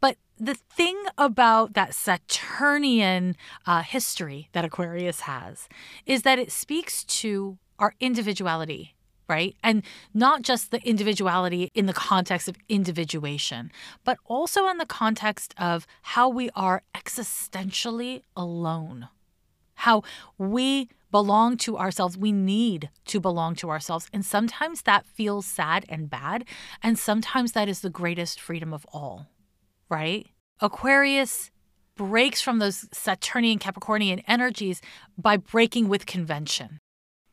But 0.00 0.16
the 0.38 0.54
thing 0.54 1.00
about 1.18 1.74
that 1.74 1.94
Saturnian 1.94 3.36
uh, 3.66 3.82
history 3.82 4.48
that 4.52 4.64
Aquarius 4.64 5.20
has 5.20 5.68
is 6.06 6.22
that 6.22 6.38
it 6.38 6.50
speaks 6.50 7.04
to 7.04 7.58
our 7.78 7.94
individuality 8.00 8.94
right? 9.30 9.56
And 9.62 9.82
not 10.12 10.42
just 10.42 10.72
the 10.72 10.82
individuality 10.82 11.70
in 11.72 11.86
the 11.86 11.94
context 11.94 12.48
of 12.48 12.56
individuation, 12.68 13.70
but 14.04 14.18
also 14.26 14.68
in 14.68 14.78
the 14.78 14.84
context 14.84 15.54
of 15.56 15.86
how 16.02 16.28
we 16.28 16.50
are 16.56 16.82
existentially 16.94 18.22
alone, 18.36 19.08
how 19.74 20.02
we 20.36 20.88
belong 21.12 21.56
to 21.58 21.78
ourselves. 21.78 22.18
We 22.18 22.32
need 22.32 22.90
to 23.06 23.20
belong 23.20 23.54
to 23.56 23.70
ourselves. 23.70 24.08
And 24.12 24.24
sometimes 24.24 24.82
that 24.82 25.06
feels 25.06 25.46
sad 25.46 25.84
and 25.88 26.10
bad. 26.10 26.44
And 26.82 26.98
sometimes 26.98 27.52
that 27.52 27.68
is 27.68 27.80
the 27.80 27.90
greatest 27.90 28.40
freedom 28.40 28.72
of 28.72 28.84
all, 28.92 29.26
right? 29.88 30.26
Aquarius 30.60 31.50
breaks 31.96 32.40
from 32.40 32.58
those 32.58 32.88
Saturnian 32.92 33.58
Capricornian 33.58 34.22
energies 34.26 34.80
by 35.16 35.36
breaking 35.36 35.88
with 35.88 36.06
convention. 36.06 36.78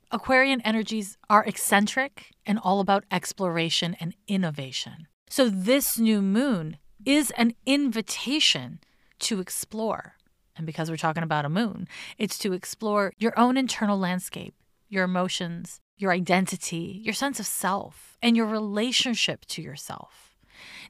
Aquarian 0.09 0.61
energies 0.61 1.17
are 1.29 1.43
eccentric 1.43 2.31
and 2.45 2.57
all 2.59 2.79
about 2.79 3.03
exploration 3.11 3.95
and 3.99 4.15
innovation. 4.27 5.07
So, 5.29 5.49
this 5.49 5.99
new 5.99 6.21
moon 6.21 6.77
is 7.05 7.31
an 7.31 7.55
invitation 7.65 8.79
to 9.19 9.41
explore. 9.41 10.15
And 10.55 10.65
because 10.65 10.89
we're 10.89 10.95
talking 10.95 11.23
about 11.23 11.43
a 11.43 11.49
moon, 11.49 11.89
it's 12.17 12.37
to 12.39 12.53
explore 12.53 13.11
your 13.17 13.37
own 13.37 13.57
internal 13.57 13.99
landscape, 13.99 14.55
your 14.87 15.03
emotions, 15.03 15.81
your 15.97 16.13
identity, 16.13 17.01
your 17.03 17.13
sense 17.13 17.39
of 17.41 17.45
self, 17.45 18.17
and 18.21 18.37
your 18.37 18.45
relationship 18.45 19.45
to 19.47 19.61
yourself. 19.61 20.37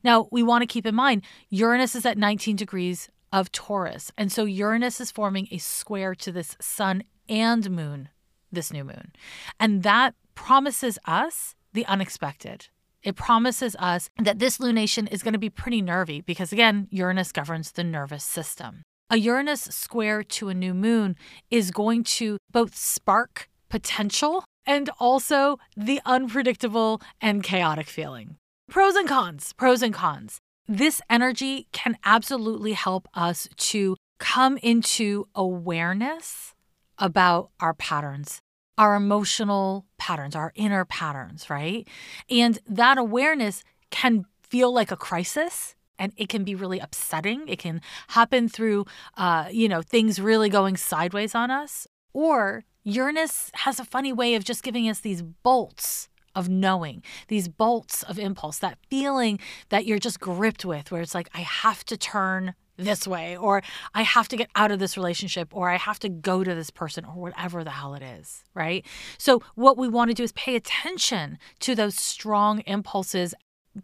Now, 0.03 0.27
we 0.31 0.43
want 0.43 0.61
to 0.61 0.67
keep 0.67 0.85
in 0.85 0.93
mind 0.93 1.23
Uranus 1.49 1.95
is 1.95 2.05
at 2.05 2.19
19 2.19 2.55
degrees 2.55 3.09
of 3.33 3.51
Taurus. 3.51 4.11
And 4.15 4.31
so 4.31 4.45
Uranus 4.45 5.01
is 5.01 5.11
forming 5.11 5.47
a 5.49 5.57
square 5.57 6.13
to 6.15 6.31
this 6.31 6.55
sun 6.61 7.03
and 7.27 7.69
moon 7.71 8.09
this 8.51 8.71
new 8.71 8.83
moon. 8.83 9.11
And 9.59 9.83
that 9.83 10.15
promises 10.35 10.99
us 11.05 11.55
the 11.73 11.85
unexpected. 11.85 12.67
It 13.03 13.15
promises 13.15 13.75
us 13.79 14.09
that 14.21 14.39
this 14.39 14.57
lunation 14.57 15.11
is 15.11 15.23
going 15.23 15.33
to 15.33 15.39
be 15.39 15.49
pretty 15.49 15.81
nervy 15.81 16.21
because, 16.21 16.51
again, 16.51 16.87
Uranus 16.91 17.31
governs 17.31 17.71
the 17.71 17.83
nervous 17.83 18.23
system. 18.23 18.83
A 19.09 19.17
Uranus 19.17 19.61
square 19.61 20.23
to 20.23 20.49
a 20.49 20.53
new 20.53 20.73
moon 20.73 21.15
is 21.49 21.71
going 21.71 22.03
to 22.03 22.37
both 22.51 22.75
spark 22.75 23.47
potential 23.69 24.43
and 24.65 24.89
also 24.99 25.57
the 25.77 26.01
unpredictable 26.05 27.01
and 27.21 27.41
chaotic 27.41 27.87
feeling. 27.87 28.35
Pros 28.69 28.95
and 28.95 29.07
cons, 29.07 29.53
pros 29.53 29.81
and 29.81 29.93
cons. 29.93 30.39
This 30.67 31.01
energy 31.09 31.67
can 31.71 31.97
absolutely 32.03 32.73
help 32.73 33.07
us 33.13 33.47
to 33.71 33.95
come 34.19 34.57
into 34.57 35.27
awareness 35.33 36.53
about 36.99 37.51
our 37.59 37.73
patterns, 37.73 38.41
our 38.77 38.95
emotional 38.95 39.85
patterns, 39.97 40.35
our 40.35 40.51
inner 40.55 40.85
patterns, 40.85 41.49
right? 41.49 41.87
And 42.29 42.59
that 42.67 42.97
awareness 42.97 43.63
can 43.89 44.25
feel 44.41 44.73
like 44.73 44.91
a 44.91 44.97
crisis 44.97 45.75
and 45.99 46.13
it 46.15 46.29
can 46.29 46.43
be 46.43 46.55
really 46.55 46.79
upsetting. 46.79 47.47
It 47.47 47.59
can 47.59 47.81
happen 48.09 48.47
through, 48.49 48.85
uh, 49.17 49.47
you 49.51 49.67
know, 49.67 49.81
things 49.81 50.19
really 50.19 50.49
going 50.49 50.77
sideways 50.77 51.33
on 51.33 51.49
us. 51.49 51.87
Or 52.13 52.63
Uranus 52.83 53.51
has 53.53 53.79
a 53.79 53.85
funny 53.85 54.13
way 54.13 54.35
of 54.35 54.43
just 54.43 54.63
giving 54.63 54.87
us 54.87 54.99
these 54.99 55.21
bolts 55.21 56.07
of 56.35 56.47
knowing, 56.47 57.03
these 57.29 57.47
bolts 57.47 58.03
of 58.03 58.19
impulse, 58.19 58.59
that 58.59 58.77
feeling 58.89 59.39
that 59.69 59.85
you're 59.85 59.97
just 59.97 60.19
gripped 60.19 60.63
with, 60.63 60.91
where 60.91 61.01
it's 61.01 61.15
like, 61.15 61.29
I 61.33 61.41
have 61.41 61.83
to 61.85 61.97
turn 61.97 62.53
this 62.77 63.07
way, 63.07 63.35
or 63.35 63.61
I 63.93 64.03
have 64.03 64.27
to 64.29 64.37
get 64.37 64.49
out 64.55 64.71
of 64.71 64.79
this 64.79 64.97
relationship, 64.97 65.55
or 65.55 65.69
I 65.69 65.77
have 65.77 65.99
to 65.99 66.09
go 66.09 66.43
to 66.43 66.55
this 66.55 66.69
person, 66.69 67.05
or 67.05 67.13
whatever 67.15 67.63
the 67.63 67.71
hell 67.71 67.93
it 67.95 68.03
is, 68.03 68.43
right? 68.53 68.85
So, 69.17 69.41
what 69.55 69.77
we 69.77 69.87
want 69.87 70.09
to 70.09 70.15
do 70.15 70.23
is 70.23 70.31
pay 70.33 70.55
attention 70.55 71.37
to 71.61 71.75
those 71.75 71.95
strong 71.95 72.61
impulses, 72.61 73.33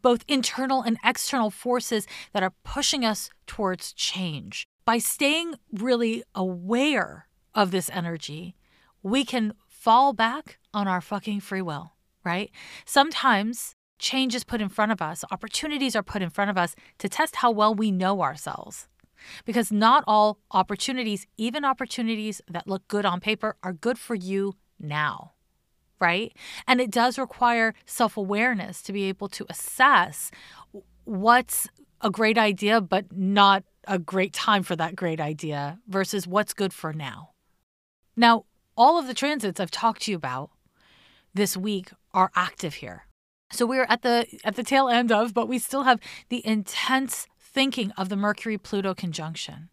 both 0.02 0.24
internal 0.28 0.82
and 0.82 0.98
external 1.04 1.50
forces 1.50 2.08
that 2.34 2.44
are 2.44 2.54
pushing 2.64 3.04
us 3.04 3.30
towards 3.48 3.94
change. 3.94 4.66
By 4.86 4.98
staying 4.98 5.56
really 5.72 6.24
aware 6.36 7.28
of 7.56 7.72
this 7.72 7.90
energy, 7.92 8.56
we 9.02 9.26
can 9.26 9.54
fall 9.68 10.14
back 10.14 10.60
on 10.74 10.88
our 10.88 11.02
fucking 11.02 11.42
free 11.42 11.62
will, 11.62 11.94
right? 12.24 12.52
Sometimes 12.86 13.76
change 14.04 14.36
is 14.36 14.44
put 14.44 14.62
in 14.62 14.70
front 14.70 14.92
of 14.92 15.02
us, 15.02 15.24
opportunities 15.32 15.96
are 15.96 16.04
put 16.04 16.22
in 16.22 16.30
front 16.30 16.52
of 16.52 16.58
us 16.58 16.76
to 17.00 17.10
test 17.10 17.38
how 17.38 17.50
well 17.50 17.74
we 17.74 17.90
know 17.90 18.22
ourselves. 18.22 18.88
Because 19.46 19.72
not 19.72 20.04
all 20.06 20.38
opportunities, 20.52 21.26
even 21.38 21.64
opportunities 21.64 22.42
that 22.50 22.68
look 22.68 22.86
good 22.90 23.06
on 23.06 23.22
paper, 23.22 23.56
are 23.64 23.72
good 23.72 23.98
for 23.98 24.16
you 24.16 24.54
now, 24.78 25.32
right? 26.00 26.36
And 26.68 26.82
it 26.82 26.92
does 26.92 27.18
require 27.18 27.74
self 27.86 28.18
awareness 28.18 28.82
to 28.84 28.92
be 28.92 29.04
able 29.04 29.30
to 29.30 29.46
assess 29.50 30.30
what's 31.06 31.70
a 32.02 32.12
great 32.12 32.38
idea, 32.38 32.82
but 32.82 33.06
not 33.16 33.64
a 33.88 33.98
great 33.98 34.34
time 34.34 34.64
for 34.64 34.76
that 34.76 34.96
great 34.96 35.22
idea 35.22 35.80
versus 35.88 36.28
what's 36.28 36.54
good 36.54 36.74
for 36.74 36.92
now. 36.92 37.30
Now, 38.18 38.44
all 38.76 39.00
of 39.00 39.08
the 39.08 39.14
transits 39.14 39.60
I've 39.60 39.72
talked 39.72 40.02
to 40.04 40.12
you 40.12 40.18
about 40.18 40.50
this 41.34 41.56
week 41.56 41.92
are 42.14 42.30
active 42.36 42.76
here. 42.76 43.06
So 43.54 43.68
we're 43.68 43.86
at 43.88 44.02
the 44.02 44.26
at 44.44 44.56
the 44.56 44.64
tail 44.64 44.90
end 44.90 45.12
of, 45.12 45.34
but 45.34 45.48
we 45.48 45.60
still 45.60 45.84
have 45.84 46.00
the 46.30 46.46
intense 46.46 47.28
thinking 47.40 47.92
of 47.92 48.10
the 48.10 48.16
Mercury 48.16 48.58
Pluto 48.58 48.96
conjunction. 48.96 49.70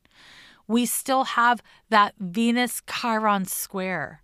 We 0.68 0.86
still 0.86 1.24
have 1.24 1.62
that 1.88 2.14
Venus 2.18 2.82
Chiron 2.86 3.46
square 3.46 4.22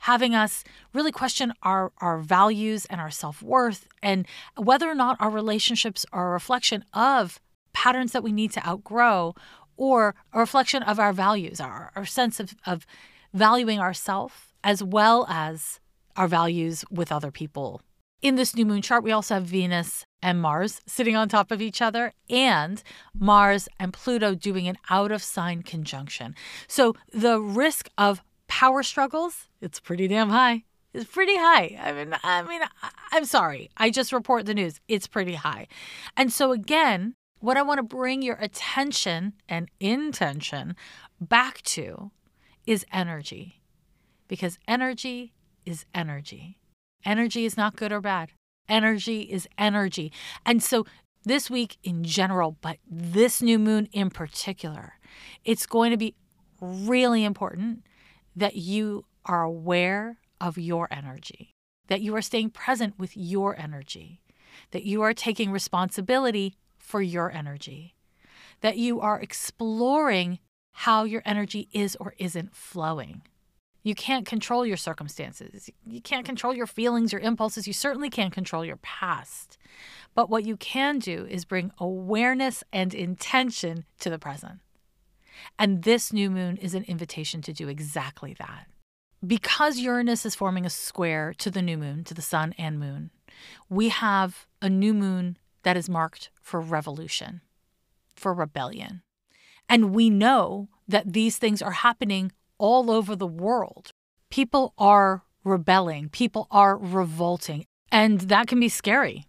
having 0.00 0.34
us 0.34 0.62
really 0.92 1.10
question 1.10 1.52
our, 1.62 1.90
our 1.98 2.18
values 2.18 2.84
and 2.86 3.00
our 3.00 3.10
self 3.10 3.42
worth 3.42 3.88
and 4.02 4.26
whether 4.56 4.88
or 4.88 4.94
not 4.94 5.16
our 5.20 5.30
relationships 5.30 6.04
are 6.12 6.28
a 6.28 6.32
reflection 6.32 6.84
of 6.92 7.40
patterns 7.72 8.12
that 8.12 8.22
we 8.22 8.32
need 8.32 8.52
to 8.52 8.66
outgrow 8.66 9.34
or 9.76 10.14
a 10.32 10.38
reflection 10.38 10.82
of 10.82 10.98
our 10.98 11.12
values, 11.12 11.60
our, 11.60 11.92
our 11.96 12.06
sense 12.06 12.40
of, 12.40 12.54
of 12.66 12.86
valuing 13.34 13.78
ourselves 13.78 14.34
as 14.64 14.82
well 14.82 15.26
as 15.28 15.80
our 16.16 16.28
values 16.28 16.84
with 16.90 17.12
other 17.12 17.30
people 17.30 17.82
in 18.22 18.36
this 18.36 18.54
new 18.54 18.66
moon 18.66 18.82
chart, 18.82 19.04
we 19.04 19.12
also 19.12 19.34
have 19.34 19.44
Venus 19.44 20.06
and 20.22 20.40
Mars 20.40 20.80
sitting 20.86 21.14
on 21.16 21.28
top 21.28 21.50
of 21.50 21.60
each 21.60 21.80
other, 21.80 22.12
and 22.28 22.82
Mars 23.18 23.68
and 23.78 23.92
Pluto 23.92 24.34
doing 24.34 24.66
an 24.66 24.78
out 24.90 25.12
of 25.12 25.22
sign 25.22 25.62
conjunction. 25.62 26.34
So 26.66 26.94
the 27.12 27.40
risk 27.40 27.88
of 27.96 28.22
power 28.48 28.82
struggles, 28.82 29.48
it's 29.60 29.80
pretty 29.80 30.08
damn 30.08 30.30
high. 30.30 30.64
It's 30.92 31.10
pretty 31.10 31.36
high. 31.36 31.78
I 31.80 31.92
mean, 31.92 32.16
I 32.22 32.42
mean, 32.42 32.62
I'm 33.12 33.26
sorry. 33.26 33.70
I 33.76 33.90
just 33.90 34.12
report 34.12 34.46
the 34.46 34.54
news. 34.54 34.80
It's 34.88 35.06
pretty 35.06 35.34
high. 35.34 35.66
And 36.16 36.32
so 36.32 36.52
again, 36.52 37.14
what 37.40 37.58
I 37.58 37.62
want 37.62 37.78
to 37.78 37.82
bring 37.82 38.22
your 38.22 38.36
attention 38.36 39.34
and 39.46 39.70
intention 39.78 40.74
back 41.20 41.60
to 41.62 42.12
is 42.66 42.86
energy. 42.90 43.60
Because 44.26 44.58
energy 44.66 45.34
is 45.66 45.84
energy. 45.94 46.58
Energy 47.06 47.44
is 47.44 47.56
not 47.56 47.76
good 47.76 47.92
or 47.92 48.00
bad. 48.00 48.32
Energy 48.68 49.20
is 49.20 49.48
energy. 49.56 50.12
And 50.44 50.60
so 50.62 50.84
this 51.24 51.48
week 51.48 51.76
in 51.84 52.02
general, 52.02 52.56
but 52.60 52.78
this 52.90 53.40
new 53.40 53.58
moon 53.58 53.88
in 53.92 54.10
particular, 54.10 54.94
it's 55.44 55.66
going 55.66 55.92
to 55.92 55.96
be 55.96 56.14
really 56.60 57.24
important 57.24 57.84
that 58.34 58.56
you 58.56 59.06
are 59.24 59.44
aware 59.44 60.18
of 60.40 60.58
your 60.58 60.88
energy, 60.90 61.52
that 61.86 62.00
you 62.00 62.14
are 62.16 62.22
staying 62.22 62.50
present 62.50 62.98
with 62.98 63.16
your 63.16 63.58
energy, 63.58 64.20
that 64.72 64.82
you 64.84 65.00
are 65.02 65.14
taking 65.14 65.50
responsibility 65.50 66.54
for 66.78 67.00
your 67.00 67.30
energy, 67.30 67.94
that 68.60 68.76
you 68.76 69.00
are 69.00 69.20
exploring 69.20 70.38
how 70.72 71.04
your 71.04 71.22
energy 71.24 71.68
is 71.72 71.96
or 71.96 72.14
isn't 72.18 72.54
flowing. 72.54 73.22
You 73.86 73.94
can't 73.94 74.26
control 74.26 74.66
your 74.66 74.76
circumstances. 74.76 75.70
You 75.86 76.00
can't 76.00 76.26
control 76.26 76.52
your 76.52 76.66
feelings, 76.66 77.12
your 77.12 77.20
impulses. 77.20 77.68
You 77.68 77.72
certainly 77.72 78.10
can't 78.10 78.32
control 78.32 78.64
your 78.64 78.78
past. 78.78 79.58
But 80.12 80.28
what 80.28 80.44
you 80.44 80.56
can 80.56 80.98
do 80.98 81.24
is 81.30 81.44
bring 81.44 81.70
awareness 81.78 82.64
and 82.72 82.92
intention 82.92 83.84
to 84.00 84.10
the 84.10 84.18
present. 84.18 84.58
And 85.56 85.84
this 85.84 86.12
new 86.12 86.30
moon 86.30 86.56
is 86.56 86.74
an 86.74 86.82
invitation 86.88 87.42
to 87.42 87.52
do 87.52 87.68
exactly 87.68 88.34
that. 88.40 88.66
Because 89.24 89.78
Uranus 89.78 90.26
is 90.26 90.34
forming 90.34 90.66
a 90.66 90.70
square 90.70 91.32
to 91.38 91.48
the 91.48 91.62
new 91.62 91.78
moon, 91.78 92.02
to 92.06 92.14
the 92.14 92.20
sun 92.20 92.56
and 92.58 92.80
moon, 92.80 93.12
we 93.68 93.90
have 93.90 94.48
a 94.60 94.68
new 94.68 94.94
moon 94.94 95.38
that 95.62 95.76
is 95.76 95.88
marked 95.88 96.30
for 96.42 96.60
revolution, 96.60 97.40
for 98.16 98.34
rebellion. 98.34 99.02
And 99.68 99.94
we 99.94 100.10
know 100.10 100.70
that 100.88 101.12
these 101.12 101.38
things 101.38 101.62
are 101.62 101.70
happening 101.70 102.32
all 102.58 102.90
over 102.90 103.16
the 103.16 103.26
world. 103.26 103.90
People 104.30 104.74
are 104.78 105.22
rebelling, 105.44 106.08
people 106.08 106.48
are 106.50 106.76
revolting, 106.76 107.64
and 107.92 108.20
that 108.22 108.46
can 108.46 108.60
be 108.60 108.68
scary. 108.68 109.26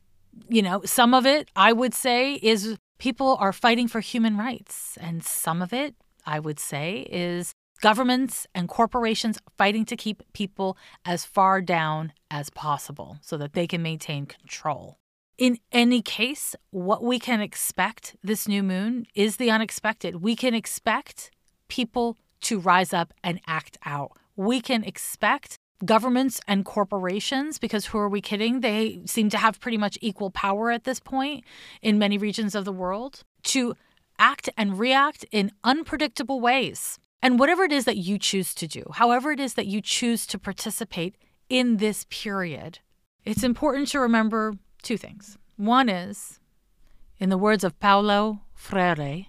You 0.50 0.62
know, 0.62 0.82
some 0.86 1.14
of 1.14 1.26
it, 1.26 1.50
I 1.56 1.74
would 1.74 1.94
say, 1.94 2.34
is 2.36 2.78
people 3.00 3.38
are 3.40 3.54
fighting 3.54 3.88
for 3.88 4.00
human 4.00 4.38
rights, 4.38 4.98
and 5.00 5.24
some 5.24 5.62
of 5.62 5.74
it, 5.74 5.96
I 6.26 6.40
would 6.40 6.60
say, 6.60 7.08
is 7.10 7.54
governments 7.82 8.48
and 8.56 8.68
corporations 8.68 9.38
fighting 9.58 9.86
to 9.86 9.96
keep 9.96 10.24
people 10.34 10.78
as 11.06 11.26
far 11.26 11.62
down 11.62 12.14
as 12.32 12.50
possible 12.50 13.20
so 13.22 13.38
that 13.38 13.54
they 13.54 13.68
can 13.68 13.82
maintain 13.82 14.26
control. 14.26 14.98
In 15.38 15.60
any 15.72 16.02
case, 16.02 16.56
what 16.72 17.04
we 17.04 17.20
can 17.20 17.42
expect 17.42 18.16
this 18.24 18.48
new 18.48 18.64
moon 18.64 19.06
is 19.14 19.38
the 19.38 19.52
unexpected. 19.52 20.24
We 20.24 20.36
can 20.36 20.56
expect 20.56 21.30
people 21.68 22.18
to 22.42 22.60
rise 22.60 22.94
up 22.94 23.14
and 23.24 23.40
act 23.48 23.78
out. 23.86 24.12
We 24.36 24.62
can 24.62 24.84
expect 24.84 25.58
governments 25.86 26.42
and 26.48 26.66
corporations, 26.66 27.60
because 27.60 27.88
who 27.88 27.98
are 28.00 28.10
we 28.10 28.22
kidding? 28.22 28.62
They 28.62 29.02
seem 29.06 29.30
to 29.30 29.38
have 29.38 29.60
pretty 29.60 29.78
much 29.78 29.98
equal 30.02 30.32
power 30.32 30.72
at 30.72 30.86
this 30.86 31.00
point 31.00 31.44
in 31.82 32.00
many 32.00 32.18
regions 32.18 32.56
of 32.56 32.66
the 32.66 32.72
world, 32.72 33.24
to 33.44 33.76
act 34.18 34.50
and 34.58 34.80
react 34.80 35.24
in 35.32 35.52
unpredictable 35.64 36.40
ways. 36.40 36.98
And 37.22 37.40
whatever 37.40 37.64
it 37.64 37.72
is 37.72 37.86
that 37.86 37.98
you 37.98 38.18
choose 38.18 38.56
to 38.56 38.68
do, 38.68 38.84
however 38.94 39.32
it 39.32 39.40
is 39.40 39.54
that 39.54 39.68
you 39.68 39.82
choose 39.82 40.26
to 40.28 40.40
participate 40.40 41.16
in 41.50 41.78
this 41.78 42.06
period, 42.10 42.80
it's 43.24 43.44
important 43.44 43.88
to 43.90 44.00
remember 44.00 44.54
two 44.82 44.98
things. 44.98 45.38
One 45.58 45.90
is, 45.90 46.40
in 47.20 47.30
the 47.30 47.38
words 47.38 47.64
of 47.64 47.80
Paulo 47.80 48.42
Freire, 48.54 49.28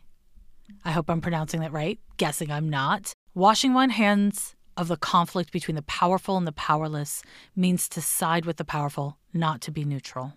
I 0.85 0.93
hope 0.93 1.11
I'm 1.11 1.21
pronouncing 1.21 1.61
that 1.61 1.73
right, 1.73 1.99
guessing 2.17 2.51
I'm 2.51 2.69
not, 2.69 3.13
washing 3.35 3.75
one's 3.75 3.95
hands 3.95 4.55
of 4.77 4.89
the 4.89 4.97
conflict 4.97 5.53
between 5.53 5.75
the 5.75 5.83
powerful 5.83 6.37
and 6.37 6.47
the 6.47 6.53
powerless 6.53 7.23
means 7.57 7.89
to 7.91 8.01
side 8.01 8.45
with 8.45 8.57
the 8.57 8.65
powerful, 8.65 9.19
not 9.33 9.61
to 9.63 9.71
be 9.71 9.85
neutral. 9.85 10.35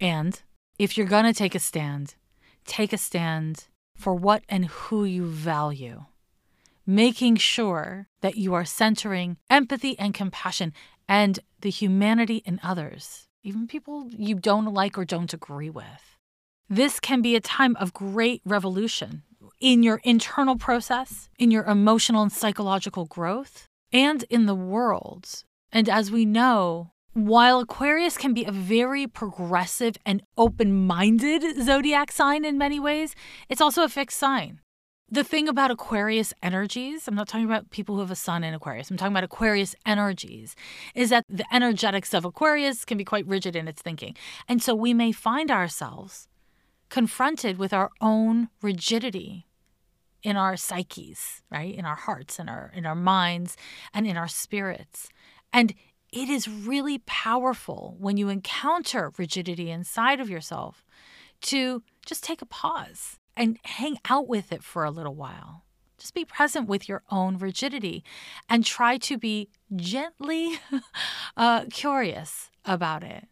And 0.00 0.40
if 0.78 0.96
you're 0.96 1.06
going 1.06 1.24
to 1.24 1.32
take 1.32 1.54
a 1.54 1.58
stand, 1.58 2.16
take 2.66 2.92
a 2.92 2.98
stand 2.98 3.68
for 3.96 4.14
what 4.14 4.44
and 4.48 4.66
who 4.66 5.04
you 5.04 5.24
value 5.24 6.04
making 6.86 7.36
sure 7.36 8.06
that 8.20 8.36
you 8.36 8.54
are 8.54 8.64
centering 8.64 9.36
empathy 9.50 9.98
and 9.98 10.14
compassion 10.14 10.72
and 11.08 11.40
the 11.60 11.70
humanity 11.70 12.36
in 12.46 12.60
others, 12.62 13.26
even 13.42 13.66
people 13.66 14.08
you 14.16 14.36
don't 14.36 14.72
like 14.72 14.96
or 14.96 15.04
don't 15.04 15.34
agree 15.34 15.70
with. 15.70 16.16
This 16.68 17.00
can 17.00 17.22
be 17.22 17.34
a 17.34 17.40
time 17.40 17.76
of 17.76 17.92
great 17.92 18.40
revolution 18.44 19.22
in 19.60 19.82
your 19.82 20.00
internal 20.04 20.56
process, 20.56 21.28
in 21.38 21.50
your 21.50 21.64
emotional 21.64 22.22
and 22.22 22.32
psychological 22.32 23.06
growth, 23.06 23.66
and 23.92 24.24
in 24.30 24.46
the 24.46 24.54
world. 24.54 25.44
And 25.72 25.88
as 25.88 26.10
we 26.10 26.24
know, 26.24 26.90
while 27.12 27.60
Aquarius 27.60 28.18
can 28.18 28.34
be 28.34 28.44
a 28.44 28.52
very 28.52 29.06
progressive 29.06 29.96
and 30.04 30.22
open 30.36 30.86
minded 30.86 31.62
zodiac 31.62 32.12
sign 32.12 32.44
in 32.44 32.58
many 32.58 32.78
ways, 32.78 33.14
it's 33.48 33.60
also 33.60 33.82
a 33.82 33.88
fixed 33.88 34.18
sign. 34.18 34.60
The 35.08 35.24
thing 35.24 35.48
about 35.48 35.70
Aquarius 35.70 36.34
energies, 36.42 37.06
I'm 37.06 37.14
not 37.14 37.28
talking 37.28 37.46
about 37.46 37.70
people 37.70 37.94
who 37.94 38.00
have 38.00 38.10
a 38.10 38.16
sun 38.16 38.42
in 38.42 38.52
Aquarius, 38.54 38.90
I'm 38.90 38.96
talking 38.96 39.12
about 39.12 39.24
Aquarius 39.24 39.76
energies, 39.86 40.56
is 40.94 41.10
that 41.10 41.24
the 41.28 41.46
energetics 41.54 42.12
of 42.12 42.24
Aquarius 42.24 42.84
can 42.84 42.98
be 42.98 43.04
quite 43.04 43.26
rigid 43.26 43.54
in 43.54 43.68
its 43.68 43.80
thinking. 43.80 44.16
And 44.48 44.60
so 44.60 44.74
we 44.74 44.92
may 44.92 45.12
find 45.12 45.50
ourselves 45.50 46.28
confronted 46.88 47.58
with 47.58 47.72
our 47.72 47.90
own 48.00 48.48
rigidity 48.62 49.46
in 50.22 50.36
our 50.36 50.56
psyches, 50.56 51.42
right? 51.50 51.74
In 51.74 51.84
our 51.84 51.94
hearts, 51.94 52.38
in 52.38 52.48
our 52.48 52.72
in 52.74 52.86
our 52.86 52.94
minds, 52.94 53.56
and 53.94 54.06
in 54.06 54.16
our 54.16 54.28
spirits. 54.28 55.08
And 55.52 55.74
it 56.12 56.28
is 56.28 56.48
really 56.48 56.98
powerful 56.98 57.96
when 57.98 58.16
you 58.16 58.28
encounter 58.28 59.12
rigidity 59.18 59.70
inside 59.70 60.20
of 60.20 60.30
yourself 60.30 60.84
to 61.42 61.82
just 62.04 62.24
take 62.24 62.42
a 62.42 62.46
pause 62.46 63.18
and 63.36 63.58
hang 63.64 63.98
out 64.08 64.26
with 64.26 64.52
it 64.52 64.62
for 64.62 64.84
a 64.84 64.90
little 64.90 65.14
while. 65.14 65.64
Just 65.98 66.14
be 66.14 66.24
present 66.24 66.68
with 66.68 66.88
your 66.88 67.02
own 67.10 67.38
rigidity 67.38 68.04
and 68.48 68.64
try 68.64 68.98
to 68.98 69.18
be 69.18 69.48
gently 69.74 70.58
uh, 71.36 71.64
curious 71.70 72.50
about 72.64 73.02
it. 73.02 73.28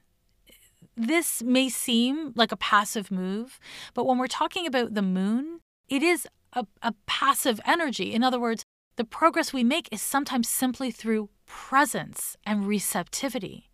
This 0.96 1.42
may 1.42 1.68
seem 1.68 2.32
like 2.36 2.52
a 2.52 2.56
passive 2.56 3.10
move, 3.10 3.58
but 3.94 4.06
when 4.06 4.18
we're 4.18 4.26
talking 4.26 4.66
about 4.66 4.94
the 4.94 5.02
moon, 5.02 5.60
it 5.88 6.02
is 6.02 6.26
a, 6.52 6.66
a 6.82 6.94
passive 7.06 7.60
energy. 7.66 8.12
In 8.12 8.22
other 8.22 8.38
words, 8.38 8.64
the 8.96 9.04
progress 9.04 9.52
we 9.52 9.64
make 9.64 9.88
is 9.90 10.00
sometimes 10.00 10.48
simply 10.48 10.90
through 10.90 11.30
presence 11.46 12.36
and 12.46 12.66
receptivity. 12.66 13.70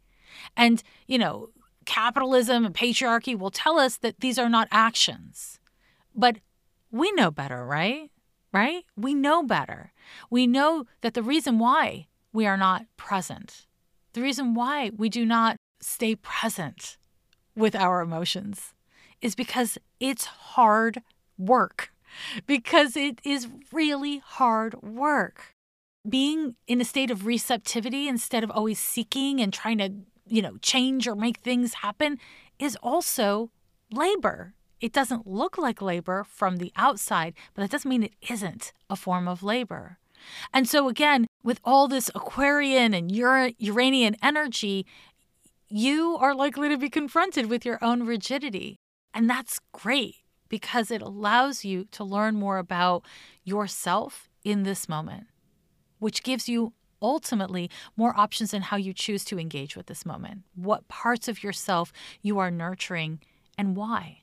And, 0.56 0.82
you 1.06 1.18
know, 1.18 1.50
capitalism 1.84 2.64
and 2.64 2.74
patriarchy 2.74 3.38
will 3.38 3.50
tell 3.50 3.78
us 3.78 3.98
that 3.98 4.20
these 4.20 4.38
are 4.38 4.48
not 4.48 4.68
actions. 4.70 5.60
But 6.14 6.38
we 6.90 7.12
know 7.12 7.30
better, 7.30 7.64
right? 7.66 8.10
Right? 8.52 8.84
We 8.96 9.14
know 9.14 9.42
better. 9.42 9.92
We 10.30 10.46
know 10.46 10.86
that 11.02 11.14
the 11.14 11.22
reason 11.22 11.58
why 11.58 12.08
we 12.32 12.46
are 12.46 12.56
not 12.56 12.86
present, 12.96 13.66
the 14.14 14.22
reason 14.22 14.54
why 14.54 14.90
we 14.96 15.08
do 15.08 15.26
not 15.26 15.56
stay 15.80 16.14
present 16.14 16.96
with 17.54 17.74
our 17.74 18.00
emotions 18.00 18.74
is 19.20 19.34
because 19.34 19.78
it's 19.98 20.24
hard 20.24 21.02
work, 21.38 21.92
because 22.46 22.96
it 22.96 23.20
is 23.24 23.48
really 23.72 24.18
hard 24.18 24.80
work. 24.82 25.54
Being 26.08 26.54
in 26.66 26.80
a 26.80 26.84
state 26.84 27.10
of 27.10 27.26
receptivity 27.26 28.08
instead 28.08 28.42
of 28.42 28.50
always 28.50 28.78
seeking 28.78 29.40
and 29.40 29.52
trying 29.52 29.78
to, 29.78 29.92
you 30.26 30.40
know, 30.40 30.56
change 30.62 31.06
or 31.06 31.14
make 31.14 31.38
things 31.38 31.74
happen 31.74 32.18
is 32.58 32.76
also 32.82 33.50
labor. 33.92 34.54
It 34.80 34.94
doesn't 34.94 35.26
look 35.26 35.58
like 35.58 35.82
labor 35.82 36.24
from 36.24 36.56
the 36.56 36.72
outside, 36.74 37.34
but 37.52 37.62
that 37.62 37.70
doesn't 37.70 37.88
mean 37.88 38.02
it 38.02 38.14
isn't 38.30 38.72
a 38.88 38.96
form 38.96 39.28
of 39.28 39.42
labor. 39.42 39.98
And 40.54 40.68
so, 40.68 40.88
again, 40.88 41.26
with 41.42 41.60
all 41.64 41.88
this 41.88 42.10
Aquarian 42.14 42.94
and 42.94 43.10
Uranian 43.10 44.16
energy, 44.22 44.86
you 45.70 46.16
are 46.20 46.34
likely 46.34 46.68
to 46.68 46.76
be 46.76 46.90
confronted 46.90 47.46
with 47.46 47.64
your 47.64 47.78
own 47.82 48.04
rigidity. 48.04 48.76
And 49.14 49.30
that's 49.30 49.60
great 49.72 50.16
because 50.48 50.90
it 50.90 51.00
allows 51.00 51.64
you 51.64 51.86
to 51.92 52.04
learn 52.04 52.34
more 52.34 52.58
about 52.58 53.04
yourself 53.44 54.28
in 54.44 54.64
this 54.64 54.88
moment, 54.88 55.28
which 55.98 56.22
gives 56.22 56.48
you 56.48 56.72
ultimately 57.00 57.70
more 57.96 58.18
options 58.18 58.52
in 58.52 58.62
how 58.62 58.76
you 58.76 58.92
choose 58.92 59.24
to 59.24 59.38
engage 59.38 59.76
with 59.76 59.86
this 59.86 60.04
moment, 60.04 60.42
what 60.54 60.88
parts 60.88 61.28
of 61.28 61.42
yourself 61.42 61.92
you 62.20 62.38
are 62.38 62.50
nurturing, 62.50 63.20
and 63.56 63.76
why. 63.76 64.22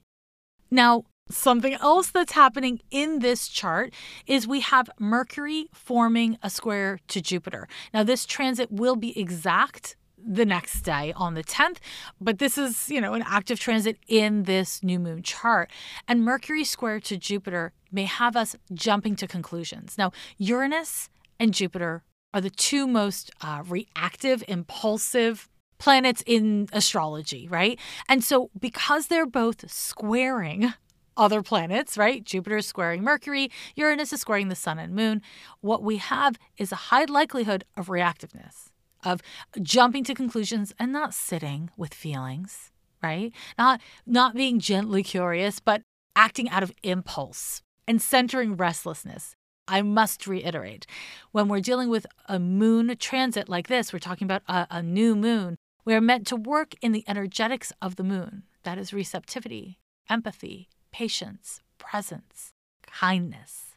Now, 0.69 1.05
Something 1.29 1.73
else 1.73 2.09
that's 2.09 2.31
happening 2.31 2.79
in 2.89 3.19
this 3.19 3.49
chart 3.49 3.93
is 4.27 4.47
we 4.47 4.61
have 4.61 4.89
Mercury 4.97 5.67
forming 5.73 6.37
a 6.41 6.49
square 6.49 6.99
to 7.09 7.19
Jupiter. 7.19 7.67
Now, 7.93 8.03
this 8.03 8.25
transit 8.25 8.71
will 8.71 8.95
be 8.95 9.19
exact 9.19 9.97
the 10.27 10.45
next 10.45 10.81
day 10.81 11.13
on 11.15 11.33
the 11.33 11.43
10th, 11.43 11.77
but 12.19 12.39
this 12.39 12.57
is, 12.57 12.89
you 12.89 12.99
know, 12.99 13.13
an 13.13 13.23
active 13.25 13.59
transit 13.59 13.97
in 14.07 14.43
this 14.43 14.83
new 14.83 14.99
moon 14.99 15.23
chart. 15.23 15.71
And 16.07 16.23
Mercury 16.23 16.63
square 16.63 16.99
to 17.01 17.17
Jupiter 17.17 17.71
may 17.91 18.03
have 18.03 18.35
us 18.35 18.55
jumping 18.73 19.15
to 19.15 19.27
conclusions. 19.27 19.97
Now, 19.97 20.11
Uranus 20.37 21.09
and 21.39 21.53
Jupiter 21.53 22.03
are 22.33 22.41
the 22.41 22.49
two 22.49 22.87
most 22.87 23.31
uh, 23.41 23.63
reactive, 23.65 24.43
impulsive 24.47 25.49
planets 25.77 26.23
in 26.25 26.67
astrology, 26.73 27.47
right? 27.47 27.79
And 28.09 28.23
so, 28.23 28.49
because 28.59 29.07
they're 29.07 29.25
both 29.25 29.69
squaring 29.71 30.73
other 31.15 31.41
planets, 31.41 31.97
right? 31.97 32.23
Jupiter 32.23 32.57
is 32.57 32.67
squaring 32.67 33.03
Mercury, 33.03 33.51
Uranus 33.75 34.13
is 34.13 34.21
squaring 34.21 34.49
the 34.49 34.55
sun 34.55 34.79
and 34.79 34.93
moon. 34.93 35.21
What 35.61 35.83
we 35.83 35.97
have 35.97 36.37
is 36.57 36.71
a 36.71 36.75
high 36.75 37.05
likelihood 37.05 37.65
of 37.75 37.87
reactiveness, 37.87 38.69
of 39.07 39.21
jumping 39.61 40.03
to 40.03 40.13
conclusions 40.13 40.73
and 40.77 40.91
not 40.91 41.13
sitting 41.13 41.69
with 41.77 41.93
feelings, 41.93 42.71
right? 43.01 43.31
Not 43.57 43.81
not 44.05 44.35
being 44.35 44.59
gently 44.59 45.03
curious, 45.03 45.59
but 45.59 45.81
acting 46.15 46.49
out 46.49 46.63
of 46.63 46.73
impulse 46.83 47.61
and 47.87 48.01
centering 48.01 48.57
restlessness. 48.57 49.35
I 49.69 49.81
must 49.81 50.27
reiterate, 50.27 50.87
when 51.31 51.47
we're 51.47 51.59
dealing 51.59 51.89
with 51.89 52.05
a 52.27 52.39
moon 52.39 52.95
transit 52.99 53.49
like 53.49 53.67
this, 53.67 53.91
we're 53.91 53.99
talking 53.99 54.25
about 54.25 54.43
a, 54.47 54.67
a 54.69 54.81
new 54.81 55.15
moon. 55.15 55.57
We 55.83 55.93
are 55.93 56.01
meant 56.01 56.25
to 56.27 56.35
work 56.35 56.73
in 56.81 56.91
the 56.91 57.03
energetics 57.07 57.73
of 57.81 57.97
the 57.97 58.03
moon. 58.03 58.43
That 58.63 58.77
is 58.77 58.93
receptivity, 58.93 59.77
empathy, 60.09 60.69
patience, 60.91 61.61
presence, 61.77 62.51
kindness, 62.85 63.75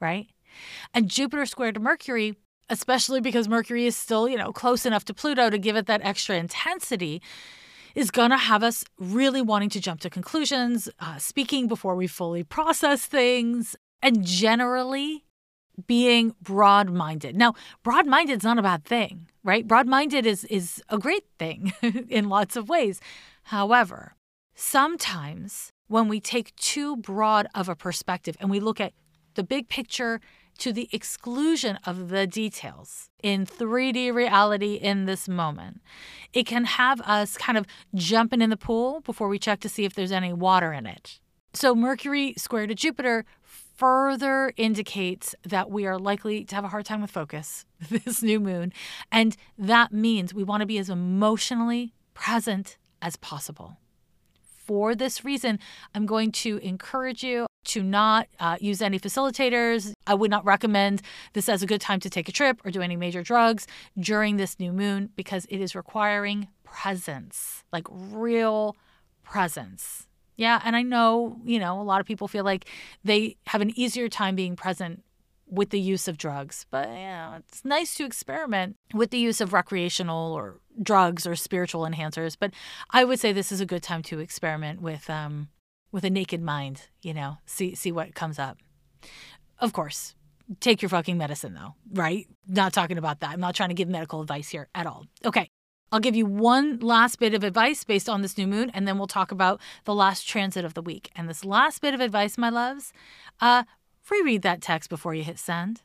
right? 0.00 0.28
And 0.94 1.10
Jupiter 1.10 1.46
squared 1.46 1.80
Mercury, 1.80 2.36
especially 2.70 3.20
because 3.20 3.48
Mercury 3.48 3.86
is 3.86 3.96
still, 3.96 4.28
you 4.28 4.36
know, 4.36 4.52
close 4.52 4.86
enough 4.86 5.04
to 5.06 5.14
Pluto 5.14 5.50
to 5.50 5.58
give 5.58 5.76
it 5.76 5.86
that 5.86 6.00
extra 6.02 6.36
intensity, 6.36 7.22
is 7.94 8.10
going 8.10 8.30
to 8.30 8.36
have 8.36 8.62
us 8.62 8.84
really 8.98 9.42
wanting 9.42 9.70
to 9.70 9.80
jump 9.80 10.00
to 10.00 10.10
conclusions, 10.10 10.88
uh, 11.00 11.18
speaking 11.18 11.66
before 11.66 11.96
we 11.96 12.06
fully 12.06 12.44
process 12.44 13.06
things, 13.06 13.74
and 14.02 14.24
generally 14.24 15.24
being 15.86 16.34
broad 16.40 16.90
minded. 16.90 17.36
Now, 17.36 17.54
broad 17.82 18.06
minded 18.06 18.38
is 18.38 18.44
not 18.44 18.58
a 18.58 18.62
bad 18.62 18.84
thing, 18.84 19.28
right? 19.42 19.66
Broad 19.66 19.86
minded 19.86 20.26
is, 20.26 20.44
is 20.44 20.82
a 20.88 20.98
great 20.98 21.24
thing 21.38 21.72
in 22.08 22.28
lots 22.28 22.56
of 22.56 22.68
ways. 22.68 23.00
However, 23.44 24.14
sometimes 24.54 25.72
when 25.86 26.08
we 26.08 26.20
take 26.20 26.54
too 26.56 26.96
broad 26.96 27.46
of 27.54 27.68
a 27.68 27.76
perspective 27.76 28.36
and 28.40 28.50
we 28.50 28.60
look 28.60 28.80
at 28.80 28.92
the 29.34 29.44
big 29.44 29.68
picture 29.68 30.20
to 30.58 30.72
the 30.72 30.88
exclusion 30.92 31.78
of 31.86 32.08
the 32.08 32.26
details 32.26 33.10
in 33.22 33.46
3D 33.46 34.12
reality 34.12 34.74
in 34.74 35.06
this 35.06 35.28
moment, 35.28 35.80
it 36.32 36.44
can 36.44 36.64
have 36.64 37.00
us 37.02 37.36
kind 37.36 37.56
of 37.56 37.66
jumping 37.94 38.42
in 38.42 38.50
the 38.50 38.56
pool 38.56 39.00
before 39.00 39.28
we 39.28 39.38
check 39.38 39.60
to 39.60 39.68
see 39.68 39.84
if 39.84 39.94
there's 39.94 40.12
any 40.12 40.32
water 40.32 40.72
in 40.72 40.86
it. 40.86 41.20
So, 41.54 41.74
Mercury 41.74 42.34
square 42.36 42.66
to 42.66 42.74
Jupiter 42.74 43.24
further 43.42 44.52
indicates 44.56 45.34
that 45.44 45.70
we 45.70 45.86
are 45.86 45.98
likely 45.98 46.44
to 46.44 46.54
have 46.54 46.64
a 46.64 46.68
hard 46.68 46.84
time 46.84 47.00
with 47.00 47.10
focus 47.10 47.64
this 47.90 48.22
new 48.22 48.40
moon. 48.40 48.72
And 49.10 49.36
that 49.56 49.92
means 49.92 50.34
we 50.34 50.44
want 50.44 50.60
to 50.60 50.66
be 50.66 50.78
as 50.78 50.90
emotionally 50.90 51.94
present 52.12 52.76
as 53.00 53.16
possible 53.16 53.78
for 54.68 54.94
this 54.94 55.24
reason, 55.24 55.58
I'm 55.94 56.04
going 56.04 56.30
to 56.44 56.58
encourage 56.58 57.24
you 57.24 57.46
to 57.64 57.82
not 57.82 58.28
uh, 58.38 58.58
use 58.60 58.82
any 58.82 59.00
facilitators. 59.00 59.94
I 60.06 60.14
would 60.14 60.30
not 60.30 60.44
recommend 60.44 61.00
this 61.32 61.48
as 61.48 61.62
a 61.62 61.66
good 61.66 61.80
time 61.80 62.00
to 62.00 62.10
take 62.10 62.28
a 62.28 62.32
trip 62.32 62.60
or 62.64 62.70
do 62.70 62.82
any 62.82 62.94
major 62.94 63.22
drugs 63.22 63.66
during 63.98 64.36
this 64.36 64.60
new 64.60 64.72
moon 64.72 65.08
because 65.16 65.46
it 65.46 65.60
is 65.60 65.74
requiring 65.74 66.48
presence, 66.64 67.64
like 67.72 67.86
real 67.90 68.76
presence. 69.24 70.06
Yeah, 70.36 70.60
and 70.64 70.76
I 70.76 70.82
know, 70.82 71.40
you 71.44 71.58
know, 71.58 71.80
a 71.80 71.82
lot 71.82 72.00
of 72.00 72.06
people 72.06 72.28
feel 72.28 72.44
like 72.44 72.66
they 73.02 73.36
have 73.46 73.62
an 73.62 73.72
easier 73.74 74.08
time 74.08 74.36
being 74.36 74.54
present 74.54 75.02
with 75.50 75.70
the 75.70 75.80
use 75.80 76.08
of 76.08 76.18
drugs. 76.18 76.66
But 76.70 76.88
yeah, 76.88 77.38
it's 77.38 77.64
nice 77.64 77.94
to 77.96 78.04
experiment 78.04 78.76
with 78.94 79.10
the 79.10 79.18
use 79.18 79.40
of 79.40 79.52
recreational 79.52 80.34
or 80.34 80.60
drugs 80.82 81.26
or 81.26 81.36
spiritual 81.36 81.82
enhancers. 81.82 82.36
But 82.38 82.52
I 82.90 83.04
would 83.04 83.20
say 83.20 83.32
this 83.32 83.52
is 83.52 83.60
a 83.60 83.66
good 83.66 83.82
time 83.82 84.02
to 84.04 84.20
experiment 84.20 84.80
with 84.80 85.08
um, 85.10 85.48
with 85.92 86.04
a 86.04 86.10
naked 86.10 86.42
mind. 86.42 86.88
You 87.02 87.14
know, 87.14 87.38
see 87.46 87.74
see 87.74 87.92
what 87.92 88.14
comes 88.14 88.38
up. 88.38 88.58
Of 89.58 89.72
course, 89.72 90.14
take 90.60 90.82
your 90.82 90.88
fucking 90.88 91.18
medicine 91.18 91.54
though, 91.54 91.74
right? 91.92 92.26
Not 92.46 92.72
talking 92.72 92.98
about 92.98 93.20
that. 93.20 93.30
I'm 93.30 93.40
not 93.40 93.54
trying 93.54 93.70
to 93.70 93.74
give 93.74 93.88
medical 93.88 94.20
advice 94.20 94.48
here 94.48 94.68
at 94.74 94.86
all. 94.86 95.06
Okay. 95.24 95.48
I'll 95.90 96.00
give 96.00 96.14
you 96.14 96.26
one 96.26 96.80
last 96.80 97.18
bit 97.18 97.32
of 97.32 97.42
advice 97.42 97.82
based 97.82 98.10
on 98.10 98.20
this 98.20 98.36
new 98.36 98.46
moon, 98.46 98.70
and 98.74 98.86
then 98.86 98.98
we'll 98.98 99.06
talk 99.06 99.32
about 99.32 99.58
the 99.84 99.94
last 99.94 100.28
transit 100.28 100.62
of 100.62 100.74
the 100.74 100.82
week. 100.82 101.10
And 101.16 101.30
this 101.30 101.46
last 101.46 101.80
bit 101.80 101.94
of 101.94 102.00
advice, 102.02 102.36
my 102.36 102.50
loves, 102.50 102.92
uh, 103.40 103.62
Reread 104.10 104.42
that 104.42 104.60
text 104.60 104.88
before 104.88 105.14
you 105.14 105.22
hit 105.22 105.38
send. 105.38 105.82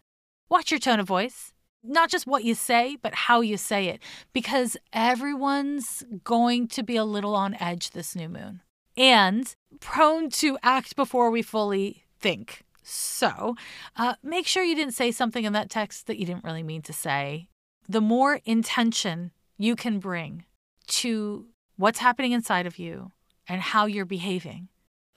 Watch 0.50 0.72
your 0.72 0.80
tone 0.80 1.00
of 1.00 1.08
voice, 1.08 1.53
not 1.84 2.10
just 2.10 2.26
what 2.26 2.44
you 2.44 2.56
say, 2.56 2.98
but 3.02 3.14
how 3.14 3.42
you 3.42 3.58
say 3.58 3.88
it, 3.88 4.02
because 4.32 4.78
everyone's 4.94 6.04
going 6.24 6.68
to 6.70 6.84
be 6.84 6.96
a 6.96 7.04
little 7.04 7.36
on 7.36 7.56
edge 7.60 7.92
this 7.92 8.16
new 8.16 8.30
moon 8.30 8.62
and 8.96 9.56
prone 9.80 10.30
to 10.30 10.58
act 10.64 10.96
before 10.96 11.30
we 11.30 11.42
fully 11.42 12.06
think. 12.20 12.64
So 12.84 13.56
uh, 13.96 14.16
make 14.24 14.48
sure 14.48 14.64
you 14.64 14.76
didn't 14.76 14.94
say 14.94 15.12
something 15.12 15.46
in 15.46 15.54
that 15.54 15.70
text 15.70 16.08
that 16.08 16.18
you 16.18 16.26
didn't 16.26 16.44
really 16.44 16.64
mean 16.64 16.82
to 16.84 16.94
say. 16.94 17.48
The 17.88 18.02
more 18.02 18.40
intention 18.46 19.32
you 19.58 19.76
can 19.76 20.00
bring 20.00 20.46
to 20.88 21.48
what's 21.78 22.00
happening 22.00 22.32
inside 22.32 22.66
of 22.66 22.78
you 22.78 23.12
and 23.48 23.62
how 23.62 23.86
you're 23.86 24.06
behaving, 24.06 24.70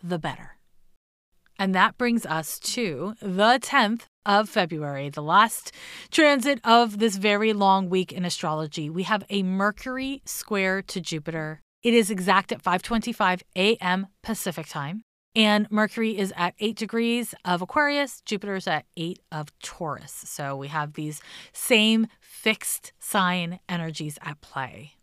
the 0.02 0.18
better. 0.18 0.55
And 1.58 1.74
that 1.74 1.96
brings 1.96 2.26
us 2.26 2.58
to 2.60 3.14
the 3.20 3.58
10th 3.60 4.02
of 4.26 4.48
February, 4.48 5.08
the 5.08 5.22
last 5.22 5.72
transit 6.10 6.60
of 6.64 6.98
this 6.98 7.16
very 7.16 7.52
long 7.52 7.88
week 7.88 8.12
in 8.12 8.24
astrology. 8.24 8.90
We 8.90 9.04
have 9.04 9.24
a 9.30 9.42
Mercury 9.42 10.20
square 10.24 10.82
to 10.82 11.00
Jupiter. 11.00 11.62
It 11.82 11.94
is 11.94 12.10
exact 12.10 12.50
at 12.52 12.62
5:25 12.62 13.42
a.m. 13.54 14.08
Pacific 14.22 14.66
time, 14.66 15.02
and 15.36 15.70
Mercury 15.70 16.18
is 16.18 16.32
at 16.36 16.54
8 16.58 16.76
degrees 16.76 17.34
of 17.44 17.62
Aquarius, 17.62 18.20
Jupiter 18.22 18.56
is 18.56 18.66
at 18.66 18.86
8 18.96 19.20
of 19.30 19.56
Taurus. 19.60 20.12
So 20.12 20.56
we 20.56 20.68
have 20.68 20.94
these 20.94 21.20
same 21.52 22.08
fixed 22.20 22.92
sign 22.98 23.60
energies 23.68 24.18
at 24.22 24.40
play. 24.40 24.95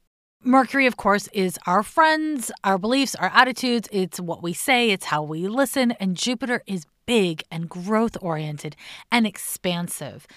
Mercury, 0.45 0.87
of 0.87 0.97
course, 0.97 1.29
is 1.33 1.57
our 1.65 1.83
friends, 1.83 2.51
our 2.63 2.77
beliefs, 2.77 3.15
our 3.15 3.31
attitudes. 3.33 3.87
It's 3.91 4.19
what 4.19 4.43
we 4.43 4.53
say, 4.53 4.91
it's 4.91 5.05
how 5.05 5.23
we 5.23 5.47
listen. 5.47 5.91
And 5.93 6.17
Jupiter 6.17 6.61
is 6.67 6.85
big 7.05 7.43
and 7.49 7.69
growth 7.69 8.17
oriented 8.21 8.75
and 9.11 9.25
expansive. 9.25 10.27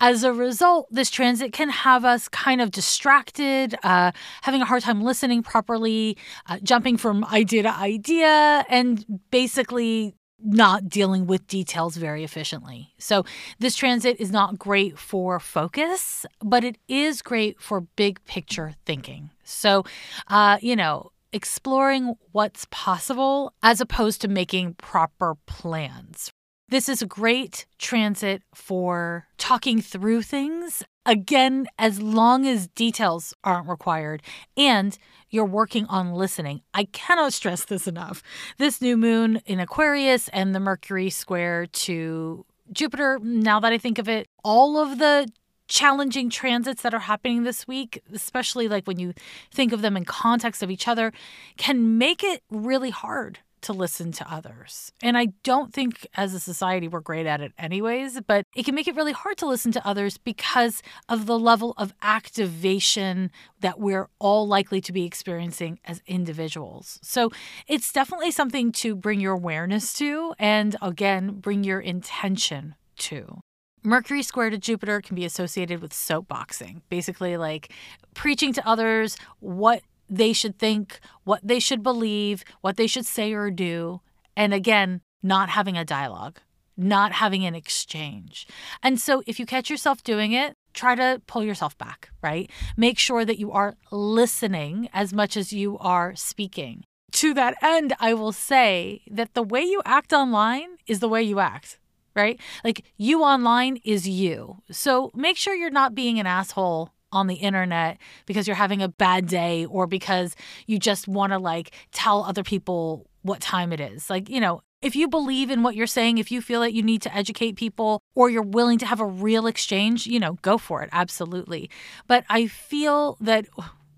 As 0.00 0.24
a 0.24 0.32
result, 0.32 0.88
this 0.90 1.08
transit 1.08 1.52
can 1.52 1.68
have 1.68 2.04
us 2.04 2.28
kind 2.28 2.60
of 2.60 2.72
distracted, 2.72 3.76
uh, 3.84 4.10
having 4.42 4.60
a 4.60 4.64
hard 4.64 4.82
time 4.82 5.02
listening 5.02 5.42
properly, 5.42 6.16
uh, 6.48 6.58
jumping 6.62 6.96
from 6.96 7.24
idea 7.32 7.62
to 7.62 7.72
idea, 7.72 8.64
and 8.68 9.04
basically 9.30 10.16
not 10.44 10.88
dealing 10.88 11.26
with 11.26 11.46
details 11.46 11.96
very 11.96 12.22
efficiently. 12.22 12.92
So, 12.98 13.24
this 13.58 13.74
transit 13.74 14.20
is 14.20 14.30
not 14.30 14.58
great 14.58 14.98
for 14.98 15.40
focus, 15.40 16.26
but 16.42 16.62
it 16.62 16.78
is 16.86 17.22
great 17.22 17.60
for 17.60 17.80
big 17.80 18.24
picture 18.26 18.74
thinking. 18.84 19.30
So, 19.42 19.84
uh, 20.28 20.58
you 20.60 20.76
know, 20.76 21.12
exploring 21.32 22.14
what's 22.32 22.66
possible 22.70 23.52
as 23.62 23.80
opposed 23.80 24.20
to 24.20 24.28
making 24.28 24.74
proper 24.74 25.34
plans. 25.46 26.30
This 26.68 26.88
is 26.88 27.02
a 27.02 27.06
great 27.06 27.66
transit 27.78 28.42
for 28.54 29.26
talking 29.36 29.80
through 29.80 30.22
things. 30.22 30.82
Again, 31.04 31.66
as 31.78 32.00
long 32.00 32.46
as 32.46 32.68
details 32.68 33.34
aren't 33.44 33.68
required 33.68 34.22
and 34.56 34.96
you're 35.34 35.44
working 35.44 35.84
on 35.86 36.12
listening. 36.12 36.62
I 36.72 36.84
cannot 36.84 37.32
stress 37.32 37.64
this 37.64 37.88
enough. 37.88 38.22
This 38.58 38.80
new 38.80 38.96
moon 38.96 39.42
in 39.46 39.58
Aquarius 39.58 40.28
and 40.28 40.54
the 40.54 40.60
Mercury 40.60 41.10
square 41.10 41.66
to 41.66 42.46
Jupiter, 42.72 43.18
now 43.20 43.58
that 43.58 43.72
I 43.72 43.78
think 43.78 43.98
of 43.98 44.08
it, 44.08 44.28
all 44.44 44.78
of 44.78 44.98
the 44.98 45.28
challenging 45.66 46.30
transits 46.30 46.82
that 46.82 46.94
are 46.94 47.00
happening 47.00 47.42
this 47.42 47.66
week, 47.66 48.00
especially 48.12 48.68
like 48.68 48.86
when 48.86 49.00
you 49.00 49.12
think 49.50 49.72
of 49.72 49.82
them 49.82 49.96
in 49.96 50.04
context 50.04 50.62
of 50.62 50.70
each 50.70 50.86
other, 50.86 51.12
can 51.56 51.98
make 51.98 52.22
it 52.22 52.42
really 52.48 52.90
hard 52.90 53.40
to 53.64 53.72
listen 53.72 54.12
to 54.12 54.32
others. 54.32 54.92
And 55.02 55.16
I 55.18 55.28
don't 55.42 55.72
think 55.72 56.06
as 56.16 56.34
a 56.34 56.40
society 56.40 56.88
we're 56.88 57.00
great 57.00 57.26
at 57.26 57.40
it 57.40 57.52
anyways, 57.58 58.20
but 58.26 58.44
it 58.54 58.64
can 58.64 58.74
make 58.74 58.88
it 58.88 58.94
really 58.94 59.12
hard 59.12 59.36
to 59.38 59.46
listen 59.46 59.72
to 59.72 59.86
others 59.86 60.18
because 60.18 60.82
of 61.08 61.26
the 61.26 61.38
level 61.38 61.74
of 61.76 61.92
activation 62.02 63.30
that 63.60 63.80
we're 63.80 64.08
all 64.18 64.46
likely 64.46 64.80
to 64.82 64.92
be 64.92 65.04
experiencing 65.04 65.78
as 65.84 66.02
individuals. 66.06 66.98
So 67.02 67.30
it's 67.66 67.92
definitely 67.92 68.30
something 68.30 68.72
to 68.72 68.94
bring 68.94 69.20
your 69.20 69.32
awareness 69.32 69.94
to 69.94 70.34
and 70.38 70.76
again, 70.80 71.40
bring 71.40 71.64
your 71.64 71.80
intention 71.80 72.74
to. 72.98 73.40
Mercury 73.86 74.22
square 74.22 74.48
to 74.48 74.56
Jupiter 74.56 75.02
can 75.02 75.14
be 75.14 75.26
associated 75.26 75.82
with 75.82 75.92
soapboxing, 75.92 76.80
basically, 76.88 77.36
like 77.36 77.70
preaching 78.14 78.50
to 78.54 78.66
others 78.66 79.18
what 79.40 79.82
they 80.08 80.32
should 80.32 80.58
think, 80.58 81.00
what 81.24 81.40
they 81.42 81.58
should 81.58 81.82
believe, 81.82 82.44
what 82.60 82.76
they 82.76 82.86
should 82.86 83.06
say 83.06 83.32
or 83.32 83.50
do. 83.50 84.00
And 84.36 84.52
again, 84.52 85.00
not 85.22 85.48
having 85.50 85.76
a 85.76 85.84
dialogue, 85.84 86.38
not 86.76 87.12
having 87.12 87.44
an 87.44 87.54
exchange. 87.54 88.46
And 88.82 89.00
so 89.00 89.22
if 89.26 89.38
you 89.38 89.46
catch 89.46 89.70
yourself 89.70 90.02
doing 90.02 90.32
it, 90.32 90.54
try 90.72 90.94
to 90.94 91.22
pull 91.26 91.44
yourself 91.44 91.78
back, 91.78 92.10
right? 92.22 92.50
Make 92.76 92.98
sure 92.98 93.24
that 93.24 93.38
you 93.38 93.52
are 93.52 93.76
listening 93.90 94.88
as 94.92 95.12
much 95.12 95.36
as 95.36 95.52
you 95.52 95.78
are 95.78 96.14
speaking. 96.16 96.84
To 97.12 97.32
that 97.34 97.54
end, 97.62 97.94
I 98.00 98.12
will 98.14 98.32
say 98.32 99.02
that 99.10 99.34
the 99.34 99.42
way 99.42 99.62
you 99.62 99.80
act 99.84 100.12
online 100.12 100.76
is 100.86 100.98
the 100.98 101.08
way 101.08 101.22
you 101.22 101.38
act, 101.38 101.78
right? 102.16 102.40
Like 102.64 102.84
you 102.96 103.22
online 103.22 103.78
is 103.84 104.08
you. 104.08 104.62
So 104.70 105.12
make 105.14 105.36
sure 105.36 105.54
you're 105.54 105.70
not 105.70 105.94
being 105.94 106.18
an 106.18 106.26
asshole 106.26 106.90
on 107.14 107.26
the 107.26 107.36
internet 107.36 107.98
because 108.26 108.46
you're 108.46 108.56
having 108.56 108.82
a 108.82 108.88
bad 108.88 109.26
day 109.26 109.64
or 109.66 109.86
because 109.86 110.36
you 110.66 110.78
just 110.78 111.08
want 111.08 111.32
to 111.32 111.38
like 111.38 111.70
tell 111.92 112.24
other 112.24 112.42
people 112.42 113.06
what 113.22 113.40
time 113.40 113.72
it 113.72 113.80
is. 113.80 114.10
Like, 114.10 114.28
you 114.28 114.40
know, 114.40 114.62
if 114.82 114.94
you 114.94 115.08
believe 115.08 115.50
in 115.50 115.62
what 115.62 115.74
you're 115.74 115.86
saying, 115.86 116.18
if 116.18 116.30
you 116.30 116.42
feel 116.42 116.60
that 116.60 116.74
you 116.74 116.82
need 116.82 117.00
to 117.02 117.16
educate 117.16 117.56
people 117.56 118.02
or 118.14 118.28
you're 118.28 118.42
willing 118.42 118.78
to 118.78 118.86
have 118.86 119.00
a 119.00 119.06
real 119.06 119.46
exchange, 119.46 120.06
you 120.06 120.20
know, 120.20 120.34
go 120.42 120.58
for 120.58 120.82
it. 120.82 120.90
Absolutely. 120.92 121.70
But 122.06 122.24
I 122.28 122.46
feel 122.46 123.16
that 123.20 123.46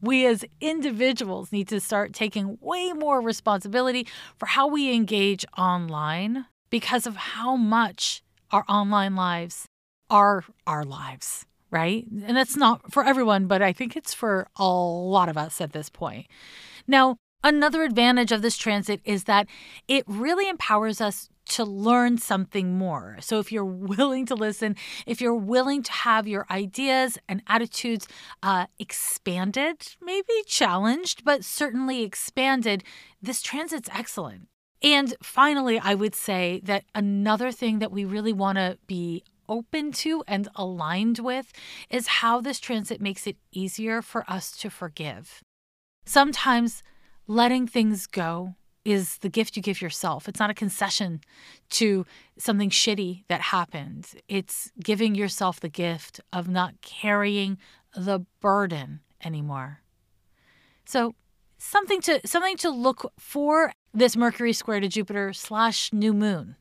we 0.00 0.26
as 0.26 0.44
individuals 0.60 1.50
need 1.50 1.66
to 1.68 1.80
start 1.80 2.12
taking 2.12 2.56
way 2.60 2.92
more 2.92 3.20
responsibility 3.20 4.06
for 4.38 4.46
how 4.46 4.68
we 4.68 4.94
engage 4.94 5.44
online 5.58 6.46
because 6.70 7.06
of 7.06 7.16
how 7.16 7.56
much 7.56 8.22
our 8.52 8.64
online 8.68 9.16
lives 9.16 9.66
are 10.08 10.44
our 10.68 10.84
lives 10.84 11.46
right? 11.70 12.06
And 12.26 12.36
that's 12.36 12.56
not 12.56 12.92
for 12.92 13.04
everyone, 13.04 13.46
but 13.46 13.62
I 13.62 13.72
think 13.72 13.96
it's 13.96 14.14
for 14.14 14.48
a 14.56 14.66
lot 14.66 15.28
of 15.28 15.36
us 15.36 15.60
at 15.60 15.72
this 15.72 15.88
point. 15.88 16.26
Now, 16.86 17.16
another 17.42 17.82
advantage 17.82 18.32
of 18.32 18.42
this 18.42 18.56
transit 18.56 19.00
is 19.04 19.24
that 19.24 19.46
it 19.88 20.04
really 20.06 20.48
empowers 20.48 21.00
us 21.00 21.28
to 21.48 21.64
learn 21.64 22.18
something 22.18 22.76
more. 22.76 23.16
So, 23.20 23.38
if 23.38 23.52
you're 23.52 23.64
willing 23.64 24.26
to 24.26 24.34
listen, 24.34 24.76
if 25.06 25.20
you're 25.20 25.34
willing 25.34 25.82
to 25.84 25.92
have 25.92 26.26
your 26.26 26.46
ideas 26.50 27.18
and 27.28 27.42
attitudes 27.46 28.08
uh, 28.42 28.66
expanded, 28.78 29.94
maybe 30.02 30.32
challenged, 30.46 31.24
but 31.24 31.44
certainly 31.44 32.02
expanded, 32.02 32.84
this 33.22 33.42
transit's 33.42 33.88
excellent. 33.92 34.48
And 34.82 35.14
finally, 35.22 35.78
I 35.78 35.94
would 35.94 36.14
say 36.14 36.60
that 36.64 36.84
another 36.94 37.50
thing 37.50 37.78
that 37.78 37.90
we 37.90 38.04
really 38.04 38.32
want 38.32 38.58
to 38.58 38.78
be 38.86 39.24
open 39.48 39.92
to 39.92 40.22
and 40.26 40.48
aligned 40.54 41.18
with 41.18 41.52
is 41.90 42.06
how 42.06 42.40
this 42.40 42.58
transit 42.58 43.00
makes 43.00 43.26
it 43.26 43.36
easier 43.52 44.02
for 44.02 44.24
us 44.28 44.56
to 44.58 44.70
forgive. 44.70 45.42
Sometimes 46.04 46.82
letting 47.26 47.66
things 47.66 48.06
go 48.06 48.54
is 48.84 49.18
the 49.18 49.28
gift 49.28 49.56
you 49.56 49.62
give 49.62 49.82
yourself. 49.82 50.28
It's 50.28 50.38
not 50.38 50.50
a 50.50 50.54
concession 50.54 51.20
to 51.70 52.06
something 52.38 52.70
shitty 52.70 53.24
that 53.28 53.40
happened. 53.40 54.08
It's 54.28 54.70
giving 54.82 55.16
yourself 55.16 55.58
the 55.58 55.68
gift 55.68 56.20
of 56.32 56.48
not 56.48 56.80
carrying 56.82 57.58
the 57.96 58.20
burden 58.40 59.00
anymore. 59.24 59.80
So, 60.84 61.16
something 61.58 62.00
to 62.02 62.20
something 62.24 62.56
to 62.58 62.70
look 62.70 63.12
for 63.18 63.72
this 63.92 64.16
Mercury 64.16 64.52
square 64.52 64.78
to 64.78 64.88
Jupiter 64.88 65.32
slash 65.32 65.92
new 65.92 66.12
moon 66.12 66.54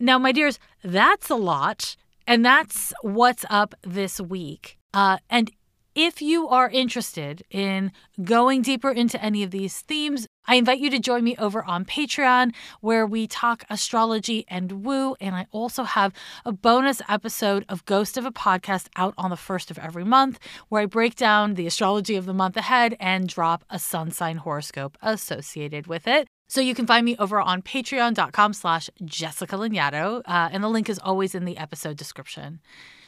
now, 0.00 0.18
my 0.18 0.32
dears, 0.32 0.58
that's 0.82 1.30
a 1.30 1.36
lot. 1.36 1.96
And 2.26 2.44
that's 2.44 2.92
what's 3.02 3.44
up 3.50 3.74
this 3.82 4.20
week. 4.20 4.78
Uh, 4.94 5.18
and 5.28 5.50
if 5.96 6.22
you 6.22 6.48
are 6.48 6.70
interested 6.70 7.42
in 7.50 7.90
going 8.22 8.62
deeper 8.62 8.90
into 8.90 9.22
any 9.22 9.42
of 9.42 9.50
these 9.50 9.80
themes, 9.80 10.26
I 10.46 10.54
invite 10.54 10.78
you 10.78 10.88
to 10.90 11.00
join 11.00 11.24
me 11.24 11.36
over 11.36 11.64
on 11.64 11.84
Patreon 11.84 12.54
where 12.80 13.04
we 13.04 13.26
talk 13.26 13.64
astrology 13.68 14.44
and 14.48 14.84
woo. 14.84 15.16
And 15.20 15.34
I 15.34 15.46
also 15.50 15.82
have 15.82 16.12
a 16.44 16.52
bonus 16.52 17.02
episode 17.08 17.64
of 17.68 17.84
Ghost 17.84 18.16
of 18.16 18.24
a 18.24 18.30
Podcast 18.30 18.86
out 18.96 19.14
on 19.18 19.30
the 19.30 19.36
first 19.36 19.70
of 19.70 19.78
every 19.78 20.04
month 20.04 20.38
where 20.68 20.82
I 20.82 20.86
break 20.86 21.16
down 21.16 21.54
the 21.54 21.66
astrology 21.66 22.14
of 22.14 22.26
the 22.26 22.34
month 22.34 22.56
ahead 22.56 22.96
and 23.00 23.28
drop 23.28 23.64
a 23.68 23.78
sun 23.78 24.12
sign 24.12 24.38
horoscope 24.38 24.96
associated 25.02 25.88
with 25.88 26.06
it. 26.06 26.28
So 26.50 26.60
you 26.60 26.74
can 26.74 26.84
find 26.84 27.04
me 27.04 27.14
over 27.20 27.40
on 27.40 27.62
patreon.com 27.62 28.54
slash 28.54 28.90
Jessica 29.04 29.54
Lanyadoo. 29.54 30.22
Uh, 30.26 30.48
and 30.50 30.64
the 30.64 30.68
link 30.68 30.88
is 30.88 30.98
always 30.98 31.32
in 31.32 31.44
the 31.44 31.56
episode 31.56 31.96
description. 31.96 32.60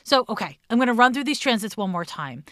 So, 0.05 0.24
okay, 0.28 0.61
I'm 0.70 0.78
going 0.78 0.86
to 0.86 0.93
run 0.93 1.12
through 1.12 1.24
these 1.24 1.40
transits 1.40 1.76
one 1.76 1.90
more 1.90 2.05
time. 2.05 2.45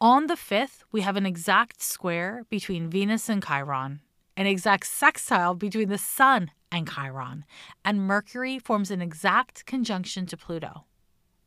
On 0.00 0.28
the 0.28 0.36
5th, 0.36 0.84
we 0.92 1.00
have 1.00 1.16
an 1.16 1.26
exact 1.26 1.82
square 1.82 2.44
between 2.50 2.88
Venus 2.88 3.28
and 3.28 3.44
Chiron, 3.44 3.98
an 4.36 4.46
exact 4.46 4.86
sextile 4.86 5.56
between 5.56 5.88
the 5.88 5.98
Sun 5.98 6.52
and 6.70 6.88
Chiron, 6.88 7.44
and 7.84 8.06
Mercury 8.06 8.60
forms 8.60 8.92
an 8.92 9.02
exact 9.02 9.66
conjunction 9.66 10.24
to 10.26 10.36
Pluto. 10.36 10.84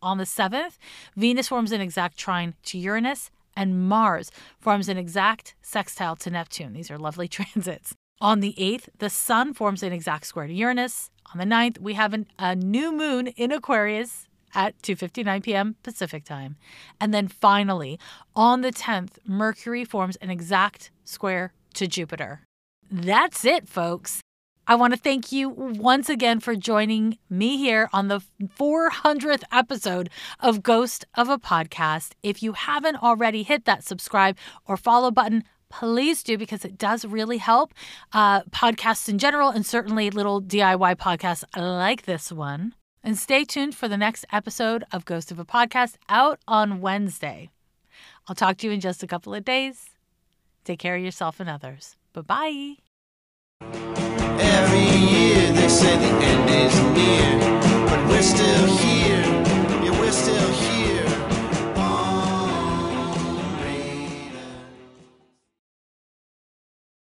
On 0.02 0.18
the 0.18 0.26
7th, 0.26 0.78
Venus 1.16 1.48
forms 1.48 1.72
an 1.72 1.80
exact 1.80 2.18
trine 2.18 2.56
to 2.64 2.78
Uranus, 2.78 3.32
and 3.56 3.88
Mars 3.88 4.32
forms 4.60 4.90
an 4.90 4.98
exact 4.98 5.56
sextile 5.62 6.18
to 6.18 6.30
Neptune. 6.30 6.74
These 6.74 6.92
are 6.92 6.98
lovely 6.98 7.28
transits. 7.30 7.96
On 8.22 8.40
the 8.40 8.54
8th, 8.60 8.90
the 9.00 9.10
Sun 9.10 9.56
forms 9.56 9.82
an 9.82 9.92
exact 9.92 10.28
square 10.28 10.46
to 10.46 10.54
Uranus. 10.54 11.10
On 11.34 11.40
the 11.40 11.56
9th, 11.56 11.80
we 11.80 11.96
have 11.96 12.14
an, 12.14 12.28
a 12.38 12.56
new 12.56 12.92
moon 12.92 13.28
in 13.28 13.52
Aquarius 13.52 14.28
at 14.54 14.80
2:59 14.84 15.42
p.m. 15.42 15.76
Pacific 15.82 16.24
time. 16.24 16.56
And 17.00 17.16
then 17.16 17.28
finally, 17.28 18.00
on 18.36 18.62
the 18.62 18.72
10th, 18.72 19.18
Mercury 19.26 19.84
forms 19.84 20.18
an 20.18 20.30
exact 20.30 20.92
square 21.04 21.54
to 21.74 21.88
Jupiter. 21.88 22.42
That's 22.92 23.44
it, 23.44 23.68
folks. 23.68 24.22
I 24.68 24.76
want 24.76 24.94
to 24.94 25.00
thank 25.00 25.32
you 25.32 25.50
once 25.50 26.08
again 26.08 26.40
for 26.40 26.56
joining 26.56 27.18
me 27.28 27.58
here 27.58 27.90
on 27.92 28.08
the 28.08 28.22
400th 28.60 29.44
episode 29.52 30.12
of 30.40 30.62
Ghost 30.62 31.06
of 31.16 31.28
a 31.28 31.40
Podcast. 31.40 32.12
If 32.22 32.44
you 32.44 32.54
haven't 32.54 33.02
already 33.02 33.42
hit 33.42 33.66
that 33.66 33.84
subscribe 33.84 34.38
or 34.68 34.78
follow 34.78 35.10
button, 35.10 35.44
please 35.72 36.22
do 36.22 36.38
because 36.38 36.64
it 36.64 36.78
does 36.78 37.06
really 37.06 37.38
help 37.38 37.74
uh, 38.14 38.42
podcasts 38.44 39.10
in 39.10 39.18
general 39.18 39.50
and 39.50 39.66
certainly 39.66 40.12
little 40.12 40.42
DIY 40.42 40.98
podcasts 40.98 41.44
like 41.58 42.04
this 42.04 42.32
one. 42.32 42.76
And 43.04 43.18
stay 43.18 43.46
tuned 43.46 43.74
for 43.74 43.88
the 43.88 43.98
next 43.98 44.26
episode 44.32 44.84
of 44.92 45.06
Ghost 45.06 45.32
of 45.32 45.40
a 45.40 45.46
Podcast 45.46 45.96
out 46.08 46.40
on 46.48 46.82
Wednesday. 46.82 47.50
I'll 48.28 48.36
talk 48.36 48.58
to 48.58 48.68
you 48.68 48.74
in 48.74 48.80
just 48.80 49.02
a 49.02 49.08
couple 49.08 49.34
of 49.34 49.44
days. 49.44 49.90
Take 50.64 50.78
care 50.78 50.96
of 50.96 51.04
yourself 51.04 51.40
and 51.40 51.50
others. 51.50 51.96
Bye 52.14 52.22
bye. 52.22 52.76
Every 53.64 54.80
year 54.80 55.52
they 55.54 55.68
say 55.68 55.98
the 55.98 56.12
end 56.32 56.50
is 56.50 56.80
near, 56.96 57.40
but 57.88 58.08
we're 58.08 58.22
still 58.22 58.66
here. 58.78 59.24
Yeah, 59.84 60.00
we're 60.00 60.12
still 60.12 60.52
here. 60.52 60.81